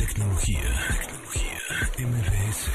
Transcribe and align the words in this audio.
Tecnología, 0.00 0.60
tecnología, 0.98 1.58
MBS. 1.98 2.70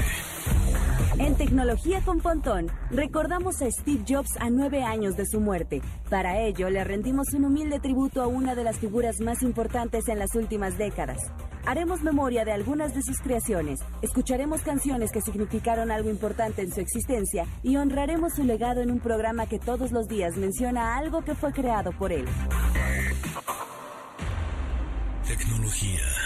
En 1.18 1.34
Tecnología 1.34 2.00
con 2.02 2.20
Pontón, 2.20 2.70
recordamos 2.92 3.60
a 3.62 3.68
Steve 3.68 4.04
Jobs 4.08 4.36
a 4.38 4.48
nueve 4.48 4.84
años 4.84 5.16
de 5.16 5.26
su 5.26 5.40
muerte. 5.40 5.82
Para 6.08 6.40
ello, 6.42 6.70
le 6.70 6.84
rendimos 6.84 7.34
un 7.34 7.46
humilde 7.46 7.80
tributo 7.80 8.22
a 8.22 8.28
una 8.28 8.54
de 8.54 8.62
las 8.62 8.78
figuras 8.78 9.18
más 9.20 9.42
importantes 9.42 10.06
en 10.06 10.20
las 10.20 10.36
últimas 10.36 10.78
décadas. 10.78 11.18
Haremos 11.66 12.00
memoria 12.02 12.44
de 12.44 12.52
algunas 12.52 12.94
de 12.94 13.02
sus 13.02 13.18
creaciones, 13.18 13.80
escucharemos 14.02 14.60
canciones 14.62 15.10
que 15.10 15.20
significaron 15.20 15.90
algo 15.90 16.10
importante 16.10 16.62
en 16.62 16.72
su 16.72 16.80
existencia 16.80 17.44
y 17.64 17.76
honraremos 17.76 18.34
su 18.34 18.44
legado 18.44 18.82
en 18.82 18.92
un 18.92 19.00
programa 19.00 19.46
que 19.46 19.58
todos 19.58 19.90
los 19.90 20.06
días 20.06 20.36
menciona 20.36 20.96
algo 20.96 21.24
que 21.24 21.34
fue 21.34 21.52
creado 21.52 21.90
por 21.90 22.12
él. 22.12 22.24
Tecnología. 25.26 26.25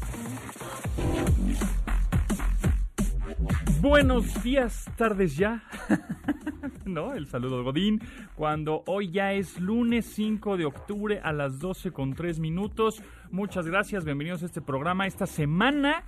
Buenos 3.81 4.43
días, 4.43 4.85
tardes 4.95 5.35
ya. 5.35 5.63
¿No? 6.85 7.13
El 7.13 7.25
saludo 7.27 7.57
de 7.57 7.63
Godín. 7.63 8.01
Cuando 8.35 8.83
hoy 8.85 9.11
ya 9.11 9.33
es 9.33 9.59
lunes 9.59 10.05
5 10.05 10.57
de 10.57 10.65
octubre 10.65 11.19
a 11.23 11.31
las 11.31 11.59
12 11.59 11.91
con 11.91 12.13
3 12.13 12.39
minutos. 12.39 13.01
Muchas 13.31 13.65
gracias, 13.67 14.05
bienvenidos 14.05 14.43
a 14.43 14.45
este 14.45 14.61
programa. 14.61 15.07
Esta 15.07 15.25
semana 15.25 16.03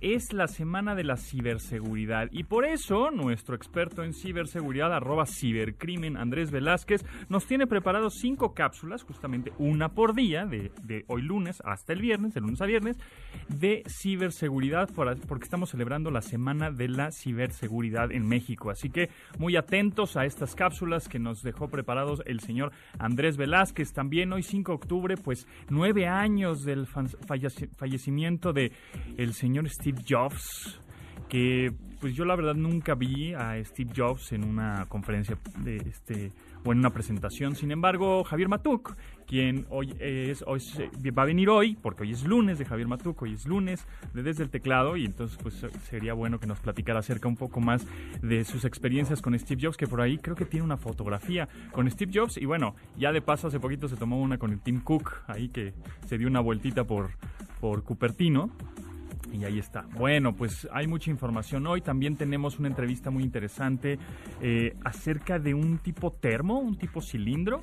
es 0.00 0.32
la 0.32 0.48
semana 0.48 0.94
de 0.94 1.04
la 1.04 1.16
ciberseguridad 1.16 2.28
y 2.30 2.44
por 2.44 2.64
eso 2.64 3.10
nuestro 3.10 3.54
experto 3.54 4.02
en 4.02 4.14
ciberseguridad, 4.14 4.92
arroba 4.92 5.26
cibercrimen, 5.26 6.16
Andrés 6.16 6.50
Velázquez, 6.50 7.04
nos 7.28 7.46
tiene 7.46 7.66
preparados 7.66 8.14
cinco 8.14 8.54
cápsulas, 8.54 9.02
justamente 9.02 9.52
una 9.58 9.90
por 9.90 10.14
día, 10.14 10.46
de, 10.46 11.04
hoy 11.08 11.22
lunes 11.22 11.62
hasta 11.64 11.92
el 11.92 12.00
viernes, 12.00 12.34
de 12.34 12.40
lunes 12.40 12.60
a 12.60 12.66
viernes, 12.66 12.96
de 13.48 13.82
ciberseguridad, 13.88 14.90
porque 14.92 15.44
estamos 15.44 15.70
celebrando 15.70 16.10
la 16.10 16.22
semana 16.22 16.70
de 16.70 16.88
la 16.88 17.10
ciberseguridad 17.10 18.12
en 18.12 18.26
México. 18.26 18.70
Así 18.70 18.90
que 18.90 19.10
muy 19.38 19.56
atentos 19.56 20.16
a 20.16 20.24
estas 20.24 20.54
cápsulas 20.54 21.08
que 21.08 21.18
nos 21.18 21.42
dejó 21.42 21.68
preparados 21.68 22.22
el 22.26 22.40
señor 22.40 22.72
Andrés 22.98 23.36
Velázquez. 23.36 23.92
También 23.92 24.32
hoy 24.32 24.42
5 24.42 24.72
de 24.72 24.76
octubre, 24.76 25.16
pues 25.16 25.46
nueve 25.68 26.06
años 26.06 26.64
del 26.64 26.86
fallecimiento 26.86 28.52
de 28.52 28.72
señor 29.34 29.68
Steve 29.68 29.89
Jobs, 30.08 30.80
que 31.28 31.72
pues 32.00 32.14
yo 32.14 32.24
la 32.24 32.34
verdad 32.34 32.54
nunca 32.54 32.94
vi 32.94 33.34
a 33.34 33.62
Steve 33.62 33.92
Jobs 33.94 34.32
en 34.32 34.44
una 34.44 34.86
conferencia 34.88 35.36
de 35.58 35.76
este 35.76 36.32
o 36.64 36.72
en 36.72 36.78
una 36.78 36.90
presentación. 36.90 37.54
Sin 37.54 37.70
embargo, 37.70 38.24
Javier 38.24 38.48
Matuk, 38.48 38.96
quien 39.26 39.66
hoy 39.70 39.94
es 39.98 40.42
hoy 40.46 40.62
va 41.16 41.22
a 41.22 41.26
venir 41.26 41.48
hoy, 41.48 41.76
porque 41.80 42.02
hoy 42.02 42.12
es 42.12 42.24
lunes 42.24 42.58
de 42.58 42.64
Javier 42.64 42.88
Matuk, 42.88 43.20
hoy 43.22 43.34
es 43.34 43.46
lunes 43.46 43.86
de 44.14 44.22
desde 44.22 44.42
el 44.42 44.50
teclado 44.50 44.96
y 44.96 45.04
entonces 45.04 45.38
pues 45.42 45.66
sería 45.88 46.14
bueno 46.14 46.40
que 46.40 46.46
nos 46.46 46.58
platicara 46.60 47.00
acerca 47.00 47.28
un 47.28 47.36
poco 47.36 47.60
más 47.60 47.86
de 48.22 48.44
sus 48.44 48.64
experiencias 48.64 49.20
con 49.20 49.38
Steve 49.38 49.60
Jobs, 49.62 49.76
que 49.76 49.86
por 49.86 50.00
ahí 50.00 50.18
creo 50.18 50.36
que 50.36 50.46
tiene 50.46 50.64
una 50.64 50.76
fotografía 50.76 51.48
con 51.72 51.90
Steve 51.90 52.12
Jobs 52.14 52.38
y 52.38 52.46
bueno, 52.46 52.74
ya 52.98 53.12
de 53.12 53.20
paso 53.20 53.48
hace 53.48 53.60
poquito 53.60 53.88
se 53.88 53.96
tomó 53.96 54.20
una 54.20 54.38
con 54.38 54.52
el 54.52 54.60
Tim 54.60 54.80
Cook 54.80 55.22
ahí 55.26 55.48
que 55.48 55.74
se 56.06 56.18
dio 56.18 56.28
una 56.28 56.40
vueltita 56.40 56.84
por 56.84 57.10
por 57.60 57.84
Cupertino 57.84 58.50
y 59.32 59.44
ahí 59.44 59.58
está. 59.58 59.86
Bueno, 59.96 60.34
pues 60.34 60.68
hay 60.72 60.86
mucha 60.86 61.10
información 61.10 61.66
hoy. 61.66 61.80
También 61.80 62.16
tenemos 62.16 62.58
una 62.58 62.68
entrevista 62.68 63.10
muy 63.10 63.22
interesante 63.22 63.98
eh, 64.40 64.76
acerca 64.84 65.38
de 65.38 65.54
un 65.54 65.78
tipo 65.78 66.12
termo, 66.12 66.58
un 66.58 66.76
tipo 66.76 67.00
cilindro, 67.00 67.62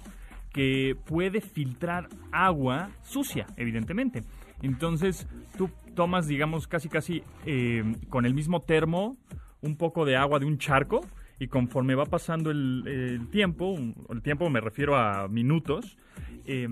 que 0.51 0.95
puede 1.05 1.41
filtrar 1.41 2.07
agua 2.31 2.89
sucia, 3.03 3.45
evidentemente. 3.57 4.23
Entonces, 4.61 5.27
tú 5.57 5.69
tomas, 5.95 6.27
digamos, 6.27 6.67
casi 6.67 6.89
casi 6.89 7.23
eh, 7.45 7.83
con 8.09 8.25
el 8.25 8.33
mismo 8.33 8.61
termo 8.61 9.17
un 9.61 9.75
poco 9.75 10.05
de 10.05 10.15
agua 10.15 10.39
de 10.39 10.45
un 10.45 10.57
charco 10.57 11.01
y 11.39 11.47
conforme 11.47 11.95
va 11.95 12.05
pasando 12.05 12.49
el, 12.49 13.27
tiempo, 13.31 13.75
el 14.09 14.21
tiempo 14.21 14.49
me 14.49 14.59
refiero 14.59 14.95
a 14.95 15.27
minutos, 15.27 15.97
eh, 16.45 16.67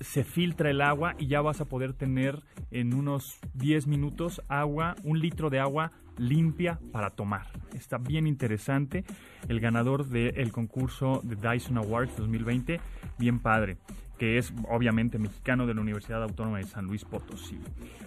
se 0.00 0.24
filtra 0.24 0.70
el 0.70 0.80
agua 0.80 1.14
y 1.18 1.26
ya 1.26 1.40
vas 1.40 1.60
a 1.60 1.66
poder 1.66 1.92
tener 1.92 2.42
en 2.70 2.94
unos 2.94 3.38
10 3.54 3.86
minutos 3.86 4.42
agua, 4.48 4.94
un 5.04 5.20
litro 5.20 5.50
de 5.50 5.60
agua 5.60 5.92
limpia 6.18 6.80
para 6.92 7.10
tomar. 7.10 7.46
Está 7.74 7.98
bien 7.98 8.26
interesante. 8.26 9.04
El 9.48 9.60
ganador 9.60 10.06
del 10.06 10.52
concurso 10.52 11.20
de 11.24 11.36
Dyson 11.36 11.78
Awards 11.78 12.16
2020, 12.16 12.80
bien 13.18 13.38
padre 13.38 13.76
que 14.18 14.38
es 14.38 14.52
obviamente 14.68 15.18
mexicano 15.18 15.66
de 15.66 15.74
la 15.74 15.80
Universidad 15.80 16.22
Autónoma 16.22 16.58
de 16.58 16.64
San 16.64 16.86
Luis 16.86 17.04
Potosí. 17.04 17.58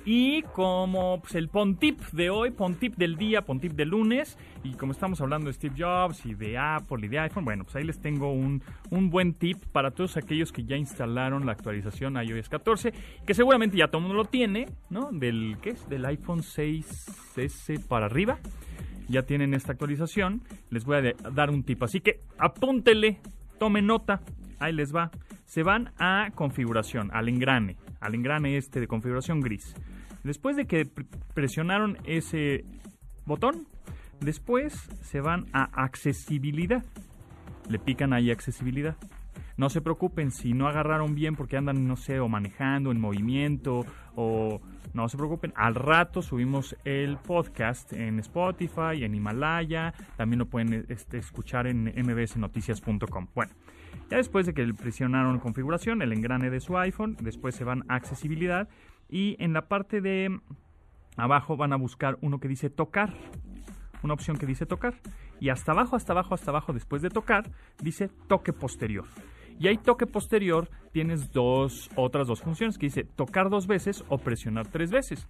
Y 0.06 0.42
como 0.42 1.22
pues, 1.22 1.36
el 1.36 1.50
Pontip 1.50 2.00
de 2.12 2.30
hoy, 2.30 2.52
Pontip 2.52 2.96
del 2.96 3.16
día, 3.16 3.44
Pontip 3.44 3.74
del 3.74 3.90
lunes, 3.90 4.38
y 4.64 4.74
como 4.74 4.92
estamos 4.92 5.22
hablando 5.22 5.48
de 5.48 5.54
Steve 5.54 5.76
Jobs 5.78 6.26
y 6.26 6.34
de 6.34 6.58
Apple 6.58 7.06
y 7.06 7.08
de 7.10 7.20
iPhone, 7.20 7.46
bueno, 7.46 7.64
pues 7.64 7.76
ahí 7.76 7.84
les 7.84 8.00
tengo 8.00 8.32
un, 8.32 8.64
un 8.90 9.10
buen 9.10 9.34
tip 9.34 9.58
para 9.72 9.92
todos 9.92 10.18
aquellos 10.18 10.52
que 10.52 10.64
ya 10.64 10.76
instalaron 10.76 11.46
la 11.46 11.52
actualización 11.52 12.18
iOS 12.18 12.50
14, 12.50 12.94
que 13.26 13.34
seguramente 13.34 13.78
ya 13.78 13.88
todo 13.88 14.00
el 14.00 14.08
mundo 14.08 14.24
lo 14.24 14.30
tiene, 14.30 14.68
¿no? 14.90 15.10
Del, 15.12 15.58
¿qué 15.62 15.72
es? 15.72 15.88
Del 15.90 16.06
iPhone 16.06 16.42
6S 16.42 17.86
para 17.88 18.08
arriba. 18.08 18.40
Ya 19.08 19.24
tienen 19.24 19.56
esta 19.56 19.72
actualización. 19.72 20.44
Les 20.70 20.86
voy 20.86 20.98
a 20.98 21.32
dar 21.32 21.50
un 21.50 21.64
tip. 21.64 21.82
Así 21.82 22.00
que 22.00 22.22
apúntele, 22.38 23.20
tome 23.58 23.82
nota. 23.82 24.22
Ahí 24.60 24.74
les 24.74 24.94
va 24.96 25.12
se 25.50 25.64
van 25.64 25.92
a 25.98 26.30
configuración, 26.36 27.10
al 27.12 27.28
engrane, 27.28 27.76
al 28.00 28.14
engrane 28.14 28.56
este 28.56 28.80
de 28.80 28.88
configuración 28.88 29.42
gris. 29.42 29.74
Después 30.24 30.56
de 30.56 30.68
que 30.68 30.88
presionaron 31.34 31.98
ese 32.04 32.66
botón, 33.26 33.68
después 34.22 34.74
se 35.02 35.22
van 35.22 35.48
a 35.52 35.64
accesibilidad. 35.84 36.86
Le 37.68 37.80
pican 37.80 38.14
ahí 38.14 38.30
accesibilidad. 38.30 38.96
No 39.58 39.70
se 39.70 39.82
preocupen 39.82 40.30
si 40.30 40.54
no 40.54 40.68
agarraron 40.68 41.16
bien 41.16 41.36
porque 41.36 41.58
andan, 41.58 41.88
no 41.88 41.96
sé, 41.96 42.20
o 42.20 42.30
manejando 42.30 42.92
en 42.92 43.02
movimiento 43.02 43.88
o 44.16 44.62
no 44.94 45.10
se 45.10 45.18
preocupen. 45.18 45.52
Al 45.56 45.74
rato 45.74 46.22
subimos 46.22 46.76
el 46.86 47.18
podcast 47.18 47.92
en 47.94 48.20
Spotify, 48.20 49.04
en 49.04 49.16
Himalaya. 49.16 49.96
También 50.16 50.40
lo 50.40 50.46
pueden 50.46 50.86
este, 50.90 51.18
escuchar 51.18 51.66
en 51.66 51.86
mbsnoticias.com. 51.86 53.28
Bueno, 53.34 53.52
ya 54.10 54.18
después 54.18 54.46
de 54.46 54.54
que 54.54 54.66
presionaron 54.74 55.40
configuración, 55.40 56.02
el 56.02 56.14
engrane 56.14 56.50
de 56.50 56.60
su 56.60 56.78
iPhone, 56.78 57.18
después 57.22 57.56
se 57.56 57.64
van 57.64 57.84
a 57.88 57.96
accesibilidad 57.96 58.68
y 59.10 59.36
en 59.40 59.54
la 59.54 59.68
parte 59.68 60.02
de 60.02 60.40
abajo 61.18 61.58
van 61.58 61.74
a 61.74 61.78
buscar 61.78 62.18
uno 62.22 62.40
que 62.40 62.48
dice 62.48 62.70
tocar, 62.70 63.14
una 64.04 64.14
opción 64.14 64.38
que 64.38 64.46
dice 64.46 64.66
tocar 64.66 64.96
y 65.40 65.50
hasta 65.50 65.72
abajo, 65.72 65.96
hasta 65.96 66.14
abajo, 66.14 66.34
hasta 66.34 66.52
abajo, 66.52 66.74
después 66.74 67.02
de 67.02 67.10
tocar, 67.10 67.50
dice 67.82 68.10
toque 68.28 68.54
posterior. 68.54 69.06
Y 69.60 69.68
ahí 69.68 69.78
toque 69.78 70.08
posterior 70.08 70.70
tienes 70.94 71.32
dos, 71.32 71.90
otras 71.96 72.28
dos 72.28 72.42
funciones 72.42 72.78
que 72.78 72.86
dice 72.86 73.04
tocar 73.04 73.50
dos 73.50 73.68
veces 73.68 74.06
o 74.08 74.18
presionar 74.18 74.68
tres 74.68 74.90
veces. 74.90 75.28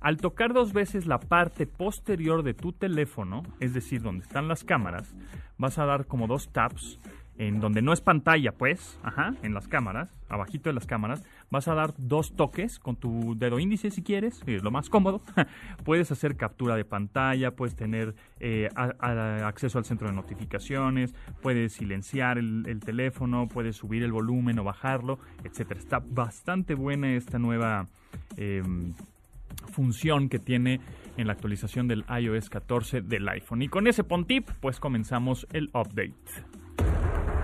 Al 0.00 0.16
tocar 0.16 0.54
dos 0.54 0.72
veces 0.72 1.06
la 1.06 1.18
parte 1.18 1.66
posterior 1.66 2.42
de 2.42 2.54
tu 2.54 2.72
teléfono, 2.72 3.42
es 3.60 3.74
decir, 3.74 4.00
donde 4.00 4.24
están 4.24 4.48
las 4.48 4.64
cámaras, 4.64 5.14
vas 5.58 5.78
a 5.78 5.84
dar 5.84 6.06
como 6.06 6.26
dos 6.26 6.48
taps 6.52 6.98
en 7.38 7.60
donde 7.60 7.82
no 7.82 7.92
es 7.92 8.00
pantalla, 8.00 8.52
pues, 8.52 8.98
ajá, 9.02 9.34
en 9.42 9.52
las 9.52 9.68
cámaras, 9.68 10.10
abajito 10.28 10.70
de 10.70 10.74
las 10.74 10.86
cámaras, 10.86 11.22
vas 11.50 11.68
a 11.68 11.74
dar 11.74 11.94
dos 11.98 12.34
toques 12.34 12.78
con 12.78 12.96
tu 12.96 13.36
dedo 13.36 13.58
índice 13.58 13.90
si 13.90 14.02
quieres, 14.02 14.42
es 14.46 14.62
lo 14.62 14.70
más 14.70 14.88
cómodo. 14.88 15.22
puedes 15.84 16.10
hacer 16.10 16.36
captura 16.36 16.76
de 16.76 16.84
pantalla, 16.84 17.50
puedes 17.50 17.76
tener 17.76 18.14
eh, 18.40 18.68
acceso 18.74 19.78
al 19.78 19.84
centro 19.84 20.08
de 20.08 20.14
notificaciones, 20.14 21.14
puedes 21.42 21.74
silenciar 21.74 22.38
el, 22.38 22.80
teléfono, 22.84 23.48
puedes 23.48 23.76
subir 23.76 24.02
el 24.02 24.12
volumen 24.12 24.58
o 24.58 24.64
bajarlo, 24.64 25.18
etcétera. 25.44 25.80
Está 25.80 26.02
bastante 26.04 26.74
buena 26.74 27.14
esta 27.14 27.38
nueva 27.38 27.88
em, 28.36 28.94
función 29.72 30.28
que 30.28 30.38
tiene 30.38 30.80
en 31.16 31.26
la 31.26 31.32
actualización 31.32 31.88
del 31.88 32.04
iOS 32.08 32.50
14 32.50 33.02
del 33.02 33.28
iPhone. 33.28 33.62
Y 33.62 33.68
con 33.68 33.86
ese 33.86 34.04
pontip, 34.04 34.48
pues 34.60 34.80
comenzamos 34.80 35.46
el 35.52 35.68
update. 35.68 36.14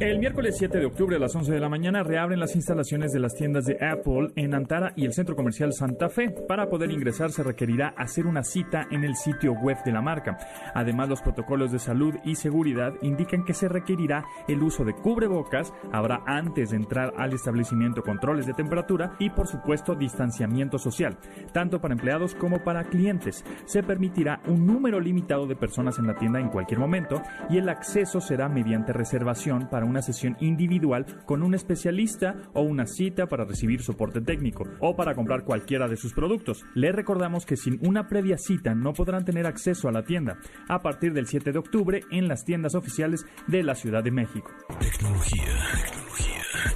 El 0.00 0.18
miércoles 0.20 0.54
7 0.56 0.78
de 0.78 0.86
octubre 0.86 1.16
a 1.16 1.18
las 1.18 1.34
11 1.34 1.52
de 1.52 1.60
la 1.60 1.68
mañana 1.68 2.02
reabren 2.02 2.38
las 2.38 2.54
instalaciones 2.54 3.12
de 3.12 3.18
las 3.18 3.34
tiendas 3.34 3.64
de 3.64 3.78
Apple 3.84 4.30
en 4.36 4.54
Antara 4.54 4.92
y 4.94 5.04
el 5.04 5.12
centro 5.12 5.34
comercial 5.34 5.72
Santa 5.72 6.08
Fe. 6.08 6.30
Para 6.30 6.68
poder 6.68 6.90
ingresar 6.90 7.32
se 7.32 7.42
requerirá 7.42 7.94
hacer 7.96 8.26
una 8.26 8.44
cita 8.44 8.86
en 8.90 9.02
el 9.02 9.16
sitio 9.16 9.54
web 9.54 9.76
de 9.84 9.92
la 9.92 10.00
marca. 10.00 10.38
Además, 10.74 11.08
los 11.08 11.20
protocolos 11.20 11.72
de 11.72 11.80
salud 11.80 12.14
y 12.24 12.36
seguridad 12.36 12.94
indican 13.02 13.44
que 13.44 13.54
se 13.54 13.68
requerirá 13.68 14.24
el 14.46 14.62
uso 14.62 14.84
de 14.84 14.94
cubrebocas, 14.94 15.72
habrá 15.92 16.22
antes 16.26 16.70
de 16.70 16.76
entrar 16.76 17.12
al 17.16 17.32
establecimiento 17.32 18.02
controles 18.02 18.46
de 18.46 18.54
temperatura 18.54 19.16
y 19.18 19.30
por 19.30 19.48
supuesto 19.48 19.94
distanciamiento 19.94 20.78
social, 20.78 21.18
tanto 21.52 21.80
para 21.80 21.94
empleados 21.94 22.34
como 22.34 22.62
para 22.62 22.84
clientes. 22.84 23.44
Se 23.64 23.82
permitirá 23.82 24.40
un 24.46 24.66
número 24.66 25.00
limitado 25.00 25.46
de 25.46 25.56
personas 25.56 25.98
en 25.98 26.06
la 26.06 26.14
tienda 26.14 26.38
en 26.38 26.50
cualquier 26.50 26.78
momento 26.78 27.20
y 27.50 27.58
el 27.58 27.68
acceso 27.68 28.20
será 28.20 28.48
mediante 28.48 28.92
reservación 28.92 29.57
para 29.66 29.86
una 29.86 30.02
sesión 30.02 30.36
individual 30.40 31.04
con 31.26 31.42
un 31.42 31.54
especialista 31.54 32.36
o 32.54 32.62
una 32.62 32.86
cita 32.86 33.26
para 33.26 33.44
recibir 33.44 33.82
soporte 33.82 34.20
técnico 34.20 34.64
o 34.80 34.94
para 34.94 35.14
comprar 35.14 35.44
cualquiera 35.44 35.88
de 35.88 35.96
sus 35.96 36.12
productos. 36.12 36.64
Les 36.74 36.94
recordamos 36.94 37.46
que 37.46 37.56
sin 37.56 37.78
una 37.86 38.06
previa 38.06 38.38
cita 38.38 38.74
no 38.74 38.92
podrán 38.92 39.24
tener 39.24 39.46
acceso 39.46 39.88
a 39.88 39.92
la 39.92 40.04
tienda 40.04 40.38
a 40.68 40.80
partir 40.80 41.12
del 41.12 41.26
7 41.26 41.52
de 41.52 41.58
octubre 41.58 42.00
en 42.10 42.28
las 42.28 42.44
tiendas 42.44 42.74
oficiales 42.74 43.26
de 43.46 43.62
la 43.62 43.74
Ciudad 43.74 44.04
de 44.04 44.10
México. 44.10 44.50
Tecnología, 44.78 45.44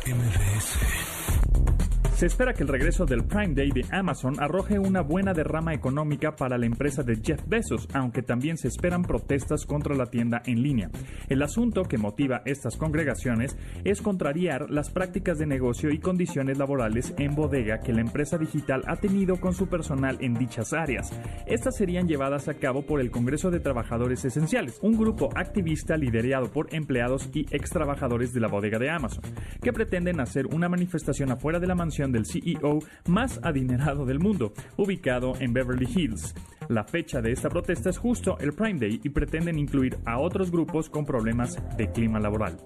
tecnología, 0.05 1.22
se 2.23 2.27
espera 2.27 2.55
que 2.55 2.63
el 2.63 2.69
regreso 2.69 3.05
del 3.05 3.25
Prime 3.25 3.53
Day 3.53 3.73
de 3.73 3.85
Amazon 3.91 4.37
arroje 4.39 4.79
una 4.79 5.01
buena 5.01 5.33
derrama 5.33 5.75
económica 5.75 6.37
para 6.37 6.57
la 6.57 6.67
empresa 6.67 7.03
de 7.03 7.17
Jeff 7.17 7.41
Bezos, 7.49 7.89
aunque 7.95 8.23
también 8.23 8.57
se 8.57 8.69
esperan 8.69 9.03
protestas 9.03 9.67
contra 9.67 9.97
la 9.97 10.07
tienda 10.07 10.41
en 10.47 10.63
línea. 10.63 10.89
El 11.29 11.43
asunto 11.43 11.83
que 11.83 11.99
motiva 11.99 12.43
estas 12.45 12.77
congregaciones 12.77 13.59
es 13.83 14.01
contrariar 14.01 14.71
las 14.71 14.91
prácticas 14.91 15.37
de 15.37 15.47
negocio 15.47 15.91
y 15.91 15.99
condiciones 15.99 16.59
laborales 16.59 17.13
en 17.19 17.35
bodega 17.35 17.81
que 17.81 17.93
la 17.93 18.03
empresa 18.03 18.39
digital 18.39 18.85
ha 18.87 18.95
tenido 18.95 19.41
con 19.41 19.53
su 19.53 19.67
personal 19.67 20.17
en 20.21 20.35
dichas 20.35 20.73
áreas. 20.73 21.11
Estas 21.49 21.77
serían 21.77 22.07
llevadas 22.07 22.47
a 22.47 22.55
cabo 22.55 22.87
por 22.87 23.01
el 23.01 23.11
Congreso 23.11 23.51
de 23.51 23.59
Trabajadores 23.59 24.25
Esenciales, 24.25 24.79
un 24.81 24.97
grupo 24.97 25.31
activista 25.35 25.97
liderado 25.97 26.53
por 26.53 26.73
empleados 26.73 27.29
y 27.35 27.47
ex 27.51 27.71
trabajadores 27.71 28.33
de 28.33 28.39
la 28.39 28.47
bodega 28.47 28.79
de 28.79 28.91
Amazon, 28.91 29.25
que 29.61 29.73
pretenden 29.73 30.21
hacer 30.21 30.47
una 30.47 30.69
manifestación 30.69 31.33
afuera 31.33 31.59
de 31.59 31.67
la 31.67 31.75
mansión 31.75 32.12
del 32.13 32.27
CEO 32.27 32.79
más 33.09 33.41
adinerado 33.43 34.07
del 34.07 34.19
mundo, 34.19 34.53
ubicado 34.77 35.35
en 35.41 35.53
Beverly 35.53 35.89
Hills. 35.93 36.35
La 36.69 36.85
fecha 36.85 37.21
de 37.21 37.33
esta 37.33 37.49
protesta 37.49 37.91
es 37.91 37.99
justo 37.99 38.39
el 38.39 38.53
Prime 38.53 38.79
Day 38.79 39.01
y 39.03 39.09
pretenden 39.09 39.59
incluir 39.59 39.99
a 40.05 40.19
otros 40.19 40.51
grupos 40.51 40.89
con 40.89 41.05
problemas 41.05 41.59
de 41.77 41.91
clima 41.91 42.21
laboral. 42.21 42.57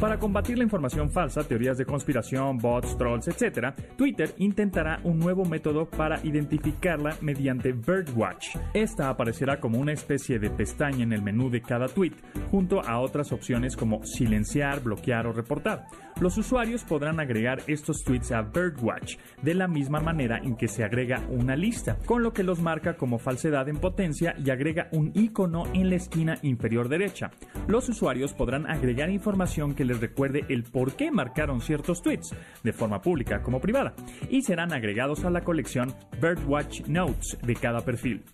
Para 0.00 0.18
combatir 0.18 0.58
la 0.58 0.64
información 0.64 1.10
falsa, 1.10 1.42
teorías 1.42 1.78
de 1.78 1.86
conspiración, 1.86 2.58
bots, 2.58 2.98
trolls, 2.98 3.28
etc., 3.28 3.74
Twitter 3.96 4.34
intentará 4.36 5.00
un 5.04 5.18
nuevo 5.18 5.46
método 5.46 5.88
para 5.88 6.20
identificarla 6.22 7.16
mediante 7.22 7.72
Birdwatch. 7.72 8.56
Esta 8.74 9.08
aparecerá 9.08 9.58
como 9.58 9.78
una 9.78 9.94
especie 9.94 10.38
de 10.38 10.50
pestaña 10.50 11.02
en 11.02 11.14
el 11.14 11.22
menú 11.22 11.48
de 11.48 11.62
cada 11.62 11.88
tweet, 11.88 12.12
junto 12.50 12.82
a 12.82 13.00
otras 13.00 13.32
opciones 13.32 13.74
como 13.74 14.04
silenciar, 14.04 14.82
bloquear 14.82 15.26
o 15.28 15.32
reportar. 15.32 15.86
Los 16.18 16.38
usuarios 16.38 16.82
podrán 16.82 17.20
agregar 17.20 17.60
estos 17.66 18.02
tweets 18.02 18.32
a 18.32 18.40
Birdwatch 18.40 19.18
de 19.42 19.54
la 19.54 19.68
misma 19.68 20.00
manera 20.00 20.38
en 20.38 20.56
que 20.56 20.66
se 20.66 20.82
agrega 20.82 21.22
una 21.28 21.56
lista, 21.56 21.98
con 22.06 22.22
lo 22.22 22.32
que 22.32 22.42
los 22.42 22.60
marca 22.60 22.96
como 22.96 23.18
falsedad 23.18 23.68
en 23.68 23.76
potencia 23.76 24.34
y 24.42 24.48
agrega 24.48 24.88
un 24.92 25.12
icono 25.14 25.64
en 25.74 25.90
la 25.90 25.96
esquina 25.96 26.38
inferior 26.40 26.88
derecha. 26.88 27.32
Los 27.68 27.90
usuarios 27.90 28.32
podrán 28.32 28.66
agregar 28.66 29.10
información 29.10 29.74
que 29.74 29.84
les 29.84 30.00
recuerde 30.00 30.46
el 30.48 30.62
por 30.62 30.96
qué 30.96 31.10
marcaron 31.10 31.60
ciertos 31.60 32.00
tweets, 32.00 32.34
de 32.62 32.72
forma 32.72 33.02
pública 33.02 33.42
como 33.42 33.60
privada, 33.60 33.94
y 34.30 34.40
serán 34.40 34.72
agregados 34.72 35.22
a 35.26 35.30
la 35.30 35.42
colección 35.42 35.92
Birdwatch 36.18 36.86
Notes 36.88 37.36
de 37.42 37.54
cada 37.56 37.82
perfil. 37.82 38.24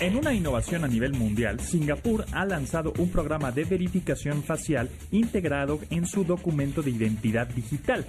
En 0.00 0.16
una 0.16 0.32
innovación 0.32 0.82
a 0.82 0.88
nivel 0.88 1.12
mundial, 1.12 1.60
Singapur 1.60 2.24
ha 2.32 2.46
lanzado 2.46 2.94
un 2.96 3.10
programa 3.10 3.52
de 3.52 3.64
verificación 3.64 4.42
facial 4.42 4.88
integrado 5.12 5.78
en 5.90 6.06
su 6.06 6.24
documento 6.24 6.80
de 6.80 6.90
identidad 6.90 7.46
digital. 7.48 8.06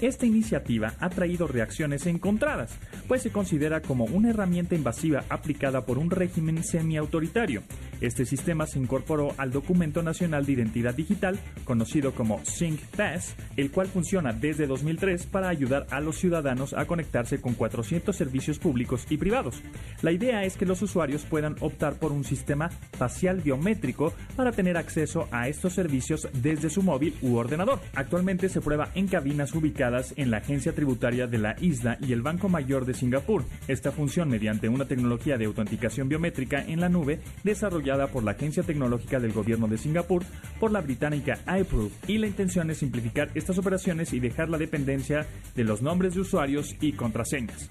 Esta 0.00 0.26
iniciativa 0.26 0.94
ha 0.98 1.08
traído 1.08 1.46
reacciones 1.46 2.06
encontradas, 2.06 2.76
pues 3.06 3.22
se 3.22 3.30
considera 3.30 3.80
como 3.80 4.04
una 4.04 4.30
herramienta 4.30 4.74
invasiva 4.74 5.24
aplicada 5.28 5.86
por 5.86 5.98
un 5.98 6.10
régimen 6.10 6.64
semi-autoritario. 6.64 7.62
Este 8.00 8.26
sistema 8.26 8.66
se 8.66 8.78
incorporó 8.78 9.34
al 9.38 9.52
Documento 9.52 10.02
Nacional 10.02 10.44
de 10.44 10.52
Identidad 10.52 10.94
Digital, 10.94 11.38
conocido 11.64 12.12
como 12.12 12.44
SyncPass, 12.44 13.34
el 13.56 13.70
cual 13.70 13.86
funciona 13.86 14.32
desde 14.32 14.66
2003 14.66 15.26
para 15.26 15.48
ayudar 15.48 15.86
a 15.90 16.00
los 16.00 16.16
ciudadanos 16.16 16.74
a 16.74 16.86
conectarse 16.86 17.40
con 17.40 17.54
400 17.54 18.14
servicios 18.14 18.58
públicos 18.58 19.06
y 19.08 19.16
privados. 19.16 19.62
La 20.02 20.12
idea 20.12 20.44
es 20.44 20.56
que 20.56 20.66
los 20.66 20.82
usuarios 20.82 21.24
puedan 21.24 21.56
optar 21.60 21.94
por 21.94 22.12
un 22.12 22.24
sistema 22.24 22.68
facial 22.98 23.40
biométrico 23.40 24.12
para 24.36 24.52
tener 24.52 24.76
acceso 24.76 25.28
a 25.30 25.48
estos 25.48 25.72
servicios 25.72 26.28
desde 26.34 26.68
su 26.68 26.82
móvil 26.82 27.14
u 27.22 27.36
ordenador. 27.36 27.80
Actualmente 27.94 28.48
se 28.48 28.60
prueba 28.60 28.90
en 28.94 29.06
cabinas 29.06 29.54
ubicadas 29.54 29.83
en 30.16 30.30
la 30.30 30.38
Agencia 30.38 30.74
Tributaria 30.74 31.26
de 31.26 31.36
la 31.36 31.56
isla 31.60 31.98
y 32.00 32.12
el 32.12 32.22
Banco 32.22 32.48
Mayor 32.48 32.86
de 32.86 32.94
Singapur. 32.94 33.44
Esta 33.68 33.92
función 33.92 34.30
mediante 34.30 34.68
una 34.68 34.86
tecnología 34.86 35.36
de 35.36 35.44
autenticación 35.44 36.08
biométrica 36.08 36.64
en 36.66 36.80
la 36.80 36.88
nube 36.88 37.20
desarrollada 37.42 38.06
por 38.06 38.24
la 38.24 38.30
Agencia 38.30 38.62
Tecnológica 38.62 39.20
del 39.20 39.32
Gobierno 39.32 39.68
de 39.68 39.76
Singapur 39.76 40.24
por 40.58 40.72
la 40.72 40.80
británica 40.80 41.38
iProof 41.46 41.92
y 42.08 42.16
la 42.16 42.26
intención 42.26 42.70
es 42.70 42.78
simplificar 42.78 43.30
estas 43.34 43.58
operaciones 43.58 44.12
y 44.14 44.20
dejar 44.20 44.48
la 44.48 44.56
dependencia 44.56 45.26
de 45.54 45.64
los 45.64 45.82
nombres 45.82 46.14
de 46.14 46.20
usuarios 46.22 46.74
y 46.80 46.92
contraseñas. 46.92 47.68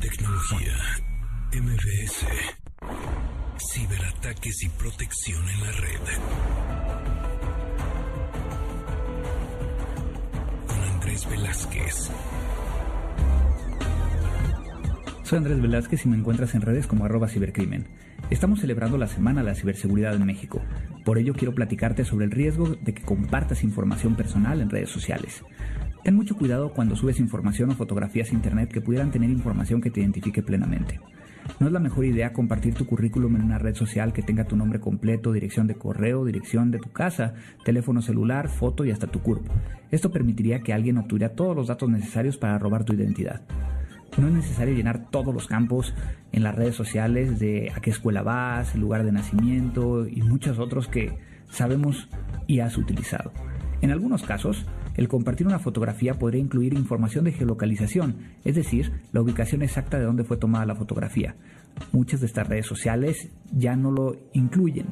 Tecnología 0.00 0.76
MBS 1.52 2.26
Ciberataques 3.72 4.62
y 4.62 4.68
protección 4.68 5.48
en 5.48 5.60
la 5.60 5.72
red. 5.72 7.09
Andrés 11.10 11.28
Velázquez. 11.28 12.10
Soy 15.24 15.38
Andrés 15.38 15.60
Velázquez 15.60 16.06
y 16.06 16.08
me 16.08 16.16
encuentras 16.16 16.54
en 16.54 16.60
redes 16.60 16.86
como 16.86 17.04
arroba 17.04 17.26
cibercrimen. 17.26 17.88
Estamos 18.30 18.60
celebrando 18.60 18.96
la 18.96 19.08
Semana 19.08 19.40
de 19.40 19.46
la 19.46 19.56
Ciberseguridad 19.56 20.14
en 20.14 20.24
México. 20.24 20.62
Por 21.04 21.18
ello 21.18 21.34
quiero 21.34 21.52
platicarte 21.52 22.04
sobre 22.04 22.26
el 22.26 22.30
riesgo 22.30 22.76
de 22.80 22.94
que 22.94 23.02
compartas 23.02 23.64
información 23.64 24.14
personal 24.14 24.60
en 24.60 24.70
redes 24.70 24.90
sociales. 24.90 25.42
Ten 26.04 26.14
mucho 26.14 26.36
cuidado 26.36 26.72
cuando 26.72 26.94
subes 26.94 27.18
información 27.18 27.70
o 27.70 27.74
fotografías 27.74 28.30
a 28.30 28.34
Internet 28.34 28.70
que 28.72 28.80
pudieran 28.80 29.10
tener 29.10 29.30
información 29.30 29.80
que 29.80 29.90
te 29.90 29.98
identifique 29.98 30.44
plenamente. 30.44 31.00
No 31.58 31.66
es 31.66 31.72
la 31.72 31.80
mejor 31.80 32.04
idea 32.04 32.32
compartir 32.32 32.74
tu 32.74 32.86
currículum 32.86 33.36
en 33.36 33.42
una 33.42 33.58
red 33.58 33.74
social 33.74 34.12
que 34.12 34.22
tenga 34.22 34.44
tu 34.44 34.56
nombre 34.56 34.80
completo, 34.80 35.32
dirección 35.32 35.66
de 35.66 35.74
correo, 35.74 36.24
dirección 36.24 36.70
de 36.70 36.78
tu 36.78 36.90
casa, 36.90 37.34
teléfono 37.64 38.02
celular, 38.02 38.48
foto 38.48 38.84
y 38.84 38.90
hasta 38.90 39.06
tu 39.06 39.20
cuerpo. 39.20 39.52
Esto 39.90 40.10
permitiría 40.10 40.60
que 40.60 40.72
alguien 40.72 40.98
obtuviera 40.98 41.34
todos 41.34 41.54
los 41.54 41.66
datos 41.66 41.90
necesarios 41.90 42.38
para 42.38 42.58
robar 42.58 42.84
tu 42.84 42.94
identidad. 42.94 43.42
No 44.18 44.26
es 44.26 44.32
necesario 44.32 44.74
llenar 44.74 45.10
todos 45.10 45.32
los 45.32 45.46
campos 45.46 45.94
en 46.32 46.42
las 46.42 46.54
redes 46.54 46.74
sociales 46.74 47.38
de 47.38 47.72
a 47.74 47.80
qué 47.80 47.90
escuela 47.90 48.22
vas, 48.22 48.74
el 48.74 48.80
lugar 48.80 49.04
de 49.04 49.12
nacimiento 49.12 50.06
y 50.06 50.22
muchos 50.22 50.58
otros 50.58 50.88
que 50.88 51.18
sabemos 51.48 52.08
y 52.46 52.60
has 52.60 52.76
utilizado. 52.76 53.32
En 53.80 53.90
algunos 53.90 54.22
casos, 54.22 54.66
el 55.00 55.08
compartir 55.08 55.46
una 55.46 55.58
fotografía 55.58 56.18
podría 56.18 56.42
incluir 56.42 56.74
información 56.74 57.24
de 57.24 57.32
geolocalización, 57.32 58.16
es 58.44 58.54
decir, 58.54 58.92
la 59.12 59.22
ubicación 59.22 59.62
exacta 59.62 59.98
de 59.98 60.04
dónde 60.04 60.24
fue 60.24 60.36
tomada 60.36 60.66
la 60.66 60.74
fotografía. 60.74 61.36
Muchas 61.90 62.20
de 62.20 62.26
estas 62.26 62.46
redes 62.46 62.66
sociales 62.66 63.30
ya 63.50 63.76
no 63.76 63.92
lo 63.92 64.14
incluyen, 64.34 64.88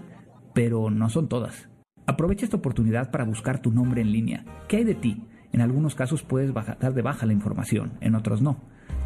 pero 0.54 0.88
no 0.88 1.10
son 1.10 1.28
todas. 1.28 1.68
Aprovecha 2.06 2.46
esta 2.46 2.56
oportunidad 2.56 3.10
para 3.10 3.26
buscar 3.26 3.60
tu 3.60 3.70
nombre 3.70 4.00
en 4.00 4.10
línea. 4.10 4.46
¿Qué 4.66 4.78
hay 4.78 4.84
de 4.84 4.94
ti? 4.94 5.26
En 5.52 5.60
algunos 5.60 5.94
casos 5.94 6.22
puedes 6.22 6.54
dar 6.54 6.94
de 6.94 7.02
baja 7.02 7.26
la 7.26 7.34
información, 7.34 7.98
en 8.00 8.14
otros 8.14 8.40
no. 8.40 8.62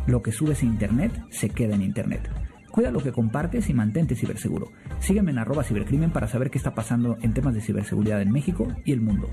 Lo 0.06 0.22
que 0.22 0.30
subes 0.30 0.62
a 0.62 0.66
internet 0.66 1.20
se 1.30 1.50
queda 1.50 1.74
en 1.74 1.82
internet. 1.82 2.30
Cuida 2.70 2.92
lo 2.92 3.00
que 3.00 3.10
compartes 3.10 3.68
y 3.68 3.74
mantente 3.74 4.14
ciberseguro. 4.14 4.68
Sígueme 5.00 5.32
en 5.32 5.38
arroba 5.38 5.64
cibercrimen 5.64 6.12
para 6.12 6.28
saber 6.28 6.48
qué 6.48 6.58
está 6.58 6.76
pasando 6.76 7.18
en 7.22 7.34
temas 7.34 7.54
de 7.54 7.60
ciberseguridad 7.60 8.22
en 8.22 8.30
México 8.30 8.68
y 8.84 8.92
el 8.92 9.00
mundo. 9.00 9.28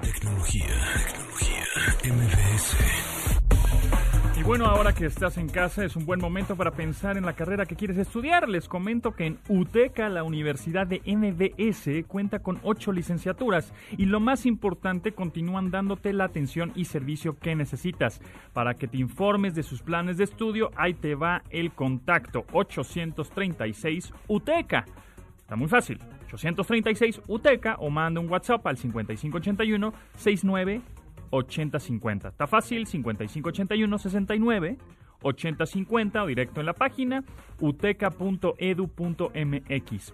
Tecnología, 0.00 0.66
tecnología, 1.06 1.64
MBS 2.04 2.76
bueno, 4.46 4.66
ahora 4.66 4.92
que 4.92 5.06
estás 5.06 5.38
en 5.38 5.48
casa 5.48 5.84
es 5.84 5.96
un 5.96 6.06
buen 6.06 6.20
momento 6.20 6.54
para 6.54 6.70
pensar 6.70 7.16
en 7.16 7.26
la 7.26 7.32
carrera 7.32 7.66
que 7.66 7.74
quieres 7.74 7.98
estudiar. 7.98 8.48
Les 8.48 8.68
comento 8.68 9.10
que 9.10 9.26
en 9.26 9.38
UTECA, 9.48 10.08
la 10.08 10.22
Universidad 10.22 10.86
de 10.86 11.02
MBS, 11.04 12.06
cuenta 12.06 12.38
con 12.38 12.60
ocho 12.62 12.92
licenciaturas 12.92 13.72
y 13.98 14.06
lo 14.06 14.20
más 14.20 14.46
importante, 14.46 15.10
continúan 15.10 15.72
dándote 15.72 16.12
la 16.12 16.24
atención 16.24 16.70
y 16.76 16.84
servicio 16.84 17.36
que 17.40 17.56
necesitas. 17.56 18.20
Para 18.52 18.74
que 18.74 18.86
te 18.86 18.98
informes 18.98 19.56
de 19.56 19.64
sus 19.64 19.82
planes 19.82 20.16
de 20.16 20.24
estudio, 20.24 20.70
ahí 20.76 20.94
te 20.94 21.16
va 21.16 21.42
el 21.50 21.72
contacto 21.72 22.46
836 22.52 24.12
UTECA. 24.28 24.84
Está 25.46 25.54
muy 25.54 25.68
fácil. 25.68 26.00
836 26.32 27.20
UTECA 27.28 27.76
o 27.78 27.88
manda 27.88 28.20
un 28.20 28.28
WhatsApp 28.28 28.66
al 28.66 28.76
5581 28.76 29.94
69 30.16 30.80
8050. 31.30 32.28
Está 32.30 32.48
fácil, 32.48 32.84
5581 32.84 33.98
69 33.98 34.76
8050 35.22 36.24
o 36.24 36.26
directo 36.26 36.58
en 36.58 36.66
la 36.66 36.72
página 36.72 37.22
uteca.edu.mx. 37.60 38.54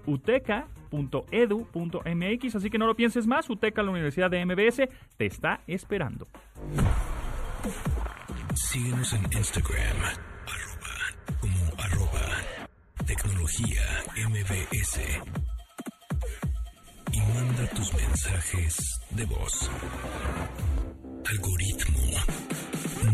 uteca.edu.mx, 0.04 2.54
así 2.54 2.68
que 2.68 2.76
no 2.76 2.86
lo 2.86 2.94
pienses 2.94 3.26
más, 3.26 3.48
Uteca, 3.48 3.82
la 3.82 3.90
Universidad 3.90 4.30
de 4.30 4.44
MBS, 4.44 4.82
te 5.16 5.24
está 5.24 5.62
esperando. 5.66 6.28
Síguenos 8.54 9.14
en 9.14 9.22
Instagram, 9.32 9.96
arroba, 10.46 10.90
tecnología 13.06 13.82
MBS. 14.28 15.00
Y 17.12 17.20
manda 17.20 17.66
tus 17.74 17.92
mensajes 17.94 19.00
de 19.10 19.24
voz. 19.26 19.70
Algoritmo. 21.30 22.02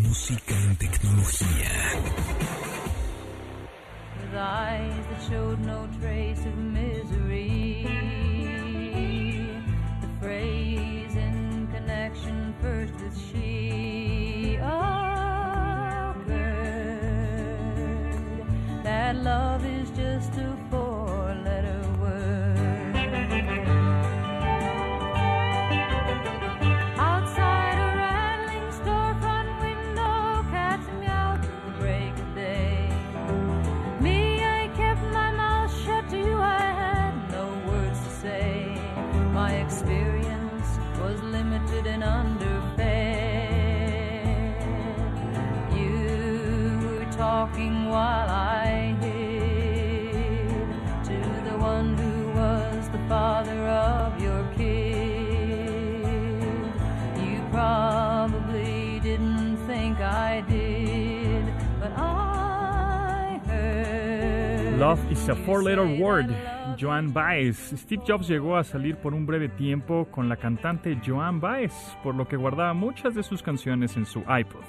Música 0.00 0.54
en 0.54 0.76
tecnología. 0.76 1.70
With 4.16 4.34
eyes 4.36 5.06
that 5.10 5.22
showed 5.30 5.58
no 5.60 5.88
trace 6.00 6.44
of 6.46 6.56
misery. 6.56 7.86
The 10.00 10.08
phrase 10.20 11.16
in 11.16 11.68
connection 11.72 12.54
first 12.60 12.94
with 13.00 13.16
she. 13.32 14.58
Girl, 14.58 16.14
that 18.82 19.16
love 19.16 19.57
Love 64.78 65.00
is 65.10 65.28
a 65.28 65.34
four-letter 65.34 65.84
word. 66.00 66.28
Joan 66.78 67.12
Baez. 67.12 67.74
Steve 67.76 68.00
Jobs 68.06 68.28
llegó 68.28 68.56
a 68.56 68.62
salir 68.62 68.94
por 68.96 69.12
un 69.12 69.26
breve 69.26 69.48
tiempo 69.48 70.06
con 70.08 70.28
la 70.28 70.36
cantante 70.36 70.96
Joan 71.04 71.40
Baez, 71.40 71.74
por 72.04 72.14
lo 72.14 72.28
que 72.28 72.36
guardaba 72.36 72.74
muchas 72.74 73.12
de 73.16 73.24
sus 73.24 73.42
canciones 73.42 73.96
en 73.96 74.06
su 74.06 74.20
iPod. 74.20 74.62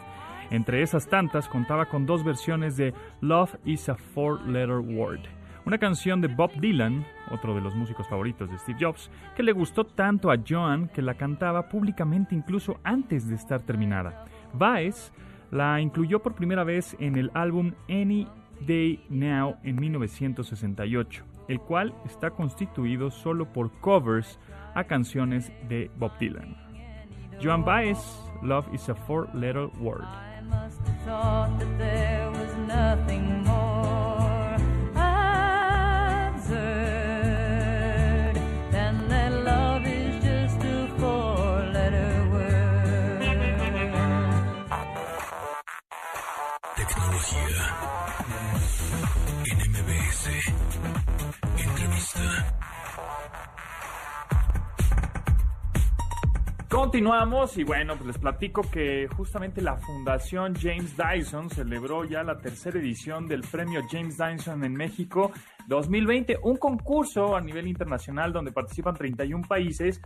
Entre 0.50 0.82
esas 0.82 1.08
tantas 1.08 1.48
contaba 1.48 1.86
con 1.86 2.08
dos 2.08 2.24
versiones 2.24 2.76
de 2.76 2.92
Love 3.22 3.56
is 3.66 3.88
a 3.88 3.94
four-letter 3.94 4.80
word. 4.80 5.20
Una 5.68 5.78
canción 5.78 6.22
de 6.22 6.28
Bob 6.28 6.54
Dylan, 6.60 7.06
otro 7.30 7.54
de 7.54 7.62
los 7.62 7.76
músicos 7.76 8.08
favoritos 8.08 8.50
de 8.50 8.58
Steve 8.58 8.80
Jobs, 8.82 9.12
que 9.36 9.44
le 9.44 9.52
gustó 9.52 9.86
tanto 9.86 10.32
a 10.32 10.38
Joan 10.38 10.88
que 10.88 11.04
la 11.04 11.14
cantaba 11.14 11.70
públicamente 11.70 12.34
incluso 12.34 12.80
antes 12.84 13.30
de 13.30 13.36
estar 13.36 13.62
terminada. 13.62 14.26
Baez 14.54 15.14
la 15.52 15.80
incluyó 15.80 16.20
por 16.20 16.34
primera 16.34 16.64
vez 16.64 16.98
en 17.00 17.16
el 17.16 17.30
álbum 17.36 17.74
Any 17.88 18.28
Day 18.66 19.06
Now 19.10 19.58
en 19.64 19.76
1968, 19.76 21.24
el 21.48 21.60
cual 21.60 21.94
está 22.06 22.32
constituido 22.32 23.12
solo 23.12 23.52
por 23.52 23.72
covers 23.80 24.40
a 24.76 24.84
canciones 24.84 25.52
de 25.68 25.90
Bob 25.98 26.18
Dylan. 26.20 26.56
Joan 27.42 27.64
Baez, 27.64 28.00
Love 28.42 28.68
is 28.74 28.90
a 28.90 28.96
Four-Letter 28.96 29.70
Word. 29.80 30.06
Continuamos 56.70 57.58
y 57.58 57.64
bueno, 57.64 57.96
pues 57.96 58.06
les 58.06 58.18
platico 58.20 58.62
que 58.62 59.08
justamente 59.08 59.60
la 59.60 59.78
Fundación 59.78 60.54
James 60.54 60.96
Dyson 60.96 61.50
celebró 61.50 62.06
ya 62.06 62.22
la 62.22 62.38
tercera 62.38 62.78
edición 62.78 63.28
del 63.28 63.42
premio 63.42 63.82
James 63.90 64.18
Dyson 64.18 64.64
en 64.64 64.74
México 64.76 65.32
2020, 65.68 66.38
un 66.44 66.58
concurso 66.58 67.36
a 67.36 67.42
nivel 67.42 67.68
internacional 67.68 68.32
donde 68.32 68.52
participan 68.52 68.94
31 68.94 69.48
países 69.48 70.00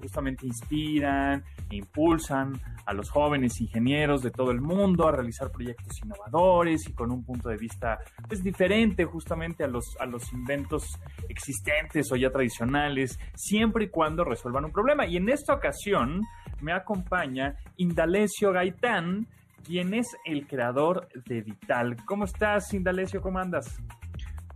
justamente 0.00 0.46
inspiran 0.46 1.44
e 1.70 1.76
impulsan 1.76 2.60
a 2.86 2.92
los 2.92 3.10
jóvenes 3.10 3.60
ingenieros 3.60 4.22
de 4.22 4.30
todo 4.30 4.50
el 4.50 4.60
mundo 4.60 5.06
a 5.06 5.12
realizar 5.12 5.50
proyectos 5.50 5.98
innovadores 6.02 6.88
y 6.88 6.92
con 6.92 7.10
un 7.10 7.24
punto 7.24 7.48
de 7.48 7.56
vista 7.56 7.98
pues, 8.28 8.42
diferente 8.42 9.04
justamente 9.04 9.64
a 9.64 9.68
los, 9.68 9.96
a 10.00 10.06
los 10.06 10.32
inventos 10.32 10.98
existentes 11.28 12.10
o 12.10 12.16
ya 12.16 12.30
tradicionales, 12.30 13.18
siempre 13.34 13.84
y 13.84 13.88
cuando 13.88 14.24
resuelvan 14.24 14.64
un 14.64 14.72
problema. 14.72 15.06
Y 15.06 15.16
en 15.16 15.28
esta 15.28 15.54
ocasión 15.54 16.22
me 16.60 16.72
acompaña 16.72 17.56
Indalecio 17.76 18.52
Gaitán, 18.52 19.26
quien 19.64 19.94
es 19.94 20.16
el 20.24 20.46
creador 20.46 21.08
de 21.26 21.42
Vital. 21.42 21.96
¿Cómo 22.04 22.24
estás, 22.24 22.72
Indalecio? 22.74 23.20
¿Cómo 23.20 23.38
andas? 23.38 23.80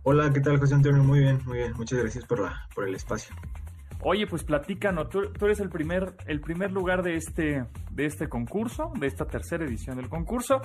Hola, 0.03 0.31
¿qué 0.31 0.39
tal, 0.39 0.59
José 0.59 0.75
Antonio? 0.75 1.03
Muy 1.03 1.19
bien, 1.19 1.39
muy 1.45 1.57
bien. 1.57 1.73
Muchas 1.75 1.99
gracias 1.99 2.25
por, 2.25 2.39
la, 2.39 2.67
por 2.75 2.87
el 2.87 2.95
espacio. 2.95 3.35
Oye, 4.01 4.27
pues 4.27 4.43
platícanos, 4.43 5.09
tú, 5.09 5.23
eres 5.41 5.59
el 5.59 5.69
primer, 5.69 6.15
el 6.27 6.41
primer 6.41 6.71
lugar 6.71 7.01
de 7.03 7.15
este, 7.15 7.65
de 7.91 8.05
este 8.05 8.27
concurso, 8.27 8.91
de 8.99 9.07
esta 9.07 9.25
tercera 9.25 9.65
edición 9.65 9.97
del 9.97 10.09
concurso. 10.09 10.61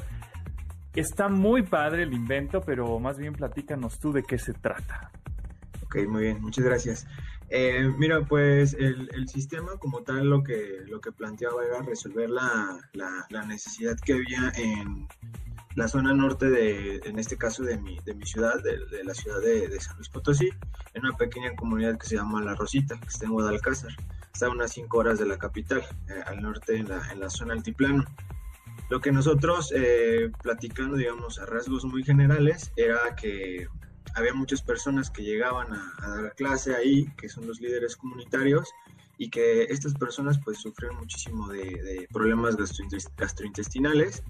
Está 0.95 1.29
muy 1.29 1.63
padre 1.63 2.03
el 2.03 2.13
invento, 2.13 2.61
pero 2.61 2.99
más 2.99 3.17
bien 3.17 3.33
platícanos 3.33 3.99
tú 3.99 4.13
de 4.13 4.23
qué 4.23 4.39
se 4.39 4.53
trata. 4.53 5.13
Ok, 5.85 6.07
muy 6.09 6.23
bien, 6.23 6.43
muchas 6.43 6.65
gracias. 6.65 7.07
Eh, 7.49 7.91
mira, 7.99 8.21
pues 8.23 8.75
el, 8.75 9.29
sistema 9.29 9.77
como 9.79 10.03
tal 10.03 10.29
lo 10.29 10.43
que, 10.43 10.83
lo 10.87 11.01
que 11.01 11.11
planteaba 11.11 11.65
era 11.65 11.83
resolver 11.83 12.31
la, 12.31 12.79
la 12.93 13.45
necesidad 13.45 13.97
que 14.05 14.13
había 14.13 14.53
en, 14.57 15.09
la 15.77 15.89
zona 15.89 16.13
norte 16.13 16.51
de, 16.51 17.01
en 17.05 17.19
este 17.19 17.37
caso 17.37 17.63
de 17.63 17.79
mi, 17.79 17.99
de 18.05 18.15
mi 18.15 18.27
ciudad, 18.27 18.61
de, 18.63 19.05
la 19.05 19.15
ciudad 19.15 19.41
de, 19.41 19.81
San 19.81 19.97
Luis 19.97 20.09
Potosí, 20.09 20.49
en 20.95 21.05
una 21.05 21.17
pequeña 21.17 21.55
comunidad 21.55 21.99
que 21.99 22.07
se 22.07 22.17
llama 22.17 22.43
La 22.43 22.55
Rosita, 22.55 22.99
que 22.99 23.09
está 23.09 23.27
en 23.27 23.33
Guadalcázar. 23.33 23.93
Está 24.33 24.47
a 24.47 24.51
unas 24.51 24.73
5 24.73 24.99
horas 24.99 25.19
de 25.19 25.27
la 25.27 25.39
capital, 25.39 25.83
eh, 26.09 26.23
al 26.27 26.43
norte 26.43 26.77
en 26.77 26.89
la, 26.89 27.01
en 27.13 27.21
la, 27.21 27.31
zona 27.31 27.55
altiplano. 27.55 28.05
Lo 28.89 29.01
que 29.01 29.13
nosotros 29.13 29.73
eh, 29.75 30.31
platicando, 30.43 30.97
digamos, 30.97 31.39
a 31.39 31.47
rasgos 31.47 31.85
muy 31.85 32.03
generales, 32.03 32.73
era 32.77 33.15
que 33.15 33.69
había 34.15 34.35
muchas 34.35 34.63
personas 34.63 35.11
que 35.11 35.23
llegaban 35.23 35.73
a, 35.73 35.95
a 36.01 36.09
dar 36.09 36.35
clase 36.35 36.75
ahí, 36.75 37.07
que 37.17 37.29
son 37.29 37.47
los 37.47 37.61
líderes 37.61 37.97
comunitarios, 37.97 38.69
y 39.19 39.29
que 39.29 39.65
estas 39.65 39.95
personas 39.95 40.41
pues 40.43 40.59
sufren 40.59 40.97
muchísimo 40.97 41.49
de, 41.49 41.61
de 41.61 42.09
problemas 42.11 42.57
gastrointestinales 43.17 44.25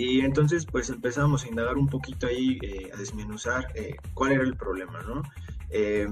y 0.00 0.20
entonces 0.20 0.64
pues 0.64 0.88
empezamos 0.88 1.44
a 1.44 1.48
indagar 1.48 1.76
un 1.76 1.86
poquito 1.86 2.26
ahí, 2.26 2.58
eh, 2.62 2.90
a 2.94 2.96
desmenuzar 2.96 3.66
eh, 3.74 3.96
cuál 4.14 4.32
era 4.32 4.42
el 4.44 4.56
problema, 4.56 5.02
¿no? 5.02 5.20
Eh, 5.68 6.08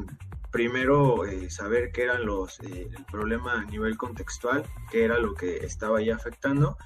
primero 0.50 1.22
saber 1.48 1.90
qué 1.90 2.02
eran 2.02 2.26
los, 2.26 2.60
el 2.60 3.04
problema 3.10 3.62
a 3.62 3.64
nivel 3.64 3.96
contextual, 3.96 4.64
qué 4.90 5.04
era 5.04 5.18
lo 5.18 5.32
que 5.32 5.56
estaba 5.64 5.98
ahí 6.00 6.10
afectando 6.10 6.76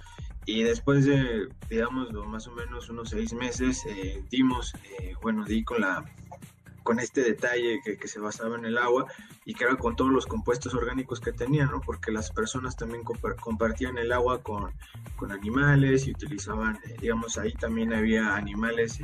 Y 0.47 0.63
después 0.63 1.05
de, 1.05 1.49
digamos, 1.69 2.13
más 2.13 2.47
o 2.47 2.53
menos 2.53 2.89
unos 2.89 3.11
seis 3.11 3.33
meses, 3.33 3.85
eh, 3.87 4.25
dimos, 4.31 4.73
eh, 5.01 5.15
bueno, 5.23 5.45
di 5.45 5.65
con 5.65 5.81
la 5.81 6.05
con 6.83 6.99
este 7.01 7.23
detalle 7.23 7.81
que, 7.83 8.09
se 8.09 8.21
basaba 8.21 8.57
en 8.57 8.65
el 8.65 8.79
agua 8.79 9.07
y 9.45 9.55
que 9.55 9.65
era 9.65 9.77
con 9.77 9.97
todos 9.97 10.11
los 10.11 10.27
compuestos 10.27 10.75
orgánicos 10.75 11.21
que 11.21 11.33
tenía, 11.33 11.67
¿no? 11.67 11.81
Porque 11.81 12.13
las 12.13 12.31
personas 12.31 12.77
también 12.77 13.03
compartían 13.05 13.99
el 13.99 14.13
agua 14.13 14.43
con, 14.43 14.73
con 15.17 15.33
animales 15.33 16.07
y 16.07 16.13
utilizaban, 16.13 16.77
eh, 16.85 16.97
digamos, 17.01 17.39
ahí 17.39 17.53
también 17.53 17.93
había 17.93 18.35
animales 18.35 18.99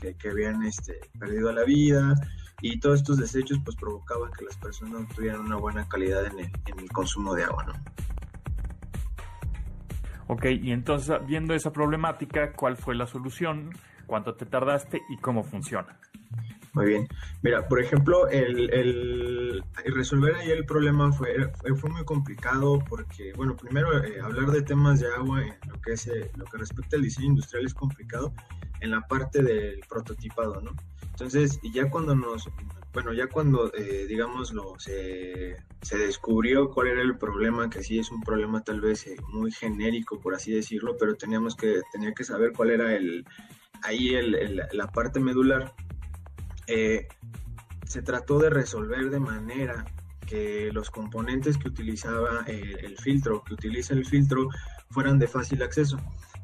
que, 0.00 0.14
que, 0.14 0.28
habían 0.30 0.62
este, 0.62 1.00
perdido 1.18 1.52
la 1.52 1.64
vida 1.64 2.14
y 2.60 2.78
todos 2.80 3.00
estos 3.00 3.18
desechos 3.18 3.58
pues 3.64 3.76
provocaban 3.76 4.30
que 4.32 4.44
las 4.44 4.56
personas 4.56 5.08
tuvieran 5.14 5.40
una 5.40 5.56
buena 5.56 5.86
calidad 5.88 6.24
en 6.26 6.38
el, 6.38 6.50
en 6.66 6.78
el 6.78 6.88
consumo 6.90 7.34
de 7.34 7.44
agua, 7.44 7.64
¿no? 7.64 7.72
Ok, 10.28 10.46
y 10.46 10.72
entonces 10.72 11.14
viendo 11.26 11.54
esa 11.54 11.72
problemática, 11.72 12.52
¿cuál 12.52 12.76
fue 12.76 12.94
la 12.94 13.06
solución? 13.06 13.70
¿Cuánto 14.06 14.34
te 14.34 14.46
tardaste 14.46 15.02
y 15.08 15.16
cómo 15.18 15.44
funciona? 15.44 15.98
Muy 16.76 16.84
bien. 16.84 17.08
Mira, 17.40 17.66
por 17.66 17.80
ejemplo, 17.80 18.28
el, 18.28 18.68
el 18.70 19.94
resolver 19.94 20.34
ahí 20.34 20.50
el 20.50 20.66
problema 20.66 21.10
fue, 21.10 21.50
fue 21.74 21.88
muy 21.88 22.04
complicado 22.04 22.78
porque, 22.86 23.32
bueno, 23.34 23.56
primero 23.56 24.04
eh, 24.04 24.20
hablar 24.20 24.50
de 24.50 24.60
temas 24.60 25.00
de 25.00 25.06
agua 25.08 25.42
en 25.42 25.54
lo 25.70 25.80
que 25.80 25.92
es 25.94 26.06
eh, 26.06 26.30
lo 26.36 26.44
que 26.44 26.58
respecta 26.58 26.96
al 26.96 27.02
diseño 27.02 27.28
industrial 27.28 27.64
es 27.64 27.72
complicado 27.72 28.34
en 28.80 28.90
la 28.90 29.00
parte 29.00 29.42
del 29.42 29.80
prototipado, 29.88 30.60
¿no? 30.60 30.72
Entonces, 31.12 31.58
ya 31.62 31.88
cuando 31.88 32.14
nos, 32.14 32.46
bueno, 32.92 33.14
ya 33.14 33.26
cuando, 33.26 33.72
eh, 33.74 34.04
digamos, 34.06 34.52
se, 34.76 35.56
se, 35.80 35.96
descubrió 35.96 36.68
cuál 36.68 36.88
era 36.88 37.00
el 37.00 37.16
problema, 37.16 37.70
que 37.70 37.82
sí 37.82 37.98
es 37.98 38.10
un 38.10 38.20
problema 38.20 38.62
tal 38.62 38.82
vez 38.82 39.06
eh, 39.06 39.16
muy 39.32 39.50
genérico, 39.50 40.20
por 40.20 40.34
así 40.34 40.52
decirlo, 40.52 40.94
pero 41.00 41.14
teníamos 41.14 41.56
que, 41.56 41.80
tenía 41.90 42.12
que 42.12 42.24
saber 42.24 42.52
cuál 42.54 42.68
era 42.68 42.94
el, 42.94 43.24
ahí 43.82 44.14
el, 44.14 44.60
la 44.72 44.88
parte 44.88 45.20
medular. 45.20 45.72
Eh, 46.66 47.08
se 47.86 48.02
trató 48.02 48.38
de 48.38 48.50
resolver 48.50 49.10
de 49.10 49.20
manera 49.20 49.84
que 50.26 50.70
los 50.72 50.90
componentes 50.90 51.56
que 51.56 51.68
utilizaba 51.68 52.44
el 52.46 52.96
filtro, 52.98 53.44
que 53.44 53.54
utiliza 53.54 53.94
el 53.94 54.04
filtro, 54.04 54.48
fueran 54.90 55.18
de 55.18 55.28
fácil 55.28 55.62
acceso. 55.62 55.98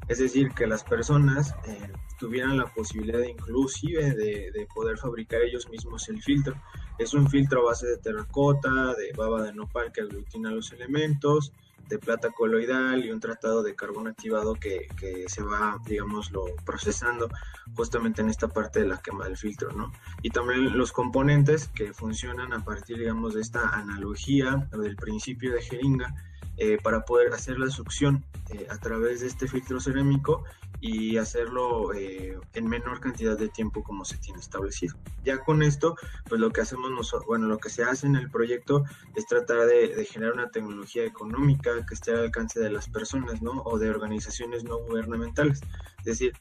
Es 0.09 0.19
decir, 0.19 0.51
que 0.53 0.67
las 0.67 0.85
personas 0.85 1.55
eh, 1.67 1.93
tuvieran 2.19 2.57
la 2.57 2.67
posibilidad 2.67 3.23
inclusive 3.23 4.15
de, 4.15 4.67
poder 4.75 4.99
fabricar 4.99 5.43
ellos 5.43 5.69
mismos 5.69 6.09
el 6.09 6.23
filtro. 6.23 6.55
Es 6.99 7.15
un 7.15 7.29
filtro 7.29 7.61
a 7.61 7.71
base 7.71 7.87
de 7.87 7.97
terracota, 7.99 8.95
de 8.95 9.13
baba 9.17 9.43
de 9.43 9.53
nopal 9.53 9.93
que 9.93 10.03
aglutina 10.03 10.51
los 10.51 10.73
elementos, 10.73 11.53
de 11.93 11.99
plata 11.99 12.31
coloidal 12.31 13.05
y 13.05 13.11
un 13.11 13.21
tratado 13.21 13.63
de 13.63 13.75
carbón 13.75 14.09
activado 14.09 14.55
que, 14.55 14.89
se 15.27 15.43
va, 15.43 15.79
digámoslo, 15.85 16.47
procesando 16.65 17.29
justamente 17.77 18.23
en 18.23 18.31
esta 18.31 18.49
parte 18.49 18.81
de 18.81 18.87
la 18.87 18.97
quema 18.97 19.27
del 19.27 19.37
filtro, 19.37 19.73
¿no? 19.73 19.93
Y 20.23 20.31
también 20.31 20.79
los 20.79 20.91
componentes 20.91 21.69
que 21.69 21.93
funcionan 21.93 22.55
a 22.55 22.65
partir, 22.65 22.99
digamos, 22.99 23.35
de 23.35 23.43
esta 23.43 23.69
analogía 23.69 24.69
del 24.73 24.97
principio 24.97 25.53
de 25.53 25.61
jeringa 25.61 26.15
eh, 26.57 26.79
para 26.83 27.05
poder 27.05 27.35
hacer 27.35 27.59
la 27.59 27.69
succión 27.69 28.25
eh, 28.49 28.67
a 28.71 28.79
través 28.79 29.21
de 29.21 29.27
este 29.27 29.47
filtro 29.47 29.79
cerámico 29.79 30.45
y 30.83 31.17
hacerlo 31.17 31.95
eh, 31.95 32.37
en 32.55 32.67
menor 32.67 32.99
cantidad 32.99 33.39
de 33.39 33.49
tiempo 33.49 33.85
como 33.85 34.05
se 34.05 34.19
tiene 34.19 34.41
establecido. 34.41 34.97
Ya 35.25 35.39
con 35.39 35.63
esto, 35.63 35.95
pues 36.29 36.41
lo 36.41 36.51
que 36.51 36.61
hacemos 36.61 36.91
nosotros, 36.91 37.25
bueno, 37.27 37.47
lo 37.47 37.59
que 37.59 37.71
se 37.71 37.85
hace 37.85 38.09
en 38.09 38.17
el 38.17 38.29
proyecto 38.29 38.85
es 39.15 39.25
tratar 39.27 39.67
de, 39.67 40.05
generar 40.05 40.35
una 40.35 40.51
tecnología 40.51 41.05
económica 41.05 41.87
que 41.87 41.95
esté 41.95 42.11
al 42.11 42.25
alcance 42.25 42.59
de 42.59 42.71
las 42.71 42.89
personas, 42.89 43.41
¿no? 43.41 43.63
O 43.63 43.79
de 43.79 43.91
organizaciones 43.91 44.65
no 44.65 44.79
gubernamentales. 44.79 45.61
Es 46.01 46.05
decir, 46.05 46.33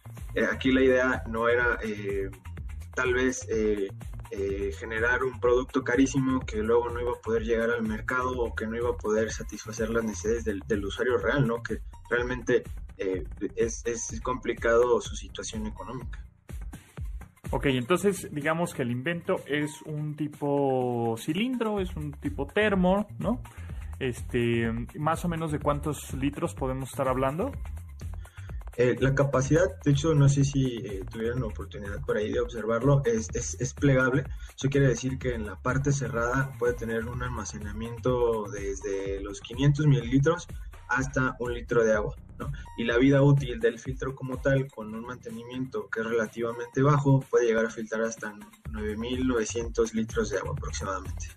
aquí 0.52 0.72
la 0.72 0.82
idea 0.82 1.24
no 1.30 1.48
era 1.48 1.78
tal 2.96 3.14
vez 3.14 3.48
eh, 4.34 4.72
generar 4.80 5.26
un 5.26 5.42
producto 5.42 5.84
carísimo 5.84 6.40
que 6.40 6.64
luego 6.64 6.90
no 6.90 7.02
iba 7.02 7.12
a 7.12 7.22
poder 7.22 7.44
llegar 7.44 7.70
al 7.70 7.84
mercado 7.84 8.32
o 8.32 8.56
que 8.56 8.66
no 8.66 8.78
iba 8.78 8.90
a 8.90 8.98
poder 8.98 9.30
satisfacer 9.30 9.90
las 9.90 10.06
necesidades 10.06 10.46
del, 10.46 10.86
usuario 10.86 11.18
real, 11.18 11.46
¿no? 11.46 11.62
Que 11.62 11.82
realmente 12.10 12.64
eh, 12.98 13.24
es, 13.56 13.84
es 13.86 14.22
complicado 14.22 15.00
su 15.02 15.16
situación 15.16 15.68
económica. 15.68 16.26
Ok, 17.54 17.66
entonces 17.66 18.30
digamos 18.32 18.74
que 18.74 18.82
el 18.82 18.92
invento 18.92 19.36
es 19.46 19.82
un 19.82 20.16
tipo 20.16 21.16
cilindro, 21.18 21.82
es 21.82 21.94
un 21.98 22.14
tipo 22.14 22.48
termo, 22.48 23.08
¿no? 23.20 23.42
Este, 24.00 24.72
más 24.98 25.26
o 25.26 25.28
menos 25.28 25.52
de 25.52 25.60
cuántos 25.60 26.14
litros 26.14 26.56
podemos 26.56 26.90
estar 26.90 27.10
hablando. 27.10 27.52
Eh, 28.78 28.96
la 29.02 29.14
capacidad, 29.14 29.66
de 29.84 29.92
hecho, 29.92 30.16
no 30.16 30.30
sé 30.30 30.46
si 30.46 30.78
eh, 30.78 31.04
tuvieron 31.12 31.42
la 31.42 31.48
oportunidad 31.48 32.00
por 32.06 32.16
ahí 32.16 32.32
de 32.32 32.40
observarlo, 32.40 33.04
es, 33.04 33.30
es, 33.34 33.74
plegable. 33.74 34.24
Eso 34.56 34.70
quiere 34.70 34.88
decir 34.88 35.20
que 35.20 35.36
en 35.36 35.46
la 35.46 35.62
parte 35.62 35.92
cerrada 35.92 36.54
puede 36.58 36.74
tener 36.74 37.06
un 37.06 37.22
almacenamiento 37.22 38.46
desde 38.50 39.20
los 39.22 39.42
500 39.42 39.88
mililitros 39.88 40.48
hasta 40.92 41.36
un 41.40 41.54
litro 41.54 41.84
de 41.84 41.94
agua. 41.94 42.16
Y 42.78 42.84
la 42.86 42.98
vida 42.98 43.22
útil 43.22 43.60
del 43.60 43.80
filtro 43.80 44.16
como 44.16 44.38
tal, 44.38 44.68
con 44.68 44.94
un 44.94 45.06
mantenimiento 45.06 45.88
que 45.90 46.02
es 46.02 46.08
relativamente 46.08 46.82
bajo, 46.82 47.20
puede 47.30 47.48
llegar 47.48 47.66
a 47.66 47.70
filtrar 47.70 48.02
hasta 48.04 48.34
9.900 48.72 49.94
litros 49.94 50.32
de 50.32 50.38
agua 50.40 50.54
aproximadamente. 50.54 51.28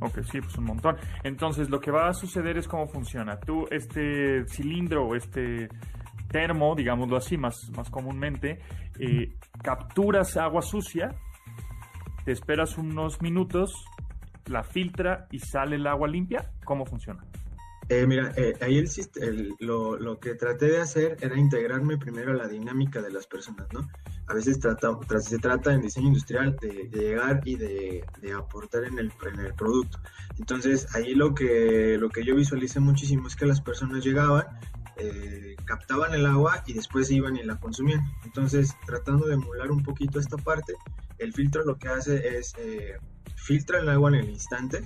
Ok, 0.00 0.20
sí, 0.30 0.40
pues 0.40 0.56
un 0.58 0.64
montón. 0.64 0.96
Entonces, 1.24 1.70
lo 1.70 1.80
que 1.80 1.90
va 1.90 2.08
a 2.08 2.14
suceder 2.14 2.58
es 2.58 2.68
cómo 2.68 2.86
funciona. 2.86 3.40
Tú, 3.40 3.66
este 3.70 4.46
cilindro 4.46 5.06
o 5.06 5.14
este 5.14 5.68
termo, 6.28 6.74
digámoslo 6.74 7.16
así, 7.16 7.36
más, 7.36 7.70
más 7.74 7.88
comúnmente, 7.90 8.60
eh, 8.98 9.34
capturas 9.62 10.36
agua 10.36 10.60
sucia, 10.62 11.14
te 12.24 12.32
esperas 12.32 12.76
unos 12.76 13.22
minutos, 13.22 13.72
la 14.46 14.62
filtra 14.62 15.26
y 15.30 15.38
sale 15.38 15.76
el 15.76 15.86
agua 15.86 16.08
limpia. 16.08 16.52
¿Cómo 16.64 16.84
funciona? 16.84 17.24
Eh, 17.88 18.04
mira, 18.04 18.32
eh, 18.36 18.54
ahí 18.60 18.78
el, 18.78 19.54
lo, 19.60 19.96
lo, 19.96 20.18
que 20.18 20.34
traté 20.34 20.66
de 20.66 20.80
hacer 20.80 21.16
era 21.20 21.38
integrarme 21.38 21.96
primero 21.98 22.32
a 22.32 22.34
la 22.34 22.48
dinámica 22.48 23.00
de 23.00 23.12
las 23.12 23.28
personas, 23.28 23.68
¿no? 23.72 23.88
A 24.26 24.34
veces 24.34 24.58
trata, 24.58 24.98
se 25.20 25.38
trata 25.38 25.72
en 25.72 25.82
diseño 25.82 26.08
industrial 26.08 26.56
de, 26.60 26.88
llegar 26.92 27.42
y 27.44 27.54
de, 27.54 28.04
de, 28.20 28.32
aportar 28.32 28.82
en 28.84 28.98
el, 28.98 29.12
en 29.32 29.38
el 29.38 29.54
producto. 29.54 30.00
Entonces, 30.36 30.92
ahí 30.96 31.14
lo 31.14 31.32
que, 31.32 31.96
lo 31.96 32.08
que 32.08 32.24
yo 32.24 32.34
visualicé 32.34 32.80
muchísimo 32.80 33.28
es 33.28 33.36
que 33.36 33.46
las 33.46 33.60
personas 33.60 34.04
llegaban, 34.04 34.46
eh, 34.96 35.54
captaban 35.64 36.12
el 36.12 36.26
agua 36.26 36.64
y 36.66 36.72
después 36.72 37.08
iban 37.12 37.36
y 37.36 37.44
la 37.44 37.60
consumían. 37.60 38.00
Entonces, 38.24 38.74
tratando 38.84 39.26
de 39.26 39.34
emular 39.34 39.70
un 39.70 39.84
poquito 39.84 40.18
esta 40.18 40.36
parte, 40.38 40.74
el 41.18 41.32
filtro 41.32 41.64
lo 41.64 41.76
que 41.76 41.86
hace 41.86 42.36
es 42.36 42.52
eh, 42.58 42.98
filtra 43.36 43.78
el 43.78 43.88
agua 43.88 44.08
en 44.08 44.16
el 44.16 44.30
instante, 44.30 44.82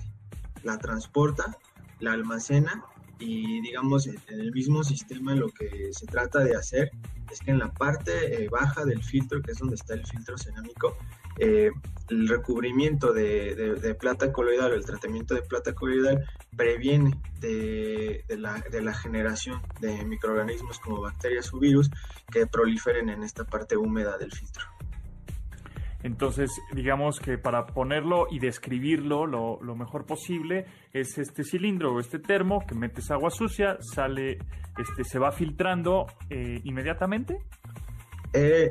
la 0.65 0.79
transporta, 0.79 1.57
la 2.01 2.13
almacena 2.13 2.85
y 3.19 3.61
digamos 3.61 4.07
en 4.07 4.19
el 4.29 4.53
mismo 4.53 4.83
sistema 4.83 5.35
lo 5.35 5.49
que 5.51 5.91
se 5.93 6.07
trata 6.07 6.41
de 6.41 6.57
hacer 6.57 6.91
es 7.31 7.41
que 7.41 7.51
en 7.51 7.59
la 7.59 7.71
parte 7.73 8.45
eh, 8.45 8.49
baja 8.49 8.85
del 8.85 9.03
filtro, 9.05 9.41
que 9.41 9.53
es 9.53 9.59
donde 9.59 9.77
está 9.77 9.95
el 9.95 10.05
filtro 10.05 10.37
cerámico, 10.37 10.97
eh, 11.39 11.71
el 12.09 12.29
recubrimiento 12.29 13.13
de, 13.13 13.97
plata 14.01 14.33
coloidal 14.33 14.73
o 14.73 14.75
el 14.75 14.85
tratamiento 14.85 15.35
de 15.35 15.43
plata 15.43 15.75
coloidal 15.75 16.27
previene 16.57 17.17
de, 17.41 18.25
la, 18.37 18.95
generación 18.95 19.63
de 19.81 20.05
microorganismos 20.05 20.81
como 20.81 21.01
bacterias 21.01 21.55
o 21.55 21.59
virus 21.59 21.89
que 22.33 22.47
proliferen 22.47 23.09
en 23.11 23.23
esta 23.23 23.45
parte 23.45 23.77
húmeda 23.77 24.19
del 24.19 24.33
filtro. 24.33 24.65
Entonces, 26.03 26.51
digamos 26.73 27.21
que 27.21 27.37
para 27.37 27.67
ponerlo 27.67 28.27
y 28.31 28.39
describirlo 28.39 29.27
lo, 29.27 29.77
mejor 29.77 30.07
posible 30.07 30.67
es 30.93 31.19
este 31.19 31.45
cilindro 31.45 31.95
o 31.95 32.01
este 32.01 32.19
termo 32.19 32.65
que 32.67 32.75
metes 32.75 33.11
agua 33.11 33.31
sucia, 33.31 33.77
sale, 33.81 34.39
este, 34.79 35.05
se 35.05 35.19
va 35.19 35.33
filtrando 35.33 36.07
eh, 36.31 36.61
inmediatamente. 36.65 37.39
Eh, 38.33 38.71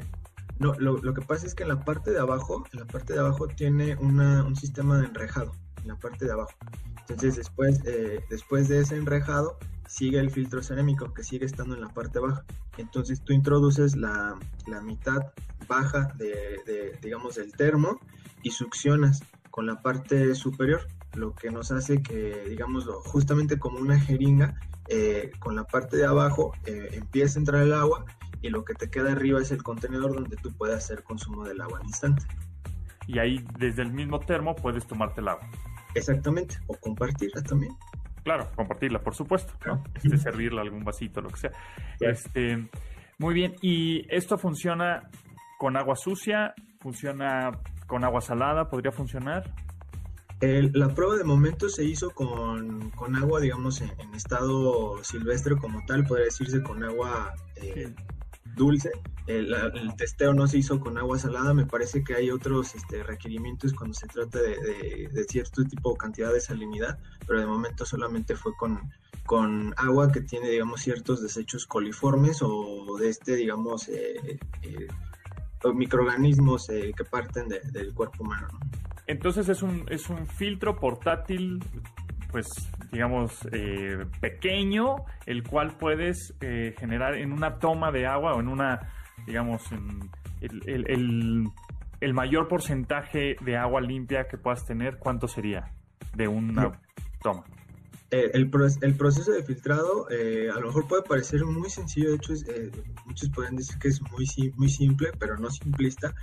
no, 0.57 0.73
lo, 0.73 1.13
que 1.13 1.21
pasa 1.21 1.45
es 1.45 1.55
que 1.55 1.63
en 1.63 1.69
la 1.69 1.79
parte 1.79 2.11
de 2.11 2.19
abajo, 2.19 2.65
en 2.73 2.79
la 2.79 2.85
parte 2.85 3.13
de 3.13 3.19
abajo 3.19 3.47
tiene 3.47 3.95
un 3.95 4.55
sistema 4.55 4.97
de 4.97 5.05
enrejado, 5.05 5.53
en 5.81 5.87
la 5.87 5.95
parte 5.95 6.25
de 6.25 6.31
abajo. 6.31 6.53
Entonces 7.01 7.37
después, 7.37 7.81
eh, 7.85 8.23
después 8.29 8.67
de 8.67 8.81
ese 8.81 8.95
enrejado 8.95 9.57
sigue 9.87 10.19
el 10.19 10.29
filtro 10.29 10.61
cerámico 10.61 11.13
que 11.13 11.23
sigue 11.23 11.45
estando 11.45 11.75
en 11.75 11.81
la 11.81 11.89
parte 11.89 12.19
baja. 12.19 12.45
Entonces 12.77 13.21
tú 13.23 13.33
introduces 13.33 13.95
la, 13.95 14.37
mitad 14.83 15.33
baja 15.67 16.13
de, 16.17 16.97
digamos, 17.01 17.35
del 17.35 17.51
termo 17.51 17.99
y 18.43 18.51
succionas 18.51 19.23
con 19.49 19.65
la 19.65 19.81
parte 19.81 20.35
superior, 20.35 20.87
lo 21.15 21.33
que 21.33 21.49
nos 21.49 21.71
hace 21.71 22.01
que, 22.01 22.45
digamos, 22.47 22.85
justamente 23.05 23.57
como 23.57 23.79
una 23.79 23.99
jeringa, 23.99 24.55
eh, 24.87 25.31
con 25.39 25.55
la 25.55 25.65
parte 25.65 25.97
de 25.97 26.05
abajo 26.05 26.53
eh, 26.65 26.89
empieza 26.93 27.37
a 27.37 27.41
entrar 27.41 27.61
el 27.61 27.73
agua 27.73 28.05
y 28.41 28.49
lo 28.49 28.63
que 28.65 28.73
te 28.73 28.89
queda 28.89 29.11
arriba 29.11 29.39
es 29.39 29.51
el 29.51 29.61
contenedor 29.61 30.15
donde 30.15 30.35
tú 30.37 30.51
puedes 30.53 30.77
hacer 30.77 31.03
consumo 31.03 31.43
del 31.45 31.61
agua 31.61 31.79
al 31.79 31.85
instante. 31.85 32.25
Y 33.07 33.19
ahí 33.19 33.43
desde 33.57 33.81
el 33.81 33.91
mismo 33.91 34.19
termo 34.19 34.55
puedes 34.55 34.87
tomarte 34.87 35.21
el 35.21 35.29
agua. 35.29 35.49
Exactamente, 35.95 36.57
o 36.67 36.75
compartirla 36.75 37.41
también. 37.43 37.73
Claro, 38.23 38.49
compartirla, 38.55 39.01
por 39.01 39.15
supuesto, 39.15 39.53
¿no? 39.65 39.83
Este, 39.95 40.17
servirla 40.17 40.61
algún 40.61 40.83
vasito, 40.83 41.21
lo 41.21 41.29
que 41.29 41.37
sea. 41.37 41.51
Este, 41.99 42.69
muy 43.17 43.33
bien. 43.33 43.55
¿Y 43.61 44.05
esto 44.13 44.37
funciona 44.37 45.09
con 45.57 45.77
agua 45.77 45.95
sucia? 45.95 46.53
¿Funciona 46.79 47.51
con 47.87 48.03
agua 48.03 48.21
salada? 48.21 48.69
¿Podría 48.69 48.91
funcionar? 48.91 49.53
la 50.41 50.87
prueba 50.95 51.17
de 51.17 51.25
momento 51.25 51.67
se 51.67 51.83
hizo 51.83 52.11
con, 52.11 52.91
agua, 53.17 53.41
digamos, 53.41 53.81
en, 53.81 54.15
estado 54.15 55.03
silvestre 55.03 55.57
como 55.57 55.83
tal, 55.85 56.05
podría 56.05 56.25
decirse 56.25 56.63
con 56.63 56.81
agua 56.81 57.33
eh, 57.57 57.93
dulce. 58.55 58.91
El, 59.27 59.53
testeo 59.95 60.33
no 60.33 60.47
se 60.47 60.57
hizo 60.57 60.79
con 60.79 60.97
agua 60.97 61.19
salada. 61.19 61.53
Me 61.53 61.65
parece 61.65 62.03
que 62.03 62.15
hay 62.15 62.31
otros 62.31 62.75
este, 62.75 63.03
requerimientos 63.03 63.73
cuando 63.73 63.93
se 63.93 64.07
trata 64.07 64.39
de, 64.39 65.25
cierto 65.27 65.63
tipo 65.63 65.91
de 65.91 65.97
cantidad 65.97 66.33
de 66.33 66.41
salinidad, 66.41 66.97
pero 67.27 67.39
de 67.39 67.45
momento 67.45 67.85
solamente 67.85 68.35
fue 68.35 68.55
con, 68.55 68.79
con 69.25 69.73
agua 69.77 70.11
que 70.11 70.21
tiene, 70.21 70.49
digamos, 70.49 70.81
ciertos 70.81 71.21
desechos 71.21 71.67
coliformes 71.67 72.39
o 72.41 72.97
de 72.99 73.09
este, 73.09 73.35
digamos, 73.35 73.87
eh, 73.89 74.39
eh, 74.63 74.87
microorganismos 75.73 76.67
que 76.67 77.05
parten 77.09 77.49
del 77.49 77.93
cuerpo 77.93 78.23
humano. 78.23 78.47
Entonces 79.09 79.49
es 79.49 79.63
un, 79.63 79.85
es 79.89 80.09
un 80.09 80.27
filtro 80.27 80.79
portátil, 80.79 81.63
pues 82.31 82.47
digamos, 82.91 83.47
eh, 83.51 84.05
pequeño, 84.19 84.95
el 85.25 85.43
cual 85.43 85.75
puedes 85.77 86.35
eh, 86.41 86.73
generar 86.77 87.15
en 87.15 87.31
una 87.31 87.59
toma 87.59 87.91
de 87.91 88.07
agua 88.07 88.33
o 88.33 88.39
en 88.39 88.47
una, 88.47 88.79
digamos, 89.25 89.63
el, 90.41 91.51
el, 92.01 92.13
mayor 92.13 92.47
porcentaje 92.47 93.35
de 93.41 93.57
agua 93.57 93.81
limpia 93.81 94.27
que 94.27 94.37
puedas 94.37 94.65
tener, 94.65 94.97
¿cuánto 94.97 95.27
sería 95.27 95.71
de 96.15 96.27
una 96.27 96.71
toma? 97.21 97.43
Eh, 98.11 98.31
el, 98.33 98.49
el, 98.81 98.95
proceso 98.95 99.31
de 99.31 99.43
filtrado 99.43 100.07
a 100.07 100.59
lo 100.59 100.67
mejor 100.67 100.87
puede 100.87 101.03
parecer 101.03 101.45
muy 101.45 101.69
sencillo, 101.69 102.09
de 102.09 102.15
hecho 102.15 102.33
muchos 103.05 103.29
pueden 103.29 103.55
decir 103.55 103.77
que 103.77 103.89
es 103.89 104.01
muy, 104.01 104.25
muy 104.55 104.69
simple, 104.69 105.11
pero 105.19 105.37
no 105.37 105.51
simplista. 105.51 106.15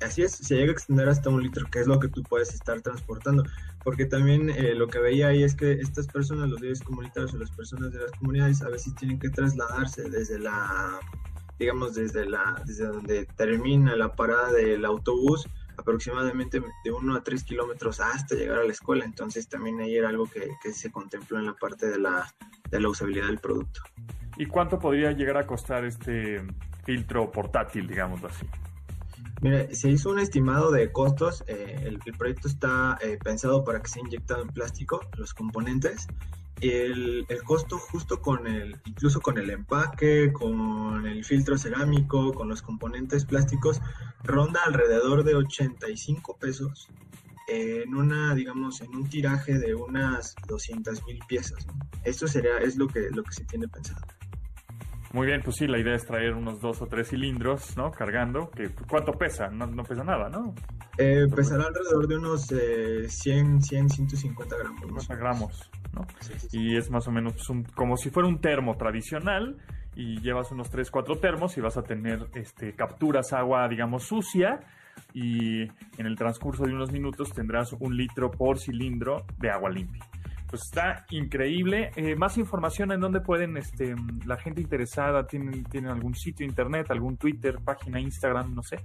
Así 0.00 0.22
es, 0.22 0.32
se 0.32 0.56
llega 0.56 0.70
a 0.70 0.72
extender 0.72 1.08
hasta 1.08 1.30
un 1.30 1.42
litro, 1.42 1.66
que 1.70 1.80
es 1.80 1.86
lo 1.86 1.98
que 1.98 2.08
tú 2.08 2.22
puedes 2.22 2.52
estar 2.52 2.80
transportando. 2.80 3.44
Porque 3.82 4.06
también 4.06 4.50
eh, 4.50 4.74
lo 4.74 4.88
que 4.88 4.98
veía 4.98 5.28
ahí 5.28 5.42
es 5.42 5.54
que 5.54 5.72
estas 5.72 6.06
personas, 6.08 6.48
los 6.48 6.60
líderes 6.60 6.82
comunitarios 6.82 7.34
o 7.34 7.38
las 7.38 7.50
personas 7.50 7.92
de 7.92 8.00
las 8.00 8.12
comunidades, 8.12 8.62
a 8.62 8.68
veces 8.68 8.94
tienen 8.96 9.18
que 9.18 9.28
trasladarse 9.30 10.08
desde 10.10 10.38
la, 10.38 10.98
digamos, 11.58 11.94
desde 11.94 12.28
la, 12.28 12.60
desde 12.64 12.86
donde 12.86 13.26
termina 13.36 13.96
la 13.96 14.14
parada 14.14 14.52
del 14.52 14.84
autobús, 14.84 15.48
aproximadamente 15.78 16.60
de 16.84 16.90
uno 16.90 17.16
a 17.16 17.22
tres 17.22 17.44
kilómetros 17.44 18.00
hasta 18.00 18.34
llegar 18.34 18.58
a 18.58 18.64
la 18.64 18.72
escuela. 18.72 19.04
Entonces 19.04 19.48
también 19.48 19.80
ahí 19.80 19.96
era 19.96 20.10
algo 20.10 20.26
que, 20.26 20.50
que 20.62 20.72
se 20.72 20.90
contempló 20.90 21.38
en 21.38 21.46
la 21.46 21.54
parte 21.54 21.86
de 21.86 21.98
la, 21.98 22.30
de 22.70 22.80
la 22.80 22.88
usabilidad 22.88 23.26
del 23.26 23.38
producto. 23.38 23.80
¿Y 24.36 24.46
cuánto 24.46 24.78
podría 24.78 25.12
llegar 25.12 25.36
a 25.36 25.46
costar 25.46 25.84
este 25.84 26.42
filtro 26.84 27.30
portátil, 27.32 27.86
digamos 27.86 28.22
así? 28.24 28.46
Mire, 29.40 29.74
se 29.74 29.90
hizo 29.90 30.10
un 30.10 30.18
estimado 30.18 30.70
de 30.70 30.90
costos. 30.90 31.44
Eh, 31.46 31.84
el, 31.84 31.98
proyecto 32.16 32.48
está 32.48 32.98
eh, 33.00 33.18
pensado 33.22 33.64
para 33.64 33.80
que 33.80 33.88
sea 33.88 34.02
inyectado 34.02 34.42
en 34.42 34.48
plástico, 34.48 35.00
los 35.16 35.32
componentes. 35.34 36.06
El, 36.60 37.24
el, 37.28 37.42
costo 37.44 37.78
justo 37.78 38.20
con 38.20 38.48
el, 38.48 38.80
incluso 38.84 39.20
con 39.20 39.38
el 39.38 39.48
empaque, 39.50 40.32
con 40.32 41.06
el 41.06 41.24
filtro 41.24 41.56
cerámico, 41.56 42.32
con 42.32 42.48
los 42.48 42.62
componentes 42.62 43.24
plásticos, 43.24 43.80
ronda 44.24 44.60
alrededor 44.66 45.22
de 45.22 45.36
85 45.36 46.36
pesos 46.36 46.88
en 47.48 47.94
una, 47.94 48.34
digamos, 48.34 48.80
en 48.82 48.94
un 48.94 49.08
tiraje 49.08 49.58
de 49.58 49.74
unas 49.74 50.34
200 50.46 51.04
mil 51.06 51.18
piezas. 51.26 51.66
Esto 52.04 52.28
sería, 52.28 52.58
es 52.58 52.76
lo 52.76 52.86
que, 52.88 53.08
lo 53.10 53.22
que 53.22 53.32
se 53.32 53.44
tiene 53.44 53.66
pensado. 53.68 54.02
Muy 55.12 55.26
bien, 55.26 55.40
pues 55.42 55.56
sí, 55.56 55.66
la 55.66 55.78
idea 55.78 55.94
es 55.94 56.04
traer 56.04 56.34
unos 56.34 56.60
dos 56.60 56.82
o 56.82 56.86
tres 56.86 57.08
cilindros, 57.08 57.76
¿no? 57.76 57.90
Cargando. 57.90 58.50
Que, 58.50 58.70
¿Cuánto 58.88 59.12
pesa? 59.12 59.48
No, 59.48 59.66
no 59.66 59.82
pesa 59.82 60.04
nada, 60.04 60.28
¿no? 60.28 60.54
Eh, 60.98 61.26
pesará 61.34 61.64
alrededor 61.66 62.06
de 62.06 62.16
unos 62.16 62.52
eh, 62.52 63.08
100, 63.08 63.62
100, 63.62 63.88
150 63.88 64.56
gramos. 64.56 64.80
50 64.80 65.16
gramos, 65.16 65.70
¿no? 65.94 66.06
Y 66.52 66.76
es 66.76 66.90
más 66.90 67.08
o 67.08 67.10
menos 67.10 67.34
como 67.74 67.96
si 67.96 68.10
fuera 68.10 68.28
un 68.28 68.40
termo 68.40 68.76
tradicional 68.76 69.56
y 69.96 70.20
llevas 70.20 70.52
unos 70.52 70.68
3, 70.70 70.90
4 70.90 71.16
termos 71.16 71.56
y 71.56 71.60
vas 71.62 71.76
a 71.78 71.82
tener 71.82 72.26
este, 72.34 72.74
capturas 72.74 73.32
agua, 73.32 73.66
digamos, 73.68 74.04
sucia 74.04 74.60
y 75.14 75.62
en 75.62 76.06
el 76.06 76.16
transcurso 76.16 76.64
de 76.64 76.72
unos 76.72 76.92
minutos 76.92 77.32
tendrás 77.32 77.72
un 77.72 77.96
litro 77.96 78.30
por 78.30 78.58
cilindro 78.58 79.24
de 79.38 79.50
agua 79.50 79.70
limpia. 79.70 80.04
Pues 80.48 80.62
está 80.62 81.04
increíble. 81.10 81.90
Eh, 81.96 82.16
más 82.16 82.38
información 82.38 82.90
en 82.92 83.00
dónde 83.00 83.20
pueden, 83.20 83.56
este, 83.56 83.94
la 84.24 84.36
gente 84.38 84.60
interesada, 84.62 85.26
tienen, 85.26 85.64
tienen 85.64 85.90
algún 85.90 86.14
sitio 86.14 86.46
internet, 86.46 86.90
algún 86.90 87.18
Twitter, 87.18 87.58
página, 87.62 88.00
Instagram, 88.00 88.54
no 88.54 88.62
sé. 88.62 88.78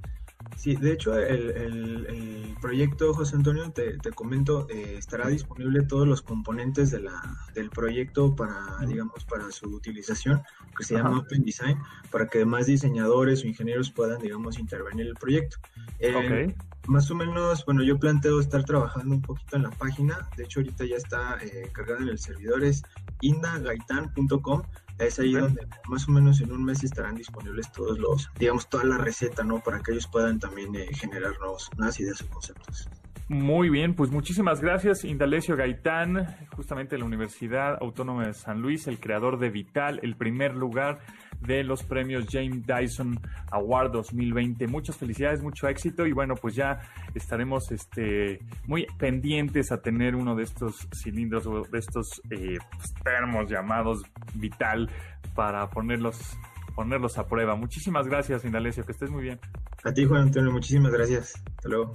Sí, 0.57 0.75
de 0.75 0.93
hecho 0.93 1.17
el, 1.17 2.55
proyecto, 2.61 3.13
José 3.13 3.35
Antonio, 3.35 3.71
te, 3.71 3.97
comento, 4.11 4.67
eh, 4.69 4.95
estará 4.97 5.27
disponible 5.27 5.81
todos 5.83 6.07
los 6.07 6.21
componentes 6.21 6.91
de 6.91 7.01
la, 7.01 7.21
del 7.53 7.69
proyecto 7.69 8.35
para, 8.35 8.77
digamos, 8.87 9.25
para 9.25 9.51
su 9.51 9.67
utilización, 9.67 10.41
que 10.77 10.83
se 10.83 10.95
llama 10.95 11.19
Open 11.19 11.43
Design, 11.43 11.77
para 12.09 12.27
que 12.27 12.39
demás 12.39 12.67
diseñadores 12.67 13.43
o 13.43 13.47
ingenieros 13.47 13.91
puedan, 13.91 14.21
digamos, 14.21 14.59
intervenir 14.59 15.05
en 15.05 15.09
el 15.09 15.15
proyecto. 15.15 15.57
Eh, 15.99 16.55
más 16.87 17.09
o 17.11 17.15
menos, 17.15 17.65
bueno, 17.65 17.83
yo 17.83 17.97
planteo 17.97 18.39
estar 18.39 18.63
trabajando 18.63 19.15
un 19.15 19.21
poquito 19.21 19.55
en 19.55 19.63
la 19.63 19.71
página, 19.71 20.29
de 20.37 20.43
hecho 20.43 20.59
ahorita 20.59 20.85
ya 20.85 20.97
está 20.97 21.37
eh, 21.41 21.52
cargada 21.71 22.01
en 22.01 22.09
el 22.09 22.19
servidor, 22.19 22.63
es 22.63 22.83
indagaitan.com, 23.21 24.63
es 24.99 25.19
ahí 25.19 25.33
donde 25.33 25.67
más 25.87 26.07
o 26.07 26.11
menos 26.11 26.41
en 26.41 26.51
un 26.51 26.63
mes 26.63 26.83
estarán 26.83 27.15
disponibles 27.15 27.71
todos 27.71 27.97
los, 27.99 28.29
digamos, 28.37 28.69
toda 28.69 28.83
la 28.83 28.97
receta, 28.97 29.43
¿no? 29.43 29.59
Para 29.59 29.79
que 29.79 29.91
ellos 29.91 30.07
puedan 30.07 30.39
también 30.39 30.75
eh, 30.75 30.87
generar 30.93 31.33
nuevas 31.39 31.99
ideas 31.99 32.21
o 32.21 32.27
conceptos. 32.29 32.89
Muy 33.29 33.69
bien, 33.69 33.95
pues 33.95 34.11
muchísimas 34.11 34.59
gracias, 34.59 35.05
Indalecio 35.05 35.55
Gaitán, 35.55 36.35
justamente 36.55 36.95
de 36.95 36.99
la 36.99 37.05
Universidad 37.05 37.77
Autónoma 37.81 38.27
de 38.27 38.33
San 38.33 38.61
Luis, 38.61 38.85
el 38.87 38.99
creador 38.99 39.39
de 39.39 39.49
Vital, 39.49 39.99
el 40.03 40.17
primer 40.17 40.55
lugar 40.55 40.99
de 41.45 41.63
los 41.63 41.83
premios 41.83 42.25
James 42.29 42.65
Dyson 42.65 43.19
Award 43.51 43.91
2020. 43.91 44.67
Muchas 44.67 44.97
felicidades, 44.97 45.41
mucho 45.41 45.67
éxito 45.67 46.05
y 46.05 46.11
bueno, 46.11 46.35
pues 46.35 46.55
ya 46.55 46.81
estaremos 47.13 47.71
este, 47.71 48.39
muy 48.65 48.87
pendientes 48.97 49.71
a 49.71 49.81
tener 49.81 50.15
uno 50.15 50.35
de 50.35 50.43
estos 50.43 50.87
cilindros 50.93 51.45
o 51.47 51.61
de 51.63 51.79
estos 51.79 52.21
eh, 52.29 52.57
termos 53.03 53.49
llamados 53.49 54.03
Vital 54.35 54.89
para 55.35 55.69
ponerlos 55.69 56.37
ponerlos 56.75 57.17
a 57.19 57.27
prueba. 57.27 57.55
Muchísimas 57.55 58.07
gracias, 58.07 58.45
Indalecio, 58.45 58.83
que 58.83 58.93
estés 58.93 59.11
muy 59.11 59.23
bien. 59.23 59.39
A 59.83 59.93
ti, 59.93 60.05
Juan 60.05 60.23
Antonio, 60.23 60.51
muchísimas 60.51 60.91
gracias. 60.91 61.35
Hasta 61.35 61.69
luego. 61.69 61.91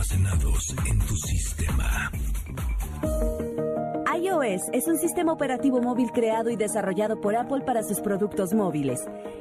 Almacenados 0.00 0.74
en 0.86 0.98
tu 1.00 1.16
sistema 1.16 2.10
iOS 4.20 4.68
es 4.72 4.86
un 4.86 4.98
sistema 4.98 5.32
operativo 5.32 5.80
móvil 5.80 6.10
creado 6.12 6.50
y 6.50 6.56
desarrollado 6.56 7.20
por 7.20 7.34
Apple 7.34 7.62
para 7.64 7.82
sus 7.82 8.00
productos 8.00 8.52
móviles. 8.52 9.00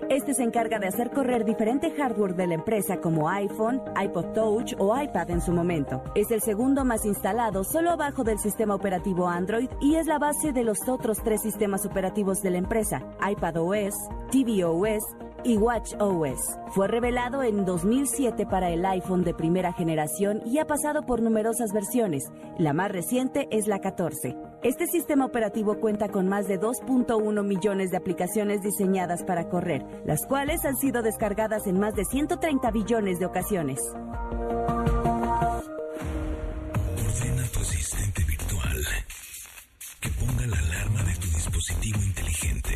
Este 0.09 0.33
se 0.33 0.43
encarga 0.43 0.79
de 0.79 0.87
hacer 0.87 1.11
correr 1.11 1.43
diferente 1.43 1.91
hardware 1.91 2.35
de 2.35 2.47
la 2.47 2.53
empresa 2.53 2.97
como 2.97 3.27
iPhone, 3.29 3.81
iPod 4.01 4.33
Touch 4.33 4.73
o 4.77 4.97
iPad 4.97 5.31
en 5.31 5.41
su 5.41 5.51
momento. 5.51 6.01
Es 6.15 6.31
el 6.31 6.41
segundo 6.41 6.85
más 6.85 7.05
instalado, 7.05 7.63
solo 7.63 7.91
abajo 7.91 8.23
del 8.23 8.39
sistema 8.39 8.73
operativo 8.73 9.27
Android 9.27 9.69
y 9.81 9.95
es 9.95 10.07
la 10.07 10.17
base 10.17 10.53
de 10.53 10.63
los 10.63 10.87
otros 10.87 11.17
tres 11.23 11.41
sistemas 11.41 11.85
operativos 11.85 12.41
de 12.41 12.51
la 12.51 12.59
empresa, 12.59 13.03
iPadOS, 13.29 13.95
tvOS 14.31 15.03
y 15.43 15.57
WatchOS. 15.57 16.57
Fue 16.69 16.87
revelado 16.87 17.43
en 17.43 17.65
2007 17.65 18.45
para 18.45 18.69
el 18.69 18.85
iPhone 18.85 19.23
de 19.23 19.33
primera 19.33 19.73
generación 19.73 20.41
y 20.45 20.59
ha 20.59 20.67
pasado 20.67 21.03
por 21.03 21.21
numerosas 21.21 21.73
versiones. 21.73 22.23
La 22.57 22.73
más 22.73 22.91
reciente 22.91 23.47
es 23.51 23.67
la 23.67 23.79
14. 23.79 24.48
Este 24.61 24.87
sistema 24.87 25.23
operativo 25.23 25.79
cuenta 25.79 26.09
con 26.09 26.27
más 26.27 26.45
de 26.45 26.59
2.1 26.59 27.43
millones 27.45 27.91
de 27.91 27.97
aplicaciones 27.97 28.61
diseñadas 28.61 29.23
para 29.23 29.47
correr, 29.47 29.85
las 30.05 30.25
cuales 30.25 30.65
han 30.65 30.75
sido 30.75 31.01
descargadas 31.01 31.65
en 31.65 31.79
más 31.79 31.93
de 31.93 32.03
130 32.03 32.69
billones 32.71 33.19
de 33.19 33.25
ocasiones. 33.25 33.79
Ordena 36.99 37.45
a 37.45 37.51
tu 37.53 37.59
asistente 37.59 38.21
virtual 38.25 38.85
que 40.01 40.09
ponga 40.09 40.45
la 40.45 40.57
alarma 40.57 41.03
de 41.03 41.13
tu 41.15 41.27
dispositivo 41.27 42.03
inteligente 42.03 42.75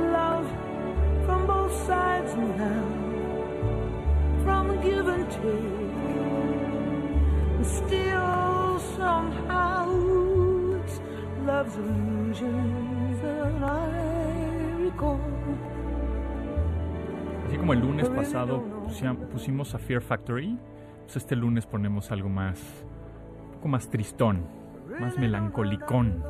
Both 1.71 1.87
sides 1.87 2.35
now, 2.35 2.83
from 4.43 4.81
give 4.81 5.07
and 5.07 5.29
take. 5.31 5.91
And 7.57 7.65
still, 7.65 8.79
somehow, 8.97 9.87
it's 10.83 10.99
love's 11.45 11.75
illusions 11.75 13.21
that 13.21 13.63
I 13.63 14.83
recall. 14.83 15.19
Así 17.47 17.57
como 17.57 17.73
el 17.73 17.79
lunes 17.79 18.09
pasado 18.09 18.63
pusimos 19.31 19.75
a 19.75 19.79
Fear 19.79 20.01
Factory, 20.01 20.57
pues 21.03 21.17
este 21.17 21.35
lunes 21.35 21.65
ponemos 21.65 22.11
algo 22.11 22.29
más, 22.29 22.61
un 23.45 23.51
poco 23.53 23.67
más 23.67 23.89
tristón, 23.89 24.45
más 24.99 25.17
melancolicón. 25.17 26.23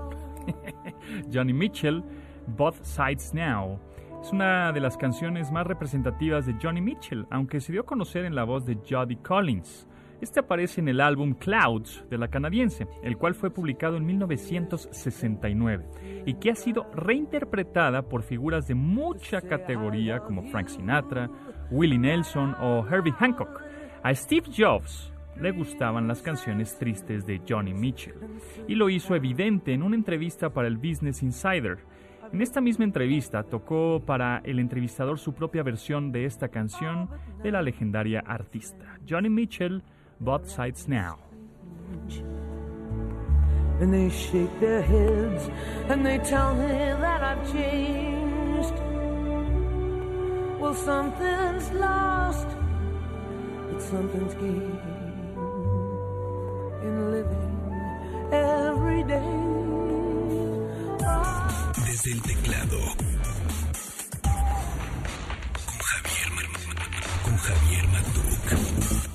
Johnny 1.32 1.54
Mitchell, 1.54 2.04
Both 2.48 2.84
Sides 2.84 3.34
Now, 3.34 3.80
es 4.22 4.32
una 4.32 4.72
de 4.72 4.80
las 4.80 4.98
canciones 4.98 5.52
más 5.52 5.66
representativas 5.66 6.46
de 6.46 6.56
Johnny 6.62 6.80
Mitchell, 6.80 7.26
aunque 7.32 7.60
se 7.60 7.72
dio 7.72 7.82
a 7.82 7.86
conocer 7.86 8.24
en 8.26 8.36
la 8.36 8.44
voz 8.44 8.66
de 8.66 8.78
Jody 8.88 9.16
Collins. 9.16 9.88
Este 10.22 10.40
aparece 10.40 10.80
en 10.80 10.88
el 10.88 11.02
álbum 11.02 11.34
Clouds 11.34 12.06
de 12.08 12.20
la 12.20 12.28
canadiense, 12.28 12.88
el 13.02 13.18
cual 13.18 13.34
fue 13.34 13.50
publicado 13.50 13.98
en 13.98 14.06
1969 14.06 15.86
y 16.28 16.36
que 16.36 16.52
ha 16.52 16.56
sido 16.56 16.86
reinterpretada 16.94 18.04
por 18.04 18.22
figuras 18.22 18.68
de 18.68 18.76
mucha 18.76 19.42
categoría 19.42 20.20
como 20.20 20.44
Frank 20.44 20.68
Sinatra, 20.68 21.28
Willie 21.72 21.98
Nelson 21.98 22.56
o 22.62 22.86
Herbie 22.88 23.14
Hancock. 23.14 23.64
A 24.04 24.14
Steve 24.14 24.46
Jobs 24.56 25.12
le 25.40 25.52
gustaban 25.52 26.08
las 26.08 26.22
canciones 26.22 26.78
tristes 26.78 27.26
de 27.26 27.42
Johnny 27.48 27.74
Mitchell 27.74 28.16
y 28.68 28.76
lo 28.76 28.90
hizo 28.92 29.16
evidente 29.16 29.74
en 29.74 29.82
una 29.82 29.96
entrevista 29.96 30.52
para 30.52 30.68
el 30.68 30.78
Business 30.78 31.24
Insider. 31.24 31.80
En 32.34 32.42
esta 32.42 32.62
misma 32.62 32.86
entrevista 32.86 33.44
tocó 33.44 34.02
para 34.06 34.42
el 34.46 34.60
entrevistador 34.60 35.20
su 35.20 35.34
propia 35.34 35.64
versión 35.64 36.14
de 36.14 36.26
esta 36.26 36.48
canción 36.48 37.10
de 37.44 37.52
la 37.52 37.62
legendaria 37.62 38.22
artista. 38.26 39.00
Johnny 39.08 39.30
Mitchell, 39.30 39.84
Both 40.20 40.46
Sides 40.46 40.88
Now. 40.88 41.18
Well, 50.62 50.76
something's 50.76 51.72
lost, 51.74 52.48
but 53.72 53.82
something's 53.82 54.36
in 56.84 57.12
living 57.12 58.32
every 58.32 59.04
day. 59.04 59.41
Desde 62.04 62.18
el 62.18 62.22
teclado. 62.24 62.80
Con 65.66 65.78
Javier, 65.78 66.32
con 67.24 67.38
Javier 67.38 67.88
Matuk. 67.90 69.11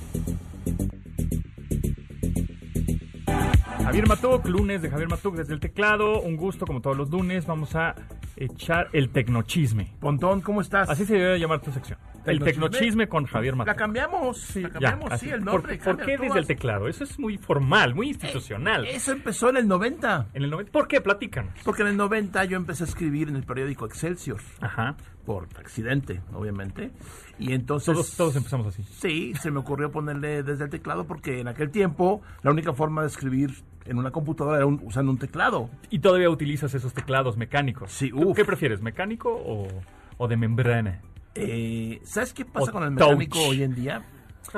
Javier 3.97 4.09
Matuk, 4.11 4.47
lunes 4.49 4.83
de 4.83 4.91
Javier 4.91 5.09
Matuk 5.09 5.37
desde 5.37 5.55
el 5.55 5.61
teclado. 5.61 6.21
Un 6.21 6.37
gusto, 6.37 6.67
como 6.67 6.83
todos 6.83 6.99
los 6.99 7.09
lunes. 7.09 7.47
Vamos 7.47 7.75
a 7.75 7.95
echar 8.37 8.91
el 8.93 9.09
tecnochisme. 9.09 9.95
Pontón, 10.01 10.43
¿cómo 10.43 10.61
estás? 10.61 10.91
Así 10.91 11.07
se 11.07 11.15
debe 11.15 11.41
llamar 11.41 11.63
tu 11.63 11.73
sección. 11.73 11.99
El 12.27 12.41
¿Tecnochisme? 12.41 13.09
con 13.09 13.25
Javier 13.25 13.57
Matuk. 13.57 13.69
La 13.69 13.75
cambiamos, 13.75 14.55
la 14.57 14.63
Ya, 14.63 14.69
cambiamos, 14.91 15.19
sí, 15.19 15.31
el 15.31 15.43
¿Por- 15.43 15.45
nombre. 15.55 15.79
¿Por, 15.79 15.97
qué 15.97 16.19
desde 16.19 16.39
el 16.41 16.47
teclado? 16.47 16.89
Eso 16.89 17.05
es 17.05 17.19
muy 17.19 17.39
formal, 17.39 17.95
muy 17.95 18.09
institucional. 18.09 18.87
Eso 18.87 19.13
empezó 19.13 19.49
en 19.49 19.57
el 19.57 19.67
90, 19.67 20.27
En 20.35 20.43
el 20.43 20.51
90. 20.51 20.73
¿Por 20.73 20.89
qué? 20.89 21.01
Platícanos. 21.01 21.55
porque 21.65 21.81
en 21.81 21.89
el 21.89 21.97
90 21.97 22.45
yo 22.45 22.59
empecé 22.59 22.85
a 22.85 22.89
escribir 22.89 23.31
en 23.31 23.37
el 23.37 23.45
periódico 23.45 23.87
Excelsior, 23.87 24.41
Ajá. 24.61 24.97
por 25.25 25.49
accidente, 25.59 26.21
obviamente. 26.35 26.91
Y 27.39 27.55
entonces... 27.55 27.95
Todos, 27.95 28.15
todos 28.15 28.37
empezamos 28.37 28.67
así. 28.67 28.83
Sí, 28.83 29.33
se 29.41 29.51
me 29.51 29.61
ocurrió 29.61 29.91
ponerle 29.91 30.43
desde 30.43 30.65
el 30.65 30.71
teclado 30.71 31.07
porque 31.07 31.41
en 31.41 31.49
aquel 31.49 31.71
tiempo 31.71 32.21
la 32.43 32.51
única 32.51 32.75
forma 32.75 33.01
de 33.01 33.09
escribir 33.09 33.55
en 33.89 33.99
una 33.99 34.11
computadora 34.11 34.57
era 34.59 34.67
un- 34.67 34.81
usando 34.85 35.11
un 35.13 35.19
teclado. 35.19 35.71
Y 35.91 35.99
todavía 36.01 36.29
utilizas 36.31 36.75
esos 36.75 36.93
teclados 36.93 37.37
mecánicos. 37.37 37.91
Sí, 37.93 38.11
¿Tú 38.11 38.31
uf. 38.31 38.37
¿Qué 38.37 38.45
prefieres, 38.45 38.81
mecánico 38.83 39.31
o, 39.33 39.69
o 40.19 40.29
de 40.29 40.37
membrana? 40.37 41.01
Eh, 41.35 42.01
¿Sabes 42.05 42.33
qué 42.33 42.45
pasa 42.45 42.71
O 42.71 42.73
con 42.73 42.83
el 42.85 42.95
touch. 42.97 43.11
mecánico 43.19 43.39
hoy 43.49 43.63
en 43.63 43.75
día? 43.75 44.03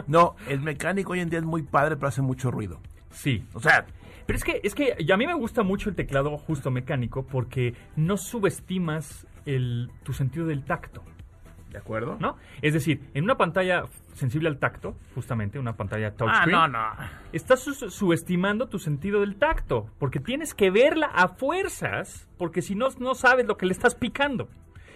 No, 0.07 0.37
el 0.49 0.61
mecánico 0.61 1.13
hoy 1.13 1.21
en 1.21 1.31
día 1.31 1.39
es 1.41 1.45
muy 1.45 1.63
padre, 1.63 1.97
pero 1.97 2.09
hace 2.09 2.23
mucho 2.23 2.51
ruido. 2.51 2.81
Sí. 3.11 3.45
O 3.55 3.61
sea, 3.61 3.87
Pero 4.27 4.37
es 4.37 4.45
que, 4.45 4.61
es 4.63 4.75
que 4.75 4.95
a 5.13 5.17
mí 5.17 5.27
me 5.27 5.35
gusta 5.35 5.63
mucho 5.63 5.89
el 5.89 5.97
teclado 5.97 6.37
justo 6.37 6.71
mecánico 6.71 7.25
porque 7.27 7.75
no 7.97 8.17
subestimas 8.19 9.27
el, 9.47 9.91
tu 10.03 10.13
sentido 10.13 10.47
del 10.47 10.65
tacto, 10.65 11.03
¿de 11.71 11.79
acuerdo? 11.79 12.17
¿no? 12.21 12.37
Es 12.63 12.73
decir, 12.75 13.03
en 13.15 13.25
una 13.25 13.37
pantalla 13.37 13.85
sensible 14.15 14.49
al 14.49 14.59
tacto, 14.59 14.97
justamente 15.15 15.59
una 15.59 15.77
pantalla 15.77 16.09
Ah, 16.09 16.15
touchscreen, 16.17 16.51
no, 16.59 16.69
no. 16.69 16.89
estás 17.33 17.61
su- 17.61 17.91
subestimando 17.91 18.69
tu 18.69 18.79
sentido 18.79 19.21
del 19.21 19.37
tacto, 19.37 19.89
porque 19.99 20.19
tienes 20.21 20.55
que 20.55 20.71
verla 20.71 21.07
a 21.07 21.29
fuerzas, 21.29 22.29
porque 22.39 22.63
si 22.63 22.75
no, 22.75 22.89
no 22.99 23.15
sabes 23.15 23.47
lo 23.47 23.57
que 23.57 23.67
le 23.67 23.73
estás 23.73 23.95
picando. 23.95 24.49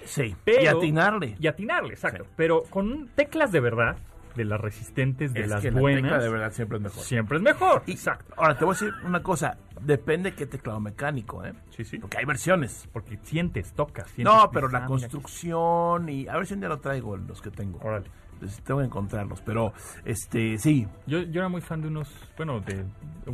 Sí, 0.04 0.35
Pero- 0.44 0.62
y 0.62 0.66
atinarle. 0.66 1.37
Y 1.38 1.46
atinarle, 1.46 1.94
exacto. 1.94 2.24
Sí. 2.24 2.30
Pero 2.37 2.62
con 2.64 3.08
teclas 3.14 3.52
de 3.52 3.61
verdad, 3.61 3.96
de 4.35 4.45
las 4.45 4.61
resistentes, 4.61 5.33
de 5.33 5.42
es 5.42 5.49
las 5.51 5.61
que 5.62 5.71
la 5.71 5.81
buenas, 5.81 6.03
tecla 6.03 6.18
de 6.18 6.29
verdad 6.29 6.53
siempre 6.53 6.79
es 6.79 6.83
mejor. 6.85 7.03
siempre 7.05 7.37
es 7.38 7.42
mejor. 7.42 7.83
Y- 7.87 7.92
Exacto. 7.92 8.35
Ahora, 8.37 8.57
te 8.59 8.64
voy 8.64 8.73
a 8.75 8.79
decir 8.79 8.92
una 9.05 9.23
cosa. 9.23 9.59
Depende 9.81 10.35
qué 10.35 10.47
teclado 10.47 10.79
mecánico, 10.81 11.45
¿eh? 11.45 11.53
Sí, 11.71 11.85
sí. 11.85 11.99
Porque 11.99 12.18
hay 12.18 12.25
versiones. 12.25 12.88
Porque 12.92 13.18
sientes, 13.23 13.73
tocas. 13.73 14.09
sientes, 14.11 14.33
No, 14.35 14.51
pero 14.53 14.68
la 14.68 14.79
"Ah, 14.79 14.81
mira, 14.83 14.88
construcción 14.88 16.09
y... 16.09 16.29
A 16.29 16.37
ver 16.37 16.47
si 16.47 16.55
un 16.55 16.61
día 16.61 16.68
lo 16.68 16.79
traigo, 16.81 17.16
los 17.16 17.40
que 17.42 17.51
tengo. 17.51 17.79
Órale. 17.83 18.07
Entonces, 18.35 18.62
tengo 18.64 18.81
que 18.81 18.87
encontrarlos. 18.87 19.40
Pero, 19.42 19.73
este, 20.05 20.59
sí. 20.59 20.87
Yo, 21.07 21.21
yo 21.23 21.40
era 21.40 21.49
muy 21.49 21.61
fan 21.61 21.81
de 21.83 21.88
unos, 21.88 22.09
bueno, 22.37 22.61
de, 22.61 22.85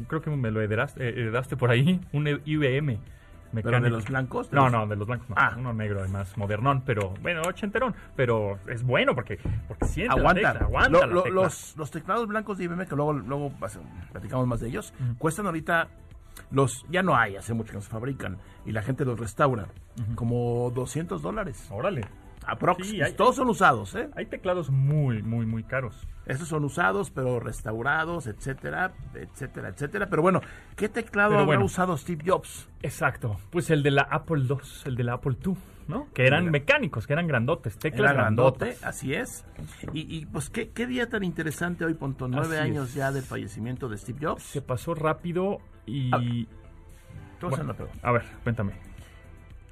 creo 0.07 0.21
que 0.23 0.31
me 0.31 0.51
lo 0.51 0.61
heredaste, 0.61 1.03
eh, 1.03 1.09
heredaste 1.11 1.57
por 1.57 1.71
ahí, 1.71 2.01
un 2.13 2.29
IBM 2.45 2.99
¿Pero 3.53 3.81
de 3.81 3.91
los 3.91 4.05
blancos? 4.07 4.51
¿De 4.51 4.57
No, 4.57 4.65
los- 4.65 4.73
no, 4.73 4.87
de 4.87 4.97
los 4.97 5.07
blancos 5.07 5.29
no. 5.31 5.35
Ah. 5.39 5.55
Uno 5.57 5.73
negro, 5.73 6.01
además, 6.01 6.37
modernón, 6.37 6.83
pero, 6.85 7.15
bueno, 7.23 7.43
ochenterón. 7.47 7.95
Pero 8.17 8.59
es 8.69 8.83
bueno 8.83 9.15
porque, 9.15 9.39
porque 9.67 9.87
siente 9.87 10.15
la 10.15 10.21
Aguanta. 10.21 10.53
tecla, 10.53 10.67
aguanta 10.67 10.91
Lo- 10.91 11.01
la 11.01 11.07
lo- 11.15 11.23
tecla. 11.23 11.43
los, 11.43 11.77
los 11.77 11.91
teclados 11.91 12.27
blancos 12.29 12.59
de 12.59 12.65
IBM, 12.65 12.87
que 12.87 12.95
luego, 12.97 13.13
luego 13.15 13.53
platicamos 14.13 14.47
más 14.47 14.61
de 14.61 14.69
ellos, 14.69 14.93
cuestan 15.19 15.47
ahorita... 15.47 15.89
Los, 16.53 16.87
ya 16.89 17.03
no 17.03 17.17
hay, 17.17 17.35
hace 17.37 17.53
mucho 17.53 17.71
que 17.73 17.77
no 17.79 17.83
se 17.83 17.91
fabrican 17.91 18.39
y 18.65 18.71
la 18.71 18.81
gente 18.81 19.05
los 19.05 19.19
restaura. 19.19 19.67
Como 20.15 20.71
200 20.73 21.21
dólares. 21.21 21.67
Órale. 21.71 22.03
Aprox. 22.51 22.87
Sí, 22.87 23.01
hay- 23.03 23.13
todos 23.15 23.37
son 23.37 23.49
usados, 23.49 23.95
¿eh? 23.95 24.09
Hay 24.17 24.27
teclados 24.27 24.71
muy, 24.71 25.23
muy, 25.23 25.47
muy 25.47 25.65
caros. 25.65 26.07
Estos 26.27 26.49
son 26.49 26.65
usados, 26.65 27.11
pero 27.11 27.41
restaurados, 27.41 28.27
etcétera, 28.27 28.93
etcétera, 29.15 29.69
etcétera. 29.69 30.07
Pero 30.11 30.23
bueno, 30.23 30.41
¿qué 30.77 30.89
teclado 30.89 31.31
Pero 31.31 31.41
habrá 31.41 31.47
bueno. 31.47 31.65
usado 31.65 31.97
Steve 31.97 32.23
Jobs? 32.27 32.69
Exacto. 32.83 33.39
Pues 33.51 33.71
el 33.71 33.83
de 33.83 33.91
la 33.93 34.03
Apple 34.03 34.43
II, 34.49 34.57
el 34.85 34.97
de 34.97 35.05
la 35.05 35.15
Apple 35.15 35.37
II, 35.45 35.55
¿no? 35.89 36.07
Que 36.13 36.27
eran 36.27 36.41
Mira. 36.45 36.53
mecánicos, 36.53 37.07
que 37.07 37.15
eran 37.15 37.27
grandotes, 37.27 37.79
teclas 37.79 38.11
Era 38.11 38.21
grandote, 38.23 38.59
grandotes. 38.67 38.85
así 38.85 39.15
es. 39.15 39.47
Y, 39.95 40.19
y, 40.19 40.27
pues, 40.27 40.51
¿qué, 40.51 40.69
qué 40.71 40.87
día 40.87 41.09
tan 41.09 41.25
interesante 41.25 41.87
hoy, 41.87 41.95
Ponto. 41.95 42.29
Nueve 42.29 42.59
Así 42.59 42.69
años 42.71 42.89
es. 42.91 42.95
ya 42.95 43.11
del 43.11 43.23
fallecimiento 43.25 43.89
de 43.89 43.97
Steve 43.97 44.19
Jobs. 44.21 44.43
Se 44.43 44.61
pasó 44.61 44.95
rápido 44.95 45.59
y... 45.87 46.11
A 46.15 46.19
Bueno, 47.41 47.75
a 48.03 48.13
ver, 48.13 48.23
cuéntame. 48.43 48.73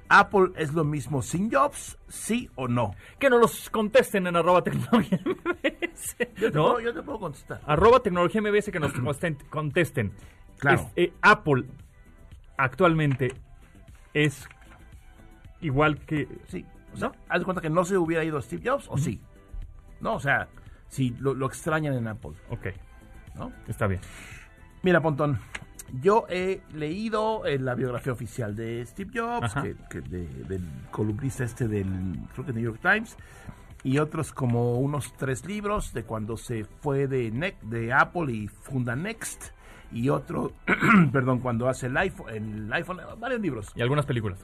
¿Apple 0.09 0.49
es 0.55 0.73
lo 0.73 0.83
mismo 0.83 1.21
sin 1.21 1.51
Jobs? 1.51 1.97
¿Sí 2.07 2.49
o 2.55 2.67
no? 2.67 2.95
Que 3.19 3.29
no 3.29 3.37
los 3.37 3.69
contesten 3.69 4.27
en 4.27 4.35
arroba 4.35 4.63
tecnología 4.63 5.19
MBS. 5.25 6.15
Yo 6.37 6.51
te, 6.51 6.57
¿No? 6.57 6.63
puedo, 6.63 6.79
yo 6.79 6.93
te 6.93 7.01
puedo 7.03 7.19
contestar. 7.19 7.61
Arroba 7.65 7.99
tecnología 8.01 8.41
MBS 8.41 8.71
que 8.71 8.79
nos 8.79 8.93
contesten. 9.49 10.11
Claro. 10.59 10.79
Es- 10.95 11.07
eh, 11.09 11.13
Apple 11.21 11.65
actualmente 12.57 13.33
es 14.13 14.47
igual 15.61 15.99
que... 15.99 16.27
Sí. 16.47 16.65
O 16.93 16.97
sea, 16.97 17.11
haz 17.29 17.39
de 17.39 17.45
cuenta 17.45 17.61
que 17.61 17.69
no 17.69 17.85
se 17.85 17.97
hubiera 17.97 18.23
ido 18.23 18.41
Steve 18.41 18.67
Jobs, 18.69 18.87
¿o 18.89 18.97
sí? 18.97 19.21
No, 19.99 20.15
o 20.15 20.19
sea, 20.19 20.47
si 20.87 21.11
lo, 21.19 21.33
lo 21.33 21.45
extrañan 21.47 21.93
en 21.93 22.07
Apple, 22.07 22.31
Ok, 22.49 22.67
¿no? 23.35 23.51
está 23.67 23.87
bien. 23.87 24.01
Mira, 24.83 25.01
Pontón, 25.01 25.39
yo 26.01 26.25
he 26.29 26.61
leído 26.73 27.45
eh, 27.45 27.57
la 27.59 27.75
biografía 27.75 28.13
oficial 28.13 28.55
de 28.55 28.85
Steve 28.85 29.11
Jobs, 29.13 29.53
que 29.89 30.01
de- 30.01 30.27
del 30.47 30.61
columnista 30.91 31.43
este 31.43 31.67
del, 31.67 31.87
creo 32.33 32.45
que 32.45 32.53
New 32.53 32.63
York 32.63 32.79
Times, 32.81 33.15
y 33.83 33.99
otros 33.99 34.33
como 34.33 34.79
unos 34.79 35.13
tres 35.17 35.45
libros 35.45 35.93
de 35.93 36.03
cuando 36.03 36.35
se 36.35 36.65
fue 36.65 37.07
de, 37.07 37.31
Ne- 37.31 37.55
de 37.61 37.93
Apple 37.93 38.31
y 38.33 38.47
funda 38.47 38.95
Next 38.95 39.51
y 39.91 40.09
otro, 40.09 40.51
perdón, 41.13 41.39
cuando 41.39 41.69
hace 41.69 41.85
el 41.87 41.95
iPhone, 41.97 42.29
el 42.29 42.73
iPhone, 42.73 42.99
varios 43.19 43.39
libros. 43.39 43.71
Y 43.75 43.81
algunas 43.81 44.05
películas. 44.05 44.39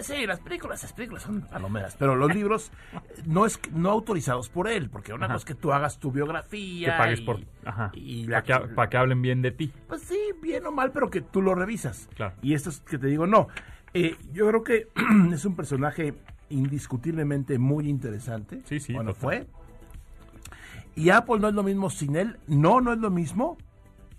Sí, 0.00 0.24
las 0.26 0.40
películas, 0.40 0.82
las 0.82 0.92
películas 0.92 1.22
son 1.24 1.42
palomeras, 1.42 1.96
pero 1.98 2.14
los 2.16 2.34
libros 2.34 2.70
eh, 2.92 3.22
no 3.26 3.44
es 3.44 3.60
no 3.72 3.90
autorizados 3.90 4.48
por 4.48 4.68
él, 4.68 4.88
porque 4.88 5.12
una 5.12 5.26
Ajá. 5.26 5.34
cosa 5.34 5.42
es 5.42 5.44
que 5.46 5.54
tú 5.60 5.72
hagas 5.72 5.98
tu 5.98 6.10
biografía 6.12 6.92
Que 6.92 6.98
pagues 6.98 7.20
y, 7.20 7.24
por... 7.24 7.40
Ajá. 7.64 7.90
y 7.94 8.26
Para 8.26 8.88
que, 8.88 8.96
hablen 8.96 9.20
bien 9.20 9.42
de 9.42 9.50
ti. 9.50 9.72
pues 9.88 10.02
sí, 10.02 10.18
bien 10.40 10.64
o 10.66 10.70
mal, 10.70 10.92
pero 10.92 11.10
que 11.10 11.20
tú 11.20 11.42
lo 11.42 11.54
revisas. 11.54 12.08
Claro. 12.14 12.34
Y 12.40 12.54
esto 12.54 12.70
es 12.70 12.80
que 12.80 12.98
te 12.98 13.08
digo, 13.08 13.26
no. 13.26 13.48
Eh, 13.92 14.16
yo 14.32 14.46
creo 14.48 14.62
que 14.62 14.88
es 15.32 15.44
un 15.44 15.56
personaje 15.56 16.14
indiscutiblemente 16.48 17.58
muy 17.58 17.88
interesante. 17.88 18.62
Sí, 18.64 18.80
sí, 18.80 18.94
Cuando 18.94 19.12
total. 19.14 19.22
fue. 19.22 19.46
Y 20.96 21.10
Apple 21.10 21.38
no 21.40 21.48
es 21.48 21.54
lo 21.54 21.62
mismo 21.62 21.90
sin 21.90 22.16
él. 22.16 22.38
No, 22.46 22.80
no 22.80 22.92
es 22.92 22.98
lo 22.98 23.10
mismo. 23.10 23.56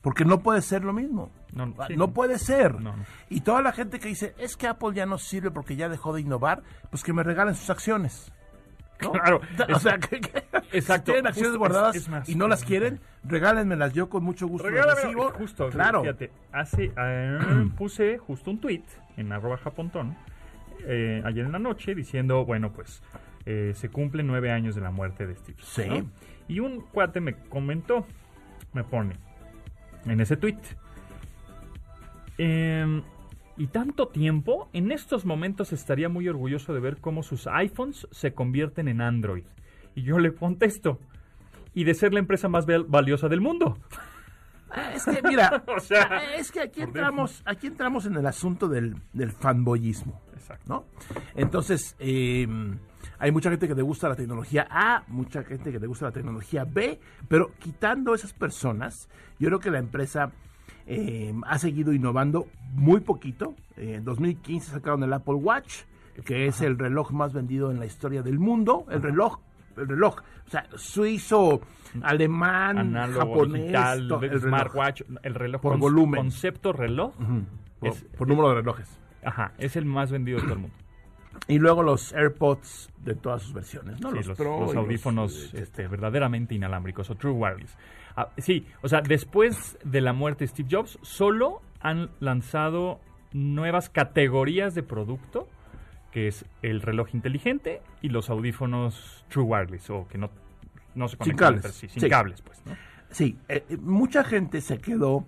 Porque 0.02 0.26
no 0.26 0.40
puede 0.40 0.62
ser 0.62 0.84
lo 0.84 0.94
mismo. 0.94 1.32
No, 1.54 1.74
Ah, 1.78 1.86
sí, 1.88 1.94
no 1.96 2.08
no. 2.08 2.14
puede 2.14 2.38
ser. 2.40 2.80
No. 2.80 2.96
Y 3.30 3.42
toda 3.42 3.62
la 3.62 3.72
gente 3.74 4.00
que 4.00 4.08
dice, 4.08 4.34
es 4.38 4.56
que 4.58 4.68
Apple 4.68 4.94
ya 4.94 5.06
no 5.06 5.18
sirve 5.18 5.52
porque 5.52 5.76
ya 5.76 5.90
dejó 5.90 6.14
de 6.14 6.22
innovar, 6.22 6.64
pues 6.90 7.04
que 7.04 7.12
me 7.14 7.24
regalen 7.24 7.56
sus 7.56 7.70
acciones. 7.70 8.32
Claro, 8.98 9.42
O 9.76 9.80
sea, 9.80 9.98
que, 9.98 10.22
que- 10.22 10.44
Exacto, 10.72 11.12
si 11.12 11.14
tienen 11.14 11.28
acciones 11.28 11.50
justo, 11.52 11.58
guardadas 11.60 11.96
es- 11.96 12.04
es 12.04 12.10
más. 12.10 12.30
y 12.30 12.36
no 12.36 12.48
las 12.48 12.64
quieren, 12.64 13.00
regálenmelas. 13.24 13.94
Yo 13.94 14.10
con 14.10 14.24
mucho 14.24 14.48
gusto 14.48 14.70
recibo. 14.70 15.32
Justo, 15.32 15.70
claro. 15.70 16.02
Fíjate, 16.02 16.32
hace, 16.54 16.92
eh, 16.96 17.40
puse 17.78 18.18
justo 18.20 18.52
un 18.52 18.60
tweet 18.62 18.84
en 19.18 19.32
arroba 19.34 19.58
japontón 19.58 20.16
eh, 20.86 21.22
ayer 21.26 21.46
en 21.46 21.52
la 21.52 21.60
noche 21.60 21.94
diciendo, 21.96 22.46
bueno, 22.46 22.72
pues 22.72 23.02
eh, 23.46 23.74
se 23.76 23.90
cumplen 23.90 24.28
nueve 24.28 24.52
años 24.52 24.76
de 24.76 24.82
la 24.82 24.92
muerte 24.92 25.26
de 25.28 25.36
Steve. 25.36 25.58
Sí. 25.64 25.84
¿no? 25.90 26.10
Y 26.48 26.60
un 26.60 26.82
cuate 26.82 27.20
me 27.22 27.34
comentó, 27.34 28.06
me 28.74 28.84
pone 28.84 29.16
en 30.06 30.22
ese 30.22 30.38
tweet. 30.38 30.58
Em, 32.38 33.02
y 33.58 33.67
tanto 33.67 34.08
tiempo, 34.08 34.70
en 34.74 34.91
estos 34.91 35.26
momentos 35.26 35.74
estaría 35.74 36.10
muy 36.10 36.28
orgulloso 36.28 36.74
de 36.74 36.80
ver 36.80 36.98
cómo 37.00 37.22
sus 37.24 37.48
iPhones 37.48 38.08
se 38.12 38.34
convierten 38.34 38.88
en 38.88 39.02
Android. 39.02 39.44
Y 39.96 40.04
yo 40.04 40.20
le 40.20 40.34
contesto, 40.34 41.00
y 41.74 41.84
de 41.84 41.94
ser 41.94 42.13
la 42.13 42.20
empresa 42.20 42.48
más 42.48 42.65
val- 42.65 42.86
valiosa 42.88 43.28
del 43.28 43.41
mundo. 43.41 43.78
Es 44.96 45.04
que, 45.06 45.22
mira, 45.28 45.63
O 45.76 45.80
sea, 45.82 46.34
es 46.38 46.52
que 46.52 46.62
aquí 46.62 46.82
entramos, 46.82 47.41
aquí 47.46 47.67
entramos 47.67 48.06
en 48.06 48.15
el 48.15 48.26
asunto 48.26 48.67
del, 48.70 48.96
del 49.13 49.32
fanboyismo, 49.32 50.22
Exacto. 50.34 50.63
¿no? 50.67 50.86
Entonces, 51.36 51.96
eh, 52.00 52.48
hay 53.20 53.32
mucha 53.32 53.50
gente 53.50 53.67
que 53.67 53.76
le 53.76 53.82
gusta 53.82 54.08
la 54.08 54.15
tecnología 54.15 54.65
A, 54.72 55.04
mucha 55.08 55.44
gente 55.44 55.72
que 55.74 55.80
le 55.80 55.88
gusta 55.88 56.06
la 56.06 56.12
tecnología 56.13 56.63
B, 56.63 57.00
pero 57.28 57.52
quitando 57.60 58.15
esas 58.15 58.32
personas, 58.34 59.10
yo 59.39 59.48
creo 59.50 59.60
que 59.60 59.72
la 59.72 59.80
empresa 59.80 60.32
eh, 60.93 61.34
ha 61.45 61.58
seguido 61.58 61.93
innovando 61.93 62.47
muy 62.73 62.99
poquito. 62.99 63.54
Eh, 63.77 63.95
en 63.95 64.04
2015 64.04 64.71
sacaron 64.71 65.04
el 65.04 65.13
Apple 65.13 65.36
Watch, 65.36 65.84
que 66.25 66.47
es 66.47 66.62
el 66.62 66.77
reloj 66.77 67.12
más 67.12 67.34
vendido 67.34 67.71
en 67.71 67.80
la 67.80 67.86
historia 67.86 68.21
del 68.21 68.39
mundo, 68.39 68.86
el 68.89 69.01
reloj, 69.01 69.39
el 69.77 69.88
reloj, 69.88 70.17
o 70.45 70.49
sea, 70.49 70.67
suizo, 70.75 71.62
alemán, 72.04 72.77
análogo, 72.77 73.19
japonés, 73.19 73.62
digital, 73.62 74.08
to- 74.08 74.21
el 74.21 74.39
smartwatch, 74.41 75.01
el 75.23 75.34
reloj 75.36 75.62
Por 75.62 75.71
con- 75.73 75.80
volumen. 75.80 76.19
concepto 76.21 76.73
reloj, 76.73 77.13
Por, 77.80 77.89
es, 77.89 78.04
por 78.17 78.27
número 78.27 78.49
de 78.49 78.56
relojes. 78.56 78.89
ajá, 79.23 79.54
es 79.58 79.75
el 79.75 79.86
más 79.86 80.12
vendido 80.12 80.38
de 80.38 80.43
todo 80.43 80.54
el 80.54 80.60
mundo. 80.60 80.75
Y 81.47 81.58
luego 81.60 81.82
los 81.82 82.12
AirPods 82.13 82.89
de 83.04 83.15
todas 83.15 83.41
sus 83.41 83.54
versiones, 83.54 83.99
¿no? 84.01 84.10
Sí, 84.12 84.17
los, 84.17 84.27
los, 84.27 84.38
Pro 84.38 84.60
los 84.60 84.75
audífonos 84.75 85.54
eh, 85.54 85.62
este, 85.62 85.88
verdaderamente 85.88 86.54
inalámbricos 86.56 87.10
o 87.10 87.15
True 87.15 87.32
Wireless. 87.34 87.75
Ah, 88.15 88.30
sí, 88.38 88.65
o 88.82 88.88
sea, 88.88 89.02
después 89.02 89.78
de 89.84 90.02
la 90.02 90.13
muerte 90.13 90.43
de 90.43 90.47
Steve 90.50 90.69
Jobs, 90.71 91.00
solo 91.02 91.62
han 91.80 92.10
lanzado 92.19 93.00
nuevas 93.34 93.89
categorías 93.89 94.76
de 94.76 94.84
producto, 94.84 95.47
que 96.12 96.28
es 96.28 96.45
el 96.62 96.82
reloj 96.82 97.13
inteligente 97.15 97.82
y 98.02 98.10
los 98.10 98.30
audífonos 98.30 99.26
True 99.30 99.45
Wireless, 99.45 99.89
o 99.89 100.08
que 100.08 100.17
no, 100.17 100.30
no 100.95 101.08
se 101.08 101.17
conectan 101.17 101.56
entre 101.56 101.71
sí, 101.71 101.88
sin 101.88 102.02
sí. 102.02 102.10
cables, 102.10 102.41
pues, 102.41 102.62
¿no? 102.65 102.76
Sí, 103.10 103.38
eh, 103.47 103.63
eh, 103.69 103.78
mucha 103.78 104.24
gente 104.24 104.60
se 104.62 104.78
quedó... 104.78 105.26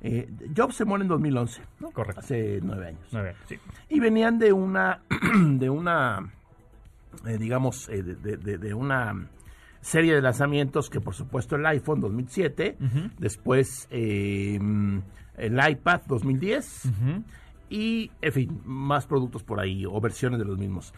eh, 0.00 0.28
Jobs 0.56 0.76
se 0.76 0.84
muere 0.84 1.02
en 1.02 1.08
2011, 1.08 1.62
¿no? 1.80 1.90
Correcto. 1.92 2.20
Hace 2.20 2.58
nueve 2.62 2.88
años. 2.88 3.08
Nueve 3.12 3.30
años, 3.30 3.40
sí. 3.48 3.58
Y 3.88 4.00
venían 4.00 4.38
de 4.38 4.52
una, 4.52 5.02
de 5.40 5.70
una, 5.70 6.32
eh, 7.26 7.38
digamos, 7.38 7.88
eh, 7.88 8.02
de, 8.02 8.16
de- 8.16 8.36
de- 8.36 8.58
de 8.58 8.74
una 8.74 9.28
serie 9.84 10.14
de 10.14 10.22
lanzamientos 10.22 10.88
que 10.88 10.98
por 11.00 11.14
supuesto 11.14 11.56
el 11.56 11.66
iPhone 11.66 12.00
2007, 12.00 12.78
después 13.18 13.86
eh, 13.90 14.58
el 15.36 15.68
iPad 15.70 16.00
2010 16.06 16.88
y, 17.68 18.10
en 18.22 18.32
fin, 18.32 18.60
más 18.64 19.06
productos 19.06 19.42
por 19.42 19.60
ahí 19.60 19.84
o 19.84 20.00
versiones 20.00 20.38
de 20.38 20.44
los 20.46 20.56
mismos. 20.58 20.94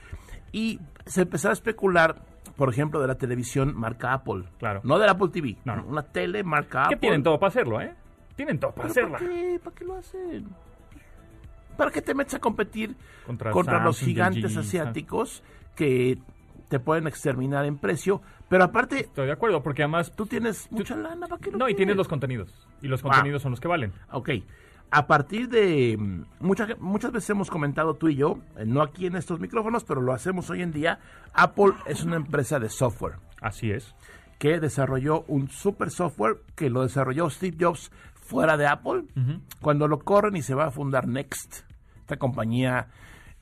Y 0.53 0.79
se 1.05 1.23
empezó 1.23 1.49
a 1.49 1.53
especular, 1.53 2.23
por 2.57 2.69
ejemplo, 2.71 3.01
de 3.01 3.09
la 3.09 3.17
televisión 3.17 3.75
marca 3.77 4.13
Apple. 4.13 4.45
Claro. 4.59 4.81
No 4.85 4.99
del 4.99 5.09
Apple 5.09 5.29
TV, 5.33 5.57
No, 5.65 5.77
no. 5.77 5.85
una 5.87 6.03
tele 6.03 6.45
marca 6.45 6.83
Que 6.89 6.95
Apple. 6.95 6.99
tienen 6.99 7.23
todo 7.23 7.39
para 7.39 7.49
hacerlo, 7.49 7.81
¿eh? 7.81 7.93
Tienen 8.37 8.59
todo 8.61 8.71
para 8.73 8.89
¿Pero 8.89 9.07
hacerla. 9.09 9.19
¿Para 9.19 9.31
qué? 9.31 9.61
¿Para 9.65 9.77
qué 9.77 9.85
lo 9.85 9.97
hacen? 9.97 10.47
¿Para 11.77 11.91
qué 11.91 12.03
te 12.03 12.15
metes 12.15 12.35
a 12.35 12.39
competir 12.39 12.95
Contra 13.27 13.51
contra, 13.51 13.83
los 13.85 13.99
gigantes 13.99 14.55
LG, 14.55 14.61
asiáticos 14.61 15.43
que 15.75 16.19
te 16.69 16.79
pueden 16.81 17.07
exterminar 17.07 17.65
en 17.65 17.79
precio? 17.79 18.23
Pero 18.49 18.65
aparte, 18.65 19.01
Estoy 19.01 19.27
de 19.27 19.33
acuerdo, 19.33 19.63
porque 19.63 19.83
además... 19.83 20.13
tú 20.15 20.27
tienes 20.27 20.71
mucha 20.71 20.97
lana, 20.97 21.27
¿para 21.27 21.41
qué 21.41 21.51
lo 21.51 21.59
No, 21.59 21.69
y 21.69 21.75
tienes 21.75 21.97
los 21.97 22.09
contenidos. 22.09 22.53
Y 22.83 22.89
los 22.89 23.01
Ah. 23.01 23.09
contenidos 23.11 23.43
son 23.43 23.51
los 23.53 23.61
que 23.61 23.69
valen. 23.69 23.93
Ok. 24.13 24.31
A 24.91 25.07
partir 25.09 25.49
de... 25.49 25.97
mm, 25.99 26.25
mucha- 26.41 26.77
muchas 26.79 27.11
veces 27.13 27.31
hemos 27.31 27.51
comentado 27.51 27.95
tú 27.95 28.09
y 28.09 28.15
yo, 28.17 28.39
eh, 28.57 28.65
no 28.67 28.83
aquí 28.83 29.07
en 29.07 29.17
estos 29.17 29.41
micrófonos, 29.41 29.83
pero 29.85 30.01
lo 30.01 30.13
hacemos 30.13 30.49
hoy 30.51 30.63
en 30.63 30.71
día, 30.73 31.01
Apple 31.35 31.73
es 31.87 32.05
una 32.05 32.17
empresa 32.17 32.61
de 32.61 32.69
software 32.69 33.15
Así 33.41 33.71
es. 33.73 33.95
que 34.39 34.61
desarrolló 34.61 35.23
un 35.27 35.49
super 35.51 35.91
software 35.91 36.37
que 36.55 36.71
lo 36.71 36.83
desarrolló 36.83 37.29
Steve 37.31 37.57
Jobs 37.59 37.91
fuera 38.15 38.57
de 38.57 38.67
Apple. 38.69 39.05
Cuando 39.61 39.89
lo 39.89 39.99
corren 39.99 40.37
y 40.37 40.43
se 40.43 40.55
va 40.55 40.67
a 40.67 40.71
fundar 40.71 41.07
Next, 41.09 41.63
esta 42.01 42.17
compañía 42.17 42.89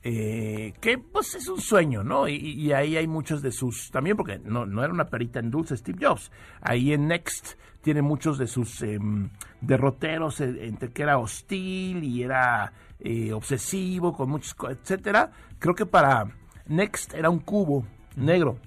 eh, 0.07 0.75
que 0.81 0.99
pues 0.99 1.33
es 1.33 1.47
un 1.47 1.59
sueño, 1.59 2.03
¿no? 2.03 2.27
Y, 2.27 2.35
y 2.35 2.71
ahí 2.73 2.95
hay 2.95 3.07
muchos 3.07 3.41
de 3.41 3.51
sus, 3.51 3.89
también 3.89 4.15
porque 4.15 4.37
no, 4.37 4.67
no 4.67 4.83
era 4.83 4.93
una 4.93 5.05
perita 5.05 5.39
en 5.39 5.49
dulce 5.49 5.75
Steve 5.75 5.97
Jobs. 5.99 6.31
Ahí 6.61 6.93
en 6.93 7.07
Next 7.07 7.55
tiene 7.81 8.03
muchos 8.03 8.37
de 8.37 8.45
sus 8.45 8.83
em, 8.83 9.31
derroteros 9.61 10.41
eh, 10.41 10.67
entre 10.67 10.91
que 10.91 11.01
era 11.01 11.17
hostil 11.17 12.03
y 12.03 12.21
era 12.21 12.71
eh, 12.99 13.33
obsesivo, 13.33 14.13
con 14.13 14.29
muchos, 14.29 14.55
etcétera. 14.69 15.31
Creo 15.57 15.73
que 15.73 15.87
para 15.87 16.27
Next 16.67 17.15
era 17.15 17.31
un 17.31 17.39
cubo 17.39 17.87
negro. 18.15 18.59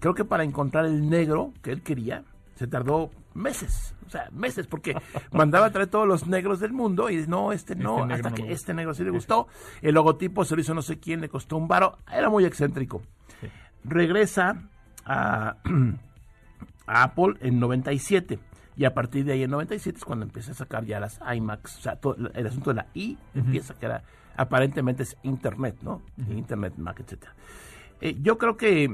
Creo 0.00 0.14
que 0.14 0.24
para 0.24 0.42
encontrar 0.42 0.86
el 0.86 1.10
negro 1.10 1.52
que 1.62 1.70
él 1.70 1.82
quería, 1.82 2.24
se 2.54 2.66
tardó 2.66 3.10
meses, 3.34 3.94
o 4.08 4.10
sea, 4.10 4.28
meses, 4.32 4.66
porque 4.66 4.96
mandaba 5.32 5.66
a 5.66 5.70
traer 5.70 5.88
todos 5.88 6.08
los 6.08 6.26
negros 6.26 6.60
del 6.60 6.72
mundo 6.72 7.10
y 7.10 7.26
no, 7.26 7.52
este 7.52 7.76
no, 7.76 8.06
negro 8.06 8.14
hasta 8.14 8.30
no 8.30 8.36
que 8.36 8.52
este 8.52 8.74
negro 8.74 8.94
sí 8.94 9.04
le 9.04 9.10
gustó. 9.10 9.46
El 9.82 9.94
logotipo 9.94 10.44
se 10.44 10.54
lo 10.54 10.60
hizo 10.60 10.74
no 10.74 10.82
sé 10.82 10.98
quién, 10.98 11.20
le 11.20 11.28
costó 11.28 11.56
un 11.56 11.68
varo, 11.68 11.98
era 12.10 12.28
muy 12.28 12.44
excéntrico. 12.44 13.02
Regresa 13.84 14.68
a, 15.04 15.56
a 16.86 17.02
Apple 17.02 17.34
en 17.40 17.60
97. 17.60 18.38
Y 18.76 18.84
a 18.84 18.94
partir 18.94 19.24
de 19.24 19.32
ahí 19.32 19.42
en 19.42 19.50
97 19.50 19.98
es 19.98 20.04
cuando 20.04 20.24
empieza 20.24 20.52
a 20.52 20.54
sacar 20.54 20.84
ya 20.84 21.00
las 21.00 21.20
iMacs, 21.34 21.78
o 21.78 21.80
sea, 21.80 21.96
todo 21.96 22.16
el 22.32 22.46
asunto 22.46 22.70
de 22.70 22.76
la 22.76 22.86
I 22.94 23.18
empieza 23.34 23.74
que 23.74 23.86
era, 23.86 24.04
aparentemente 24.36 25.02
es 25.02 25.16
Internet, 25.24 25.78
¿no? 25.82 26.00
Internet 26.30 26.74
Mac, 26.76 27.00
etcétera. 27.00 27.34
Eh, 28.00 28.16
yo 28.22 28.38
creo 28.38 28.56
que 28.56 28.88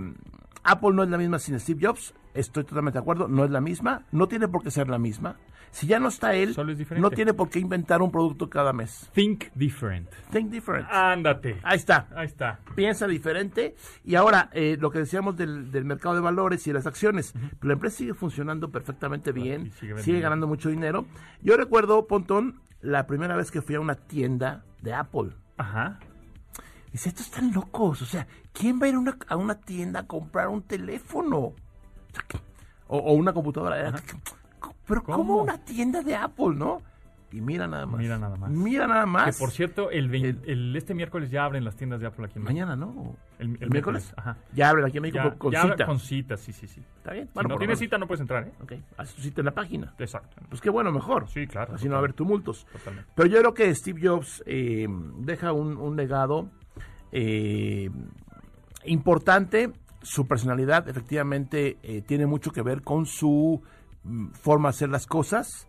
Apple 0.62 0.92
no 0.94 1.02
es 1.02 1.10
la 1.10 1.18
misma 1.18 1.38
sin 1.38 1.60
Steve 1.60 1.86
Jobs. 1.86 2.14
Estoy 2.34 2.64
totalmente 2.64 2.98
de 2.98 3.02
acuerdo. 3.02 3.28
No 3.28 3.44
es 3.44 3.50
la 3.50 3.60
misma. 3.60 4.02
No 4.12 4.26
tiene 4.28 4.48
por 4.48 4.62
qué 4.62 4.70
ser 4.70 4.88
la 4.88 4.98
misma. 4.98 5.36
Si 5.70 5.86
ya 5.86 5.98
no 5.98 6.08
está 6.08 6.34
él, 6.34 6.54
Solo 6.54 6.70
es 6.72 6.78
diferente. 6.78 7.02
no 7.02 7.10
tiene 7.10 7.32
por 7.34 7.48
qué 7.48 7.58
inventar 7.58 8.00
un 8.02 8.10
producto 8.12 8.48
cada 8.50 8.72
mes. 8.72 9.10
Think 9.12 9.46
different. 9.54 10.08
Think 10.30 10.50
different. 10.50 10.86
Ándate. 10.90 11.58
Ahí 11.62 11.76
está. 11.78 12.08
Ahí 12.14 12.26
está. 12.26 12.60
Piensa 12.76 13.06
diferente. 13.08 13.74
Y 14.04 14.14
ahora, 14.14 14.50
eh, 14.52 14.76
lo 14.78 14.90
que 14.90 14.98
decíamos 15.00 15.36
del, 15.36 15.72
del 15.72 15.84
mercado 15.84 16.14
de 16.14 16.20
valores 16.20 16.64
y 16.66 16.70
de 16.70 16.74
las 16.74 16.86
acciones. 16.86 17.32
Pero 17.32 17.68
la 17.68 17.72
empresa 17.72 17.96
sigue 17.98 18.14
funcionando 18.14 18.70
perfectamente 18.70 19.32
bien. 19.32 19.72
sigue 19.98 20.20
ganando 20.20 20.46
mucho 20.46 20.68
dinero. 20.68 21.06
Yo 21.42 21.56
recuerdo, 21.56 22.06
Pontón, 22.06 22.60
la 22.80 23.06
primera 23.06 23.34
vez 23.36 23.50
que 23.50 23.62
fui 23.62 23.74
a 23.74 23.80
una 23.80 23.94
tienda 23.96 24.64
de 24.82 24.92
Apple. 24.94 25.30
Ajá. 25.56 25.98
Dice, 26.92 27.08
estos 27.08 27.26
están 27.26 27.52
locos. 27.52 28.00
O 28.02 28.06
sea, 28.06 28.28
¿quién 28.52 28.80
va 28.80 28.86
a 28.86 28.88
ir 28.90 28.96
una, 28.96 29.16
a 29.26 29.36
una 29.36 29.56
tienda 29.60 30.00
a 30.00 30.06
comprar 30.06 30.46
un 30.48 30.62
teléfono? 30.62 31.54
O, 32.88 33.02
que- 33.04 33.12
una 33.12 33.32
computadora. 33.32 33.78
Era, 33.80 33.92
Pero 34.86 35.02
¿cómo? 35.02 35.16
¿Cómo? 35.18 35.42
una 35.42 35.58
tienda 35.64 36.02
de 36.02 36.14
Apple, 36.16 36.54
no? 36.56 36.82
Y 37.32 37.40
mira 37.40 37.66
nada 37.66 37.84
más. 37.84 37.98
Mira 38.00 38.16
nada 38.16 38.36
más. 38.36 38.48
Mira 38.48 38.86
nada 38.86 39.00
Que 39.06 39.10
más. 39.10 39.38
por 39.40 39.50
cierto, 39.50 39.90
el, 39.90 40.76
este 40.76 40.94
miércoles 40.94 41.30
ya 41.32 41.44
abren 41.44 41.64
las 41.64 41.74
tiendas 41.74 42.00
de 42.00 42.06
Apple 42.06 42.26
aquí 42.26 42.38
en 42.38 42.44
México. 42.44 42.64
Mañana, 42.66 42.76
¿no? 42.76 43.16
El, 43.40 43.58
el 43.60 43.70
miércoles? 43.70 44.14
Ajá. 44.16 44.36
Ya 44.52 44.68
abren 44.68 44.84
aquí 44.86 44.98
en 44.98 45.02
México 45.02 45.20
Ya, 45.24 45.34
con, 45.36 45.52
ya 45.52 45.62
cita. 45.62 45.86
con 45.86 45.98
cita, 45.98 46.36
sí, 46.36 46.52
sí, 46.52 46.68
sí. 46.68 46.80
Está 46.98 47.12
bien. 47.12 47.26
Si 47.26 47.32
Bueno, 47.34 47.48
no 47.48 47.54
por 47.54 47.60
lo 47.62 47.66
tienes 47.66 47.78
cita 47.80 47.98
no 47.98 48.06
puedes 48.06 48.20
entrar, 48.20 48.46
¿eh? 48.46 48.52
Ok, 48.62 48.72
haz 48.98 49.14
tu 49.14 49.22
cita 49.22 49.40
en 49.40 49.46
la 49.46 49.50
página. 49.50 49.92
Exacto. 49.98 50.36
Pues 50.48 50.60
qué 50.60 50.70
bueno, 50.70 50.92
mejor. 50.92 51.28
Sí, 51.28 51.48
claro, 51.48 51.74
Así 51.74 51.86
no 51.86 51.92
va 51.92 51.96
a 51.96 51.98
haber 52.00 52.12
tumultos. 52.12 52.66
Totalmente. 52.70 53.10
Pero 53.16 53.28
yo 53.28 53.38
creo 53.40 53.54
que 53.54 53.74
Steve 53.74 54.00
Jobs 54.06 54.44
eh, 54.46 54.86
deja 55.18 55.52
un, 55.52 55.76
un 55.76 55.96
legado 55.96 56.50
eh, 57.10 57.90
importante. 58.84 59.72
Su 60.04 60.28
personalidad 60.28 60.88
efectivamente 60.88 61.78
eh, 61.82 62.00
tiene 62.02 62.26
mucho 62.26 62.52
que 62.52 62.62
ver 62.62 62.82
con 62.82 63.06
su 63.06 63.60
mm, 64.04 64.28
forma 64.28 64.68
de 64.68 64.70
hacer 64.70 64.88
las 64.90 65.06
cosas. 65.06 65.66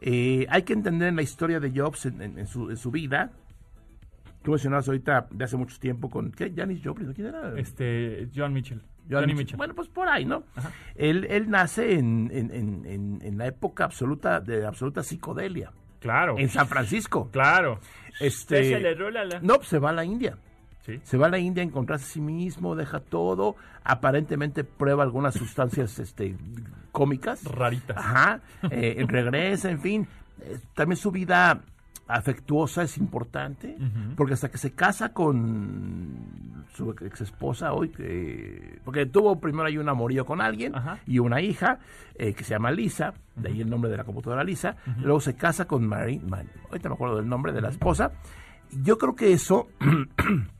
Eh, 0.00 0.46
hay 0.48 0.62
que 0.62 0.72
entender 0.74 1.08
en 1.08 1.16
la 1.16 1.22
historia 1.22 1.58
de 1.58 1.72
Jobs, 1.76 2.06
en, 2.06 2.22
en- 2.22 2.38
en 2.38 2.46
su, 2.46 2.70
en 2.70 2.76
su 2.76 2.90
vida. 2.92 3.32
Tú 4.42 4.52
mencionabas 4.52 4.86
ahorita 4.86 5.26
de 5.30 5.44
hace 5.44 5.56
mucho 5.56 5.76
tiempo 5.80 6.08
con... 6.08 6.30
¿Qué? 6.30 6.52
Janis 6.54 6.80
Joplin, 6.84 7.12
¿quién 7.12 7.26
era? 7.28 7.58
Este, 7.58 8.28
John 8.34 8.52
Mitchell. 8.52 8.80
Johnny 9.10 9.26
Mitchell. 9.26 9.36
Mitchell. 9.38 9.56
Bueno, 9.56 9.74
pues 9.74 9.88
por 9.88 10.06
ahí, 10.08 10.24
¿no? 10.24 10.44
Él, 10.94 11.26
él 11.28 11.50
nace 11.50 11.94
en, 11.98 12.30
en- 12.32 12.50
en- 12.54 12.86
en- 12.86 13.18
en 13.22 13.38
la 13.38 13.46
época 13.46 13.84
absoluta 13.84 14.38
de 14.40 14.64
absoluta 14.66 15.02
psicodelia, 15.02 15.72
claro. 15.98 16.38
en 16.38 16.48
San 16.50 16.68
Francisco. 16.68 17.28
Claro. 17.32 17.80
Este, 18.20 18.64
Se 18.64 18.78
le 18.80 18.94
rola 18.94 19.24
la- 19.24 19.40
no, 19.40 19.56
pues 19.56 19.68
se 19.68 19.78
va 19.78 19.90
a 19.90 19.94
la 19.94 20.04
India. 20.04 20.36
Sí. 20.88 21.00
Se 21.04 21.18
va 21.18 21.26
a 21.26 21.30
la 21.30 21.38
India 21.38 21.62
a 21.62 21.66
encontrarse 21.66 22.04
a 22.06 22.08
sí 22.14 22.20
mismo, 22.22 22.74
deja 22.74 22.98
todo, 23.00 23.56
aparentemente 23.84 24.64
prueba 24.64 25.02
algunas 25.02 25.34
sustancias 25.34 25.98
este, 25.98 26.34
cómicas. 26.92 27.44
Raritas. 27.44 27.96
Ajá, 27.96 28.40
eh, 28.70 29.04
regresa, 29.06 29.70
en 29.70 29.80
fin. 29.80 30.08
Eh, 30.40 30.58
también 30.74 30.96
su 30.96 31.10
vida 31.10 31.60
afectuosa 32.06 32.84
es 32.84 32.96
importante, 32.96 33.76
porque 34.16 34.32
hasta 34.32 34.50
que 34.50 34.56
se 34.56 34.72
casa 34.72 35.12
con 35.12 36.64
su 36.72 36.90
ex 37.02 37.20
esposa 37.20 37.74
hoy, 37.74 37.90
que, 37.90 38.80
porque 38.82 39.04
tuvo 39.04 39.38
primero 39.38 39.66
ahí 39.66 39.76
un 39.76 39.90
amorío 39.90 40.24
con 40.24 40.40
alguien 40.40 40.74
Ajá. 40.74 41.00
y 41.06 41.18
una 41.18 41.42
hija 41.42 41.80
eh, 42.14 42.32
que 42.32 42.44
se 42.44 42.54
llama 42.54 42.70
Lisa, 42.70 43.12
de 43.36 43.50
ahí 43.50 43.60
el 43.60 43.68
nombre 43.68 43.90
de 43.90 43.98
la 43.98 44.04
computadora 44.04 44.42
Lisa, 44.42 44.76
luego 45.02 45.20
se 45.20 45.34
casa 45.36 45.66
con 45.66 45.86
Mary, 45.86 46.18
Mary- 46.20 46.48
ahorita 46.70 46.88
me 46.88 46.94
acuerdo 46.94 47.16
del 47.16 47.28
nombre 47.28 47.52
de 47.52 47.60
la 47.60 47.68
esposa, 47.68 48.12
yo 48.70 48.96
creo 48.96 49.14
que 49.14 49.32
eso, 49.34 49.66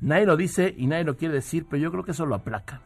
nadie 0.00 0.26
lo 0.26 0.36
dice 0.36 0.74
y 0.76 0.86
nadie 0.86 1.04
lo 1.04 1.16
quiere 1.16 1.34
decir, 1.34 1.66
pero 1.68 1.82
yo 1.82 1.90
creo 1.90 2.04
que 2.04 2.10
eso 2.12 2.26
lo 2.26 2.34
aplaca. 2.34 2.80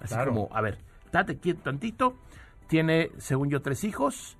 Así 0.00 0.14
Claro. 0.14 0.32
como, 0.32 0.48
a 0.52 0.60
ver, 0.60 0.78
date 1.12 1.38
quieto 1.38 1.60
tantito, 1.62 2.16
tiene, 2.68 3.10
según 3.18 3.50
yo, 3.50 3.60
tres 3.62 3.84
hijos, 3.84 4.36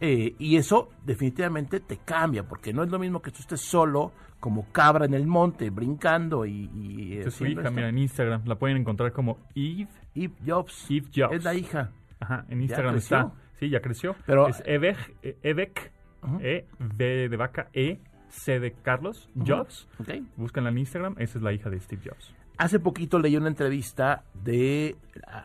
eh, 0.00 0.34
y 0.38 0.56
eso 0.56 0.90
definitivamente 1.04 1.80
te 1.80 1.98
cambia, 1.98 2.46
porque 2.46 2.72
no 2.72 2.82
es 2.82 2.90
lo 2.90 2.98
mismo 2.98 3.22
que 3.22 3.30
tú 3.30 3.38
estés 3.40 3.60
solo, 3.62 4.12
como 4.40 4.70
cabra 4.72 5.06
en 5.06 5.14
el 5.14 5.26
monte, 5.26 5.70
brincando 5.70 6.44
y... 6.44 6.70
y 6.74 7.16
Esta 7.16 7.28
es 7.28 7.34
su 7.34 7.46
hija, 7.46 7.60
esto. 7.62 7.72
mira, 7.72 7.88
en 7.88 7.96
Instagram. 7.98 8.42
La 8.44 8.56
pueden 8.56 8.76
encontrar 8.76 9.12
como 9.12 9.38
Eve. 9.54 9.88
Eve 10.14 10.34
Jobs. 10.46 10.86
Eve 10.90 11.06
Jobs. 11.14 11.34
Es 11.36 11.44
la 11.44 11.54
hija. 11.54 11.92
Ajá, 12.20 12.44
en 12.50 12.60
Instagram 12.60 12.96
está. 12.96 13.32
Sí, 13.58 13.70
ya 13.70 13.80
creció. 13.80 14.14
Pero- 14.26 14.48
es 14.48 14.62
Evek, 14.66 15.16
eh, 15.22 15.38
Evek, 15.42 15.92
Ujú. 16.22 16.38
E, 16.42 16.66
V 16.78 17.28
de 17.28 17.36
vaca, 17.36 17.68
E, 17.72 18.00
C 18.34 18.60
de 18.60 18.72
Carlos, 18.72 19.28
Jobs. 19.34 19.88
Ok. 19.98 20.10
Búscanla 20.36 20.70
en 20.70 20.78
Instagram, 20.78 21.14
esa 21.18 21.38
es 21.38 21.42
la 21.42 21.52
hija 21.52 21.70
de 21.70 21.80
Steve 21.80 22.02
Jobs. 22.04 22.34
Hace 22.56 22.78
poquito 22.78 23.18
leí 23.18 23.36
una 23.36 23.48
entrevista 23.48 24.22
de 24.32 24.96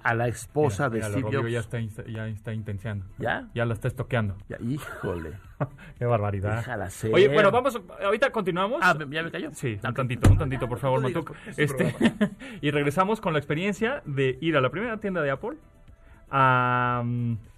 a, 0.04 0.14
la 0.14 0.28
esposa 0.28 0.90
Mira, 0.90 1.10
de 1.10 1.16
mira, 1.16 1.30
Steve 1.30 1.38
Jobs. 1.38 1.52
ya 1.52 1.60
está, 1.60 2.04
ya 2.04 2.28
está 2.28 2.54
intenciando. 2.54 3.06
¿Ya? 3.18 3.48
Ya 3.56 3.66
la 3.66 3.74
está 3.74 3.88
estoqueando. 3.88 4.38
Ya, 4.48 4.58
híjole. 4.60 5.34
Qué 5.98 6.06
barbaridad. 6.06 6.58
Déjala 6.58 6.90
ser. 6.90 7.14
Oye, 7.14 7.28
bueno, 7.30 7.50
vamos, 7.52 7.82
ahorita 8.04 8.32
continuamos. 8.32 8.80
Ah, 8.84 8.96
¿ya 9.10 9.24
me 9.24 9.32
cayó? 9.32 9.50
Sí, 9.54 9.80
un 9.84 9.94
tantito, 9.94 10.30
un 10.30 10.38
tantito, 10.38 10.68
por 10.68 10.78
favor, 10.78 11.04
un 11.04 11.26
Este, 11.58 11.96
y 12.62 12.70
regresamos 12.70 13.22
con 13.22 13.34
la 13.34 13.40
experiencia 13.40 14.04
de 14.06 14.38
ir 14.42 14.56
a 14.56 14.62
la 14.62 14.70
primera 14.70 14.98
tienda 14.98 15.22
de 15.22 15.32
Apple. 15.32 15.58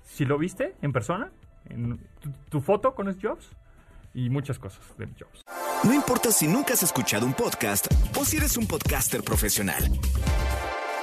si 0.03 0.25
lo 0.25 0.38
viste 0.38 0.75
en 0.82 0.93
persona, 0.93 1.29
en 1.67 1.99
tu, 2.21 2.32
tu 2.49 2.61
foto 2.61 2.95
con 2.95 3.07
Steve 3.07 3.29
Jobs 3.29 3.55
y 4.14 4.30
muchas 4.30 4.59
cosas 4.59 4.82
de 4.97 5.07
Jobs. 5.07 5.41
No 5.84 5.93
importa 5.93 6.32
si 6.32 6.47
nunca 6.47 6.74
has 6.74 6.84
escuchado 6.84 7.26
un 7.26 7.34
podcast 7.34 7.88
o 8.16 8.26
si 8.26 8.38
eres 8.38 8.57
un 8.57 8.68
podcaster 8.68 9.24
profesional. 9.24 9.84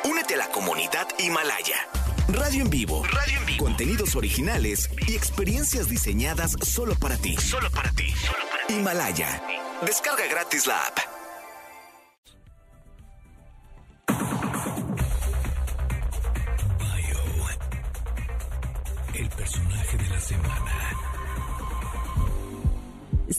Únete 0.05 0.35
a 0.35 0.39
la 0.39 0.49
comunidad 0.49 1.09
Himalaya. 1.19 1.77
Radio 2.29 2.63
en 2.63 2.71
vivo. 2.71 3.03
Radio 3.05 3.39
en 3.41 3.47
vivo. 3.47 3.65
Contenidos 3.65 4.15
originales 4.15 4.91
y 5.07 5.15
experiencias 5.15 5.89
diseñadas 5.89 6.57
solo 6.63 6.95
para 6.95 7.17
ti. 7.17 7.37
Solo 7.37 7.71
para 7.71 7.91
ti. 7.93 8.13
Himalaya. 8.69 9.43
Descarga 9.85 10.27
gratis 10.27 10.67
la 10.67 10.79
app. 10.87 10.99
Bio. 16.79 17.49
El 19.15 19.29
personaje 19.31 19.97
de 19.97 20.09
la 20.09 20.21
semana. 20.21 21.08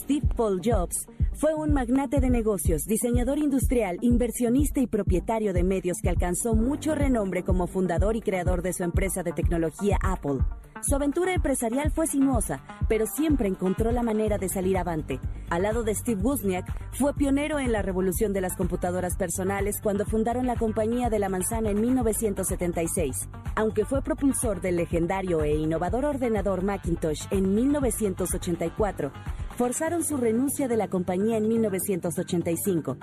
Steve 0.00 0.26
Paul 0.34 0.60
Jobs 0.64 1.06
fue 1.34 1.54
un 1.54 1.72
magnate 1.72 2.20
de 2.20 2.30
negocios, 2.30 2.84
diseñador 2.84 3.38
industrial, 3.38 3.98
inversionista 4.00 4.80
y 4.80 4.86
propietario 4.86 5.52
de 5.52 5.62
medios 5.62 5.98
que 6.02 6.08
alcanzó 6.08 6.54
mucho 6.54 6.94
renombre 6.94 7.44
como 7.44 7.66
fundador 7.66 8.16
y 8.16 8.20
creador 8.20 8.62
de 8.62 8.72
su 8.72 8.82
empresa 8.82 9.22
de 9.22 9.32
tecnología 9.32 9.98
Apple. 10.02 10.38
Su 10.82 10.96
aventura 10.96 11.34
empresarial 11.34 11.90
fue 11.90 12.06
sinuosa, 12.06 12.62
pero 12.88 13.06
siempre 13.06 13.48
encontró 13.48 13.92
la 13.92 14.02
manera 14.02 14.38
de 14.38 14.48
salir 14.48 14.78
avante. 14.78 15.20
Al 15.50 15.62
lado 15.62 15.82
de 15.82 15.94
Steve 15.94 16.22
Wozniak, 16.22 16.66
fue 16.92 17.14
pionero 17.14 17.58
en 17.58 17.72
la 17.72 17.82
revolución 17.82 18.32
de 18.32 18.40
las 18.40 18.56
computadoras 18.56 19.16
personales 19.16 19.80
cuando 19.82 20.06
fundaron 20.06 20.46
la 20.46 20.56
compañía 20.56 21.10
de 21.10 21.18
la 21.18 21.28
manzana 21.28 21.70
en 21.70 21.80
1976. 21.80 23.28
Aunque 23.56 23.84
fue 23.84 24.00
propulsor 24.00 24.62
del 24.62 24.76
legendario 24.76 25.42
e 25.42 25.54
innovador 25.54 26.06
ordenador 26.06 26.62
Macintosh 26.64 27.26
en 27.30 27.54
1984, 27.54 29.12
forzaron 29.60 30.02
su 30.02 30.16
renuncia 30.16 30.68
de 30.68 30.78
la 30.78 30.88
compañía 30.88 31.36
en 31.36 31.46
1985, 31.46 32.96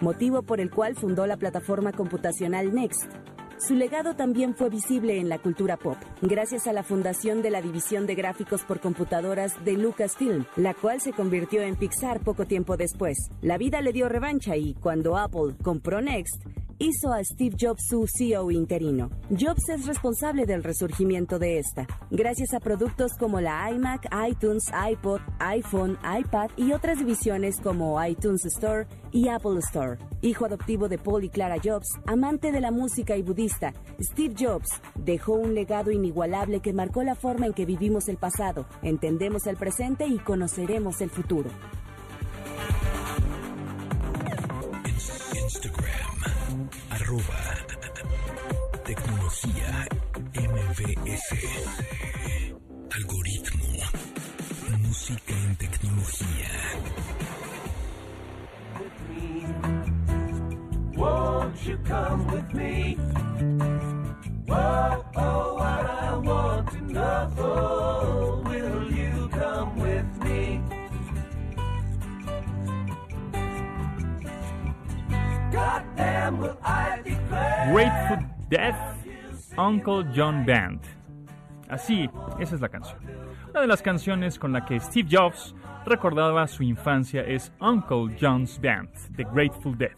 motivo 0.00 0.42
por 0.42 0.60
el 0.60 0.68
cual 0.68 0.96
fundó 0.96 1.24
la 1.24 1.36
plataforma 1.36 1.92
computacional 1.92 2.74
Next. 2.74 3.04
Su 3.58 3.76
legado 3.76 4.16
también 4.16 4.56
fue 4.56 4.70
visible 4.70 5.20
en 5.20 5.28
la 5.28 5.38
cultura 5.38 5.76
pop, 5.76 5.96
gracias 6.20 6.66
a 6.66 6.72
la 6.72 6.82
fundación 6.82 7.42
de 7.42 7.50
la 7.50 7.62
división 7.62 8.08
de 8.08 8.16
gráficos 8.16 8.64
por 8.64 8.80
computadoras 8.80 9.64
de 9.64 9.74
Lucasfilm, 9.74 10.46
la 10.56 10.74
cual 10.74 11.00
se 11.00 11.12
convirtió 11.12 11.62
en 11.62 11.76
Pixar 11.76 12.18
poco 12.18 12.44
tiempo 12.44 12.76
después. 12.76 13.16
La 13.40 13.56
vida 13.56 13.80
le 13.80 13.92
dio 13.92 14.08
revancha 14.08 14.56
y, 14.56 14.74
cuando 14.74 15.16
Apple 15.16 15.54
compró 15.62 16.00
Next, 16.00 16.42
hizo 16.80 17.12
a 17.12 17.22
Steve 17.22 17.56
Jobs 17.60 17.84
su 17.88 18.06
CEO 18.06 18.50
interino. 18.50 19.10
Jobs 19.28 19.68
es 19.68 19.86
responsable 19.86 20.46
del 20.46 20.64
resurgimiento 20.64 21.38
de 21.38 21.58
esta, 21.58 21.86
gracias 22.10 22.54
a 22.54 22.60
productos 22.60 23.12
como 23.18 23.40
la 23.40 23.70
iMac, 23.70 24.08
iTunes, 24.28 24.64
iPod, 24.90 25.20
iPhone, 25.38 25.98
iPad 26.18 26.50
y 26.56 26.72
otras 26.72 26.98
divisiones 26.98 27.60
como 27.60 28.02
iTunes 28.02 28.46
Store 28.46 28.86
y 29.12 29.28
Apple 29.28 29.58
Store. 29.58 29.98
Hijo 30.22 30.46
adoptivo 30.46 30.88
de 30.88 30.96
Paul 30.96 31.24
y 31.24 31.28
Clara 31.28 31.56
Jobs, 31.62 31.88
amante 32.06 32.50
de 32.50 32.60
la 32.62 32.70
música 32.70 33.14
y 33.16 33.22
budista, 33.22 33.74
Steve 34.00 34.34
Jobs 34.38 34.70
dejó 34.94 35.34
un 35.34 35.54
legado 35.54 35.90
inigualable 35.90 36.60
que 36.60 36.72
marcó 36.72 37.02
la 37.02 37.14
forma 37.14 37.46
en 37.46 37.52
que 37.52 37.66
vivimos 37.66 38.08
el 38.08 38.16
pasado, 38.16 38.66
entendemos 38.82 39.46
el 39.46 39.56
presente 39.56 40.06
y 40.06 40.18
conoceremos 40.18 41.02
el 41.02 41.10
futuro. 41.10 41.50
Instagram, 45.50 46.09
arroba 46.90 47.40
tecnología 48.84 49.86
MBS. 50.34 51.28
Algoritmo, 52.90 53.66
música 54.78 55.32
en 55.32 55.56
tecnología. 55.56 56.50
Won't 60.96 61.66
you 61.66 61.78
come 61.84 62.26
with 62.26 62.52
me? 62.52 62.96
Whoa, 64.46 65.04
oh, 65.16 65.54
what 65.54 65.86
I 65.86 66.16
want 66.16 66.70
to 66.72 66.80
know. 66.92 68.42
Will 68.44 68.92
you 68.92 69.28
come 69.28 69.76
with 69.78 70.24
me? 70.24 70.60
Goddamn, 75.52 76.38
will 76.38 76.58
I? 76.62 76.69
Grateful 77.72 78.26
Dead, 78.48 78.74
Uncle 79.56 80.04
John 80.12 80.44
Band. 80.44 80.80
Así, 81.68 82.10
esa 82.40 82.56
es 82.56 82.60
la 82.60 82.68
canción. 82.68 82.98
Una 83.48 83.60
de 83.60 83.68
las 83.68 83.80
canciones 83.80 84.40
con 84.40 84.52
la 84.52 84.64
que 84.64 84.80
Steve 84.80 85.08
Jobs 85.08 85.54
recordaba 85.86 86.48
su 86.48 86.64
infancia 86.64 87.22
es 87.22 87.52
Uncle 87.60 88.16
John's 88.20 88.60
Band, 88.60 88.90
The 89.14 89.22
Grateful 89.22 89.78
Dead. 89.78 89.92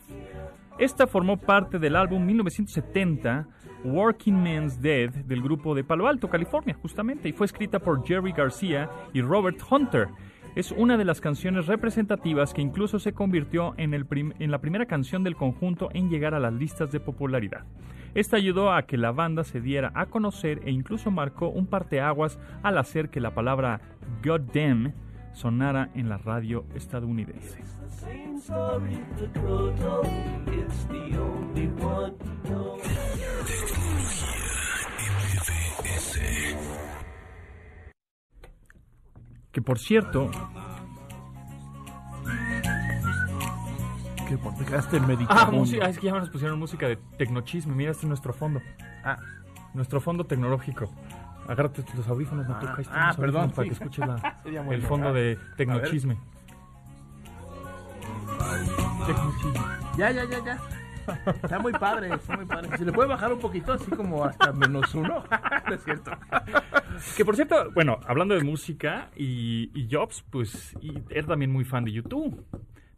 Esta 0.79 1.07
formó 1.07 1.39
parte 1.39 1.79
del 1.79 1.97
álbum 1.97 2.27
1970 2.27 3.47
Working 3.85 4.37
Man's 4.37 4.81
Dead 4.83 5.09
del 5.11 5.41
grupo 5.41 5.75
de 5.75 5.83
Palo 5.83 6.07
Alto, 6.07 6.29
California, 6.29 6.77
justamente, 6.81 7.31
y 7.31 7.33
fue 7.33 7.47
escrita 7.47 7.79
por 7.79 8.07
Jerry 8.07 8.33
García 8.33 8.91
y 9.15 9.23
Robert 9.23 9.59
Hunter. 9.71 10.09
Es 10.55 10.71
una 10.71 10.99
de 10.99 11.05
las 11.07 11.21
canciones 11.23 11.67
representativas 11.67 12.53
que 12.53 12.61
incluso 12.61 12.99
se 12.99 13.15
convirtió 13.15 13.75
en, 13.79 13.95
el 13.95 14.07
en 14.39 14.51
la 14.51 14.61
primera 14.61 14.85
canción 14.85 15.25
del 15.25 15.35
conjunto 15.35 15.89
en 15.95 16.11
llegar 16.11 16.35
a 16.35 16.41
las 16.41 16.53
listas 16.53 16.93
de 16.93 17.01
popularidad. 17.01 17.65
Esta 18.15 18.37
ayudó 18.37 18.73
a 18.73 18.83
que 18.83 18.99
la 18.99 19.13
banda 19.13 19.45
se 19.45 19.63
diera 19.63 19.91
a 19.95 20.07
conocer 20.07 20.61
e 20.67 20.71
incluso 20.71 21.11
marcó 21.11 21.49
un 21.49 21.67
parteaguas 21.67 22.39
al 22.63 22.77
hacer 22.77 23.09
que 23.09 23.21
la 23.21 23.35
palabra 23.35 23.81
Goddamn 24.23 24.93
sonara 25.33 25.89
en 25.95 26.11
la 26.11 26.19
radio 26.19 26.67
estadounidense. 26.75 27.63
Que 39.53 39.61
por 39.61 39.79
cierto, 39.79 40.31
Que 44.29 44.39
por 44.39 44.55
te 44.55 44.65
quedaste 44.65 44.97
en 44.97 45.05
ah, 45.29 45.51
música, 45.53 45.89
es 45.89 45.99
que 45.99 46.07
ya 46.07 46.13
nos 46.19 46.31
pusieron 46.31 46.59
música 46.59 46.89
de 46.89 46.97
tecnochisme. 47.19 47.75
Mira, 47.75 47.91
este 47.91 48.05
es 48.07 48.09
nuestro 48.09 48.33
fondo. 48.33 48.61
Ah, 49.05 49.19
Nuestro 49.75 50.01
fondo 50.01 50.25
tecnológico. 50.25 50.91
Agárrate 51.49 51.83
tus 51.83 52.07
audífonos, 52.09 52.47
no 52.47 52.55
Ah, 52.55 52.77
están 52.79 52.97
ah, 52.99 53.07
los 53.09 53.17
perdón, 53.17 53.51
Para 53.51 53.63
sí. 53.65 53.69
que 53.69 53.75
escuches 53.75 54.07
la- 54.07 54.41
el 54.71 54.83
fondo 54.83 55.09
Ah, 55.09 55.13
de 55.13 55.39
tecnochisme. 55.57 56.17
Tecnochisme. 59.07 59.61
ya, 59.99 60.11
ya, 60.13 60.25
ya, 60.25 60.45
ya. 60.45 60.59
Está 61.43 61.59
muy 61.59 61.73
padre, 61.73 62.15
está 62.15 62.37
muy 62.37 62.47
padre. 62.47 62.77
Si 62.79 62.85
le 62.85 62.93
puede 62.93 63.09
bajar 63.09 63.33
un 63.33 63.39
poquito, 63.41 63.73
así 63.73 63.91
como 63.91 64.25
hasta 64.25 64.53
menos 64.53 64.95
uno. 64.95 65.25
No 65.69 65.75
es 65.75 65.85
cierto. 65.85 66.11
Que 67.17 67.25
por 67.25 67.37
cierto, 67.37 67.71
bueno, 67.73 67.99
hablando 68.07 68.35
de 68.35 68.43
música 68.43 69.09
y, 69.17 69.71
y 69.75 69.89
Jobs, 69.91 70.25
pues 70.31 70.75
y 70.81 70.93
era 71.11 71.27
también 71.29 71.51
muy 71.53 71.65
fan 71.65 71.85
de 71.85 71.93
YouTube. 71.93 72.45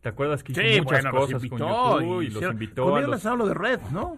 ¿Te 0.00 0.08
acuerdas 0.10 0.42
que 0.42 0.52
hizo 0.52 0.60
Sí, 0.60 0.80
muchas 0.82 1.02
bueno, 1.02 1.10
los 1.12 1.20
cosas 1.26 1.44
invitó. 1.44 1.66
con 1.66 2.02
YouTube 2.02 2.22
y, 2.22 2.26
y 2.26 2.28
los 2.28 2.34
hicieron- 2.36 2.52
invitó 2.54 2.84
Con 2.84 2.98
a 2.98 3.00
los- 3.02 3.10
lanzaron 3.10 3.38
lo 3.38 3.46
de 3.46 3.54
Red, 3.54 3.80
¿no? 3.90 4.16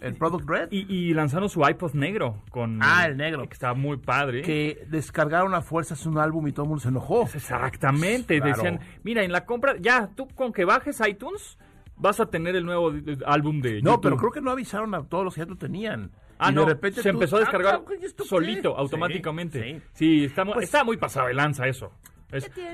El 0.00 0.14
Product 0.16 0.48
Red. 0.48 0.68
y, 0.72 0.92
y 0.92 1.14
lanzaron 1.14 1.48
su 1.48 1.60
iPod 1.66 1.94
negro 1.94 2.42
con 2.50 2.80
Ah, 2.82 3.06
el 3.06 3.16
negro. 3.16 3.46
que 3.46 3.52
estaba 3.52 3.74
muy 3.74 3.96
padre. 3.98 4.42
que 4.42 4.84
descargaron 4.88 5.54
a 5.54 5.62
fuerzas 5.62 6.04
un 6.06 6.18
álbum 6.18 6.46
y 6.48 6.52
todo 6.52 6.64
el 6.64 6.68
mundo 6.70 6.82
se 6.82 6.88
enojó. 6.88 7.22
Exactamente, 7.32 8.38
Claro. 8.40 8.56
decían, 8.56 8.80
mira, 9.04 9.22
en 9.22 9.30
la 9.32 9.44
compra, 9.44 9.76
ya, 9.78 10.08
tú 10.14 10.26
con 10.34 10.52
que 10.52 10.64
bajes 10.64 11.00
iTunes 11.06 11.56
vas 11.96 12.20
a 12.20 12.26
tener 12.26 12.56
el 12.56 12.64
nuevo 12.64 12.92
eh, 12.92 13.18
álbum 13.26 13.60
de 13.60 13.80
No, 13.82 13.92
YouTube. 13.92 14.02
pero 14.02 14.16
creo 14.16 14.30
que 14.32 14.40
no 14.40 14.50
avisaron 14.50 14.94
a 14.94 15.02
todos 15.04 15.24
los 15.24 15.34
que 15.34 15.40
ya 15.40 15.46
lo 15.46 15.56
tenían. 15.56 16.10
Ah, 16.38 16.50
Y 16.50 16.54
no, 16.54 16.62
de 16.62 16.74
repente 16.74 17.02
se 17.02 17.10
tú- 17.10 17.16
empezó 17.16 17.36
a 17.36 17.38
Ah, 17.38 17.42
descargar 17.42 17.80
solito, 18.24 18.70
Sí, 18.70 18.74
automáticamente. 18.78 19.62
sí. 19.62 19.82
Sí, 19.92 20.24
está, 20.26 20.44
Pues- 20.44 20.64
está 20.64 20.84
muy 20.84 20.96
pasado 20.98 21.28
de 21.28 21.34
lanza 21.34 21.66
eso. 21.66 21.92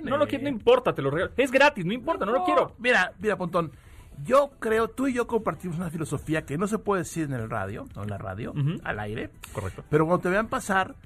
No 0.02 0.16
lo 0.16 0.26
quiero, 0.26 0.44
no 0.44 0.48
importa, 0.48 0.94
te 0.94 1.02
lo 1.02 1.10
regalo. 1.10 1.32
Es 1.36 1.50
gratis, 1.52 1.84
no 1.84 1.92
importa, 1.92 2.24
no, 2.24 2.32
lo 2.32 2.44
quiero. 2.44 2.74
Mira, 2.78 3.12
mira, 3.20 3.36
Pontón. 3.36 3.70
Yo 4.24 4.50
creo, 4.58 4.88
tú 4.88 5.06
y 5.08 5.14
yo 5.14 5.26
compartimos 5.26 5.78
una 5.78 5.90
filosofía 5.90 6.42
que 6.44 6.58
no 6.58 6.66
se 6.66 6.78
puede 6.78 7.02
decir 7.02 7.24
en 7.24 7.32
el 7.32 7.48
radio, 7.48 7.86
no 7.96 8.02
en 8.02 8.10
la 8.10 8.18
radio, 8.18 8.52
al 8.84 8.98
aire. 9.00 9.30
Correcto. 9.52 9.84
Pero 9.88 10.06
cuando 10.06 10.22
te 10.22 10.28
vean 10.28 10.48
pasar, 10.48 10.96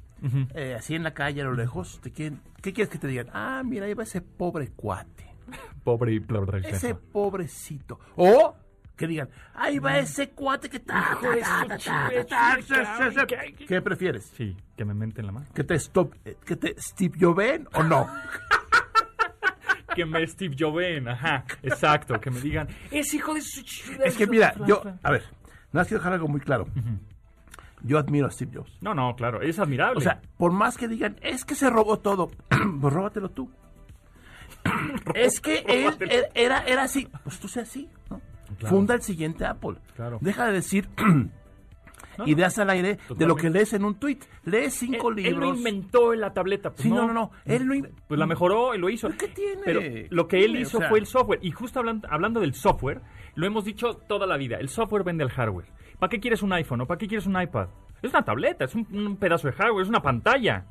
eh, 0.55 0.75
así 0.79 0.95
en 0.95 1.03
la 1.05 1.13
calle, 1.15 1.43
a 1.43 1.45
lo 1.45 1.55
lejos, 1.55 2.01
te 2.03 2.11
quieren- 2.11 2.41
¿qué 2.63 2.73
quieres 2.73 2.91
que 2.91 2.99
te 2.99 3.07
digan? 3.07 3.29
Ah, 3.33 3.63
mira, 3.65 3.87
ahí 3.87 3.95
va 3.95 4.03
ese 4.05 4.21
pobre 4.23 4.71
cuate. 4.75 5.26
Pobre 5.85 6.15
y 6.15 6.21
pobre 6.21 6.69
Ese 6.69 6.95
pobrecito. 6.95 8.01
O 8.17 8.57
que 8.97 9.07
digan, 9.07 9.29
ahí 9.55 9.79
va 9.79 9.99
ese 9.99 10.31
cuate 10.31 10.71
que 10.71 10.81
ta, 10.81 11.19
¿Qué 13.69 13.83
prefieres? 13.83 14.33
Sí, 14.35 14.57
que 14.75 14.85
me 14.85 14.95
menten 14.95 15.27
la 15.27 15.33
mano. 15.33 15.47
¿Que 15.55 15.65
te 15.65 15.75
stop, 15.75 16.15
eh, 16.25 16.37
que 16.45 16.57
te 16.57 16.75
Steve 16.81 17.19
Joven 17.21 17.69
o 17.75 17.83
no? 17.83 18.09
Que 19.95 20.05
me 20.05 20.27
Steve 20.27 20.55
Joven, 20.59 21.09
ajá, 21.09 21.45
exacto, 21.63 22.21
que 22.21 22.31
me 22.31 22.39
digan, 22.39 22.69
es 22.91 23.15
hijo 23.15 23.33
de 23.33 23.41
su. 23.41 23.63
Es 24.05 24.15
que 24.15 24.27
mira, 24.27 24.55
yo, 24.67 24.83
a 25.03 25.11
ver, 25.11 25.23
nada 25.23 25.71
más 25.73 25.89
quiero 25.89 26.01
dejar 26.01 26.13
algo 26.13 26.29
muy 26.29 26.41
claro. 26.41 26.67
Yo 27.83 27.99
admiro 27.99 28.27
a 28.27 28.31
Steve 28.31 28.51
Jobs. 28.57 28.77
No, 28.83 28.93
no, 28.93 29.17
claro, 29.17 29.41
es 29.41 29.59
admirable. 29.59 29.97
O 29.97 30.01
sea, 30.03 30.21
por 30.37 30.53
más 30.53 30.77
que 30.77 30.87
digan, 30.87 31.17
es 31.23 31.47
que 31.47 31.55
se 31.55 31.71
robó 31.71 31.99
todo, 31.99 32.31
pues 32.81 32.93
róbatelo 32.93 33.31
tú. 33.31 33.51
Es 35.15 35.41
que 35.41 35.59
él 35.69 35.87
er- 36.01 36.29
era, 36.35 36.59
era 36.65 36.83
así, 36.85 37.09
pues 37.25 37.39
tú 37.39 37.49
sé 37.49 37.61
así, 37.61 37.89
¿no? 38.11 38.21
Claro. 38.59 38.77
Funda 38.77 38.95
el 38.95 39.03
siguiente 39.03 39.45
Apple. 39.45 39.77
Claro. 39.97 40.19
Deja 40.21 40.47
de 40.47 40.53
decir 40.53 40.89
No, 42.19 42.27
ideas 42.27 42.59
al 42.59 42.71
aire 42.71 42.97
de 43.15 43.27
lo 43.27 43.37
que 43.37 43.51
lees 43.51 43.75
en 43.75 43.85
un 43.85 43.97
tweet. 43.97 44.21
Lees 44.45 44.73
cinco 44.73 45.11
él, 45.11 45.19
él 45.19 45.25
libros. 45.35 45.51
lo 45.51 45.55
inventó 45.57 46.15
en 46.15 46.21
la 46.21 46.33
tableta. 46.33 46.71
pues 46.71 46.81
Sí, 46.83 46.89
no, 46.91 47.07
no, 47.07 47.13
no, 47.13 47.31
él 47.45 47.65
lo 47.65 47.75
in- 47.75 47.91
Pues 48.09 48.19
la 48.19 48.27
mejó 48.27 48.75
y 48.75 48.79
lo 48.79 48.89
hizo. 48.89 49.11
¿Qué 49.11 49.29
tiene? 49.29 49.61
Pero 49.63 49.81
lo 50.09 50.27
que 50.27 50.39
él 50.39 50.45
Tiene, 50.53 50.61
hizo 50.63 50.79
o 50.79 50.81
sea- 50.81 50.89
fue 50.89 50.99
el 50.99 51.05
software. 51.07 51.41
Y 51.43 51.51
justo 51.51 51.79
hablando, 51.79 52.09
hablando 52.11 52.41
del 52.41 52.55
software, 52.55 53.03
lo 53.35 53.47
hemos 53.47 53.67
dicho 53.67 53.95
toda 54.09 54.27
la 54.27 54.39
vida. 54.39 54.57
El 54.57 54.71
software 54.71 55.05
vende 55.05 55.25
el 55.25 55.31
hardware. 55.31 55.67
¿Para 55.99 56.09
qué 56.09 56.19
quieres 56.19 56.43
un 56.43 56.55
iPhone 56.55 56.81
o 56.81 56.87
para 56.87 56.97
qué 56.97 57.07
quieres 57.07 57.27
un 57.27 57.39
iPad? 57.39 57.69
Es 58.01 58.11
una 58.11 58.23
tableta, 58.25 58.65
es 58.65 58.75
un, 58.75 58.87
un 58.93 59.17
pedazo 59.19 59.49
de 59.49 59.53
hardware, 59.53 59.83
es 59.83 59.89
una 59.91 60.01
pantalla. 60.01 60.65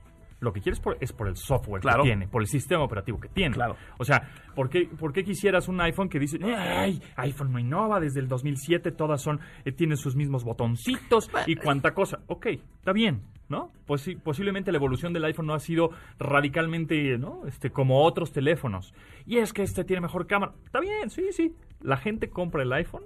Lo 0.45 0.53
que 0.53 0.61
quieres 0.61 0.79
por- 0.79 0.95
es 1.01 1.11
por 1.11 1.27
el 1.27 1.35
software 1.35 1.81
Claro. 1.81 2.03
que 2.03 2.09
tiene, 2.09 2.27
por 2.27 2.41
el 2.41 2.47
sistema 2.47 2.83
operativo 2.83 3.19
que 3.19 3.27
tiene. 3.29 3.55
Claro. 3.55 3.75
O 3.97 4.05
sea, 4.05 4.29
¿por 4.55 4.69
qué, 4.69 4.87
por 4.87 5.11
qué 5.11 5.23
quisieras 5.23 5.67
un 5.67 5.81
iPhone 5.81 6.07
que 6.07 6.19
dice, 6.19 6.37
ay, 6.43 7.01
iPhone 7.17 7.51
no 7.51 7.59
innova, 7.59 7.99
desde 7.99 8.19
el 8.19 8.27
2007 8.27 8.91
todas 8.91 9.21
son, 9.21 9.39
eh, 9.65 9.71
tienen 9.71 9.97
sus 9.97 10.15
mismos 10.15 10.43
botoncitos 10.43 11.29
y 11.47 11.55
cuánta 11.55 11.93
cosa? 11.93 12.19
Ok, 12.27 12.45
está 12.45 12.93
bien, 12.93 13.23
¿no? 13.49 13.71
Pues 13.87 14.01
sí, 14.01 14.15
posiblemente 14.15 14.71
la 14.71 14.77
evolución 14.77 15.11
del 15.13 15.25
iPhone 15.25 15.47
no 15.47 15.53
ha 15.55 15.59
sido 15.59 15.89
radicalmente, 16.19 17.17
¿no? 17.17 17.47
Este, 17.47 17.71
como 17.71 18.03
otros 18.03 18.31
teléfonos. 18.31 18.93
Y 19.25 19.37
es 19.37 19.51
que 19.53 19.63
este 19.63 19.83
tiene 19.83 20.01
mejor 20.01 20.27
cámara. 20.27 20.53
Está 20.65 20.79
bien, 20.79 21.09
sí, 21.09 21.23
sí. 21.31 21.53
La 21.81 21.97
gente 21.97 22.29
compra 22.29 22.61
el 22.63 22.71
iPhone 22.73 23.03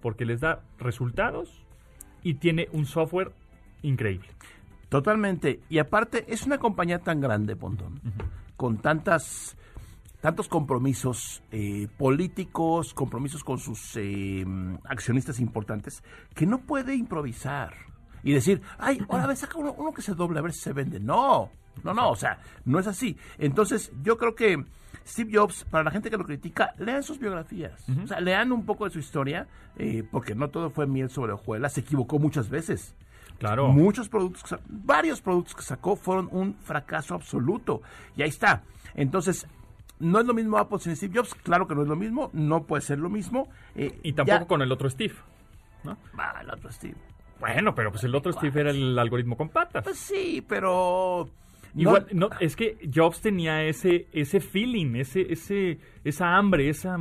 porque 0.00 0.24
les 0.24 0.40
da 0.40 0.62
resultados 0.78 1.64
y 2.22 2.34
tiene 2.34 2.68
un 2.72 2.86
software 2.86 3.32
increíble. 3.82 4.28
Totalmente. 4.90 5.60
Y 5.70 5.78
aparte, 5.78 6.26
es 6.28 6.42
una 6.44 6.58
compañía 6.58 6.98
tan 6.98 7.20
grande, 7.20 7.56
Pontón, 7.56 8.00
con 8.56 8.76
tantas 8.78 9.56
tantos 10.20 10.48
compromisos 10.48 11.42
eh, 11.50 11.88
políticos, 11.96 12.92
compromisos 12.92 13.42
con 13.42 13.58
sus 13.58 13.96
eh, 13.96 14.44
accionistas 14.84 15.40
importantes, 15.40 16.02
que 16.34 16.44
no 16.44 16.58
puede 16.58 16.94
improvisar 16.94 17.72
y 18.22 18.34
decir, 18.34 18.60
ay, 18.78 19.00
ahora 19.08 19.24
a 19.24 19.26
ver, 19.28 19.36
saca 19.36 19.56
uno, 19.56 19.74
uno 19.78 19.92
que 19.92 20.02
se 20.02 20.14
doble, 20.14 20.38
a 20.38 20.42
ver 20.42 20.52
si 20.52 20.60
se 20.60 20.74
vende. 20.74 21.00
No, 21.00 21.50
no, 21.82 21.94
no, 21.94 22.10
o 22.10 22.16
sea, 22.16 22.38
no 22.66 22.78
es 22.78 22.86
así. 22.86 23.16
Entonces, 23.38 23.92
yo 24.02 24.18
creo 24.18 24.34
que 24.34 24.62
Steve 25.06 25.30
Jobs, 25.32 25.64
para 25.64 25.84
la 25.84 25.90
gente 25.90 26.10
que 26.10 26.18
lo 26.18 26.24
critica, 26.24 26.74
lean 26.78 27.02
sus 27.02 27.18
biografías, 27.18 27.88
o 27.88 28.06
sea, 28.06 28.20
lean 28.20 28.52
un 28.52 28.66
poco 28.66 28.84
de 28.84 28.90
su 28.90 28.98
historia, 28.98 29.48
eh, 29.78 30.04
porque 30.10 30.34
no 30.34 30.50
todo 30.50 30.70
fue 30.70 30.86
miel 30.86 31.08
sobre 31.08 31.32
hojuelas, 31.32 31.72
se 31.72 31.80
equivocó 31.80 32.18
muchas 32.18 32.50
veces. 32.50 32.94
Claro. 33.40 33.68
Muchos 33.72 34.08
productos, 34.08 34.54
varios 34.68 35.20
productos 35.20 35.56
que 35.56 35.62
sacó 35.62 35.96
fueron 35.96 36.28
un 36.30 36.54
fracaso 36.54 37.14
absoluto. 37.16 37.82
Y 38.16 38.22
ahí 38.22 38.28
está. 38.28 38.62
Entonces, 38.94 39.46
no 39.98 40.20
es 40.20 40.26
lo 40.26 40.34
mismo 40.34 40.56
Apple 40.58 40.78
sin 40.78 40.94
Steve 40.94 41.14
Jobs. 41.18 41.34
Claro 41.34 41.66
que 41.66 41.74
no 41.74 41.82
es 41.82 41.88
lo 41.88 41.96
mismo. 41.96 42.30
No 42.34 42.62
puede 42.64 42.82
ser 42.82 42.98
lo 42.98 43.08
mismo. 43.10 43.48
Eh, 43.74 43.98
Y 44.02 44.12
tampoco 44.12 44.38
ya- 44.40 44.46
con 44.46 44.62
el 44.62 44.70
otro 44.70 44.88
Steve. 44.88 45.14
¿no? 45.84 45.96
Ah, 46.18 46.40
el 46.42 46.50
otro 46.50 46.70
Steve. 46.70 46.94
Bueno, 47.40 47.74
pero 47.74 47.90
pues 47.90 48.04
el 48.04 48.14
otro 48.14 48.30
Steve 48.32 48.60
era 48.60 48.70
el 48.70 48.98
algoritmo 48.98 49.34
con 49.36 49.48
patas. 49.48 49.82
Pues 49.82 49.98
sí, 49.98 50.44
pero... 50.46 51.26
no- 51.72 51.80
Igual, 51.80 52.06
no, 52.12 52.28
es 52.40 52.54
que 52.56 52.76
Jobs 52.94 53.22
tenía 53.22 53.62
ese, 53.64 54.06
ese 54.12 54.40
feeling, 54.40 54.96
ese, 54.96 55.32
ese, 55.32 55.78
esa 56.04 56.36
hambre, 56.36 56.68
esa 56.68 56.98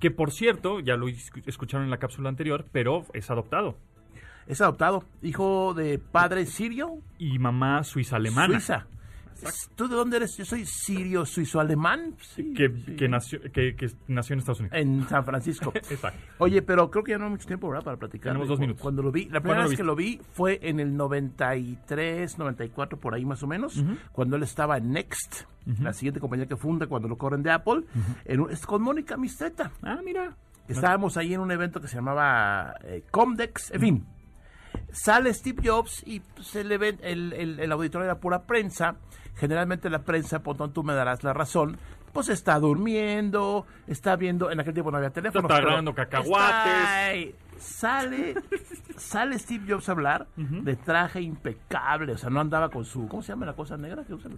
que 0.00 0.10
por 0.10 0.30
cierto, 0.30 0.80
ya 0.80 0.96
lo 0.96 1.08
escu- 1.08 1.42
escucharon 1.46 1.84
en 1.84 1.90
la 1.90 1.98
cápsula 1.98 2.30
anterior, 2.30 2.64
pero 2.72 3.04
es 3.12 3.30
adoptado. 3.30 3.76
Es 4.46 4.60
adoptado. 4.60 5.04
Hijo 5.22 5.74
de 5.74 5.98
padre 5.98 6.46
sirio. 6.46 6.98
Y 7.18 7.38
mamá 7.38 7.84
suiza-alemana. 7.84 8.54
Suiza. 8.60 8.86
¿Tú 9.74 9.88
de 9.88 9.96
dónde 9.96 10.18
eres? 10.18 10.36
Yo 10.36 10.44
soy 10.44 10.64
sirio, 10.64 11.26
suizo-alemán. 11.26 12.14
Sí, 12.20 12.54
Que, 12.54 12.68
sí. 12.68 12.94
que 12.94 13.08
nació, 13.08 13.40
que, 13.50 13.74
que 13.74 13.90
nació 14.06 14.34
en 14.34 14.38
Estados 14.38 14.60
Unidos. 14.60 14.78
En 14.78 15.08
San 15.08 15.24
Francisco. 15.24 15.72
Exacto. 15.74 16.20
Oye, 16.38 16.62
pero 16.62 16.88
creo 16.92 17.02
que 17.02 17.10
ya 17.10 17.18
no 17.18 17.24
hay 17.24 17.30
mucho 17.32 17.46
tiempo, 17.48 17.68
¿verdad? 17.68 17.84
Para 17.84 17.96
platicar. 17.96 18.28
Tenemos 18.32 18.46
dos 18.46 18.60
minutos. 18.60 18.80
Cuando 18.80 19.02
lo 19.02 19.10
vi, 19.10 19.24
la 19.24 19.30
¿Cuándo 19.40 19.42
primera 19.48 19.66
vez 19.68 19.76
que 19.76 19.82
lo 19.82 19.96
vi 19.96 20.20
fue 20.32 20.60
en 20.62 20.78
el 20.78 20.96
93, 20.96 22.38
94, 22.38 22.98
por 23.00 23.14
ahí 23.14 23.24
más 23.24 23.42
o 23.42 23.46
menos, 23.48 23.82
cuando 24.12 24.36
él 24.36 24.44
estaba 24.44 24.76
en 24.76 24.92
Next, 24.92 25.42
la 25.80 25.92
siguiente 25.92 26.20
compañía 26.20 26.46
que 26.46 26.56
funda 26.56 26.86
cuando 26.86 27.08
lo 27.08 27.16
corren 27.18 27.42
de 27.42 27.50
Apple, 27.50 27.82
en 28.24 28.40
un- 28.40 28.50
es 28.50 28.64
con 28.64 28.80
Mónica 28.82 29.16
Mistreta. 29.16 29.72
Ah, 29.82 29.98
mira. 30.04 30.36
Estábamos 30.68 31.16
ahí 31.16 31.34
en 31.34 31.40
un 31.40 31.50
evento 31.50 31.80
que 31.80 31.88
se 31.88 31.96
llamaba 31.96 32.74
eh, 32.84 33.02
Comdex, 33.10 33.72
en 33.72 33.80
fin. 33.80 34.06
Sale 34.92 35.32
Steve 35.34 35.62
Jobs 35.68 36.02
y 36.06 36.22
se 36.40 36.64
le 36.64 36.78
ven, 36.78 36.98
el, 37.02 37.32
el, 37.32 37.58
el 37.60 37.72
auditorio 37.72 38.04
era 38.04 38.18
pura 38.20 38.42
prensa. 38.42 38.96
Generalmente 39.36 39.88
la 39.90 40.00
prensa, 40.02 40.42
Pontón, 40.42 40.72
tú 40.72 40.82
me 40.82 40.92
darás 40.92 41.24
la 41.24 41.32
razón, 41.32 41.78
pues 42.12 42.28
está 42.28 42.58
durmiendo, 42.58 43.66
está 43.86 44.14
viendo, 44.16 44.50
en 44.50 44.60
aquel 44.60 44.74
tiempo 44.74 44.90
no 44.90 44.98
había 44.98 45.08
teléfono. 45.10 45.48
Está 45.48 45.60
tragando 45.62 45.94
cacahuates. 45.94 47.34
Sale, 47.58 48.34
sale 48.96 49.38
Steve 49.38 49.64
Jobs 49.72 49.88
a 49.88 49.92
hablar 49.92 50.26
de 50.36 50.76
traje 50.76 51.20
impecable, 51.22 52.12
o 52.12 52.18
sea, 52.18 52.28
no 52.28 52.40
andaba 52.40 52.68
con 52.70 52.84
su, 52.84 53.06
¿cómo 53.08 53.22
se 53.22 53.28
llama 53.32 53.46
la 53.46 53.52
cosa 53.54 53.76
negra 53.76 54.02
que 54.04 54.14
usan 54.14 54.36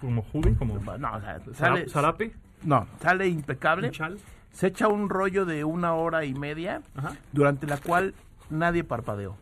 Como 0.00 0.22
hoodie, 0.32 0.54
como 0.54 0.74
no, 0.78 1.16
o 1.16 1.20
sea, 1.20 1.38
zara- 1.40 1.54
sale, 1.54 1.88
zarape, 1.88 2.32
no, 2.62 2.86
sale 3.02 3.26
impecable. 3.26 3.90
chal. 3.90 4.18
Se 4.52 4.68
echa 4.68 4.86
un 4.88 5.08
rollo 5.10 5.44
de 5.46 5.64
una 5.64 5.94
hora 5.94 6.24
y 6.24 6.34
media, 6.34 6.82
Ajá. 6.94 7.16
durante 7.32 7.66
la 7.66 7.78
cual 7.78 8.14
nadie 8.50 8.84
parpadeó. 8.84 9.36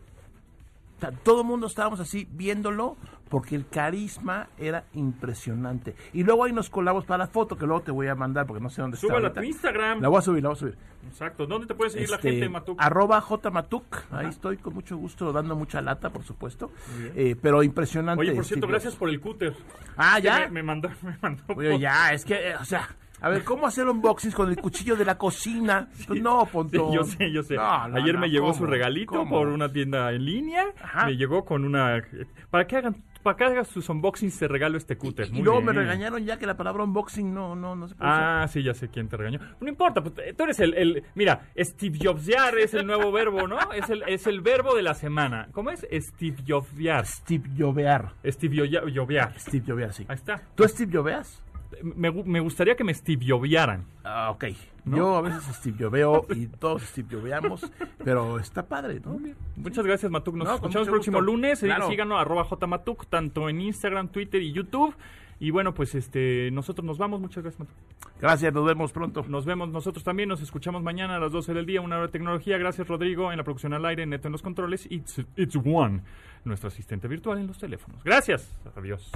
Sea, 1.09 1.11
todo 1.23 1.41
el 1.41 1.47
mundo 1.47 1.67
estábamos 1.67 1.99
así 1.99 2.27
viéndolo 2.31 2.97
porque 3.29 3.55
el 3.55 3.67
carisma 3.67 4.47
era 4.57 4.85
impresionante. 4.93 5.95
Y 6.13 6.23
luego 6.23 6.43
ahí 6.43 6.53
nos 6.53 6.69
colamos 6.69 7.05
para 7.05 7.19
la 7.25 7.27
foto 7.27 7.57
que 7.57 7.65
luego 7.65 7.81
te 7.81 7.91
voy 7.91 8.07
a 8.07 8.15
mandar 8.15 8.45
porque 8.45 8.61
no 8.61 8.69
sé 8.69 8.81
dónde 8.81 8.95
está. 8.95 9.07
Súbala 9.07 9.27
a 9.27 9.29
ahorita. 9.29 9.41
tu 9.41 9.47
Instagram. 9.47 10.01
La 10.01 10.07
voy 10.09 10.19
a 10.19 10.21
subir, 10.21 10.43
la 10.43 10.49
voy 10.49 10.55
a 10.55 10.59
subir. 10.59 10.77
Exacto. 11.07 11.45
¿Dónde 11.45 11.67
te 11.67 11.75
puede 11.75 11.89
seguir 11.91 12.09
la 12.09 12.15
Este, 12.17 12.31
gente, 12.31 12.49
Matuk? 12.49 12.77
Arroba 12.81 13.21
Jmatuk. 13.21 13.97
Ahí 14.11 14.27
estoy 14.27 14.57
con 14.57 14.73
mucho 14.73 14.97
gusto 14.97 15.31
dando 15.31 15.55
mucha 15.55 15.81
lata, 15.81 16.09
por 16.11 16.23
supuesto. 16.23 16.71
Eh, 17.15 17.35
pero 17.41 17.61
impresionante. 17.63 18.21
Oye, 18.21 18.33
por 18.33 18.45
cierto, 18.45 18.67
gracias 18.67 18.95
por 18.95 19.09
el 19.09 19.19
cúter. 19.19 19.53
Ah, 19.97 20.19
ya. 20.19 20.39
Me, 20.41 20.49
me 20.49 20.63
mandó, 20.63 20.89
me 21.03 21.17
mandó. 21.21 21.43
Oye, 21.55 21.79
ya, 21.79 22.13
es 22.13 22.25
que, 22.25 22.51
eh, 22.51 22.55
o 22.59 22.65
sea, 22.65 22.87
a 23.21 23.29
ver, 23.29 23.43
¿cómo 23.43 23.65
hacer 23.67 23.87
unboxings 23.87 24.35
con 24.35 24.49
el 24.49 24.57
cuchillo 24.57 24.95
de 24.95 25.05
la 25.05 25.17
cocina? 25.17 25.87
Pues 26.07 26.21
no, 26.21 26.45
Sí, 26.45 26.49
Pontón. 26.51 26.91
yo 26.93 27.03
sé, 27.03 27.31
yo 27.31 27.43
sé. 27.43 27.55
No, 27.55 27.87
no, 27.87 27.97
Ayer 27.97 28.15
no, 28.15 28.21
me 28.21 28.29
llegó 28.29 28.47
¿cómo? 28.47 28.57
su 28.57 28.65
regalito 28.65 29.13
¿Cómo? 29.13 29.31
por 29.37 29.47
una 29.47 29.71
tienda 29.71 30.11
en 30.11 30.25
línea. 30.25 30.65
Ajá. 30.81 31.05
Me 31.05 31.15
llegó 31.17 31.43
con 31.45 31.63
una... 31.65 32.03
Para 32.49 32.67
que 32.67 32.77
hagan... 32.77 32.95
Para 33.23 33.37
que 33.37 33.43
hagas 33.45 33.69
sus 33.69 33.89
unboxings 33.89 34.37
te 34.37 34.47
regalo 34.47 34.77
este 34.77 34.97
cúter. 34.99 35.29
Y 35.29 35.31
Muy 35.31 35.41
luego 35.41 35.59
me 35.59 35.73
regañaron 35.73 36.23
ya 36.23 36.37
que 36.37 36.45
la 36.45 36.55
palabra 36.55 36.83
unboxing 36.83 37.33
no, 37.33 37.55
no, 37.55 37.75
no 37.75 37.87
se 37.87 37.95
puede 37.95 38.11
usar. 38.11 38.23
Ah, 38.43 38.47
sí, 38.47 38.61
ya 38.61 38.75
sé 38.75 38.89
quién 38.89 39.07
te 39.09 39.17
regañó. 39.17 39.39
No 39.59 39.67
importa, 39.67 40.03
pues, 40.03 40.13
tú 40.37 40.43
eres 40.43 40.59
el, 40.59 40.75
el- 40.75 41.03
Mira, 41.15 41.47
Steve 41.57 41.97
Jobsear 41.99 42.55
es 42.59 42.75
el 42.75 42.85
nuevo 42.85 43.11
verbo, 43.11 43.47
¿no? 43.47 43.57
Es 43.71 43.89
el, 43.89 44.03
es 44.05 44.27
el 44.27 44.41
verbo 44.41 44.75
de 44.75 44.83
la 44.83 44.93
semana. 44.93 45.47
¿Cómo 45.53 45.71
es? 45.71 45.87
Steve 45.91 46.35
Jobsear. 46.47 47.03
Steve 47.07 47.49
Jovear. 47.57 48.11
Steve 48.27 48.69
Jobear. 48.95 49.33
Steve 49.39 49.63
Jovear, 49.67 49.91
sí. 49.91 50.05
Ahí 50.07 50.15
está. 50.17 50.43
¿Tú 50.53 50.63
Steve 50.67 50.95
Joveas? 50.95 51.41
Me, 51.81 52.11
me 52.11 52.39
gustaría 52.39 52.75
que 52.75 52.83
me 52.83 52.93
Steve 52.93 53.25
Jovearan. 53.27 53.85
Ah, 54.03 54.29
ok. 54.31 54.45
¿No? 54.85 54.97
Yo 54.97 55.15
a 55.17 55.21
veces 55.21 55.43
Steve 55.55 55.77
Joveo 55.83 56.27
y 56.35 56.45
todos 56.59 56.83
Steve 56.83 57.17
Joveamos, 57.17 57.69
pero 58.03 58.39
está 58.39 58.67
padre, 58.67 59.01
¿no? 59.03 59.19
Muchas 59.55 59.83
gracias, 59.85 60.11
Matuk. 60.11 60.35
Nos 60.35 60.47
No, 60.47 60.55
escuchamos 60.55 60.87
el 60.87 60.91
próximo 60.93 61.17
gusto. 61.17 61.31
lunes. 61.31 61.59
Claro. 61.59 61.89
Síganos, 61.89 62.21
arroba 62.21 62.45
jmatuk, 62.45 63.07
tanto 63.07 63.49
en 63.49 63.61
Instagram, 63.61 64.09
Twitter 64.09 64.41
y 64.41 64.51
YouTube. 64.53 64.95
Y 65.39 65.49
bueno, 65.49 65.73
pues 65.73 65.95
este 65.95 66.49
nosotros 66.51 66.85
nos 66.85 66.97
vamos. 66.97 67.19
Muchas 67.19 67.43
gracias, 67.43 67.59
Matuk. 67.59 67.75
Gracias, 68.21 68.53
nos 68.53 68.63
vemos 68.65 68.91
pronto. 68.93 69.25
Nos 69.27 69.43
vemos 69.45 69.69
nosotros 69.69 70.03
también. 70.03 70.29
Nos 70.29 70.41
escuchamos 70.41 70.81
mañana 70.83 71.15
a 71.15 71.19
las 71.19 71.31
12 71.31 71.53
del 71.53 71.65
día. 71.65 71.81
Una 71.81 71.97
hora 71.97 72.05
de 72.05 72.11
tecnología. 72.11 72.57
Gracias, 72.57 72.87
Rodrigo, 72.87 73.31
en 73.31 73.37
la 73.37 73.43
producción 73.43 73.73
al 73.73 73.85
aire, 73.85 74.05
Neto 74.05 74.27
en 74.27 74.31
los 74.33 74.41
controles. 74.43 74.87
It's, 74.89 75.19
it's 75.35 75.55
One, 75.57 76.01
nuestro 76.45 76.67
asistente 76.67 77.07
virtual 77.07 77.39
en 77.39 77.47
los 77.47 77.57
teléfonos. 77.57 78.01
Gracias. 78.03 78.55
Adiós. 78.75 79.11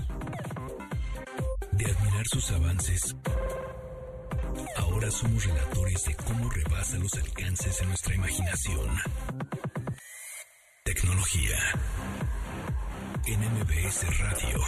De 1.80 1.86
admirar 1.86 2.28
sus 2.28 2.52
avances, 2.52 3.16
ahora 4.76 5.10
somos 5.10 5.46
relatores 5.46 6.04
de 6.04 6.16
cómo 6.16 6.50
rebasa 6.50 6.98
los 6.98 7.14
alcances 7.14 7.80
de 7.80 7.86
nuestra 7.86 8.16
imaginación. 8.16 8.98
Tecnología. 10.84 11.58
En 13.28 13.40
MBS 13.40 14.20
Radio. 14.20 14.60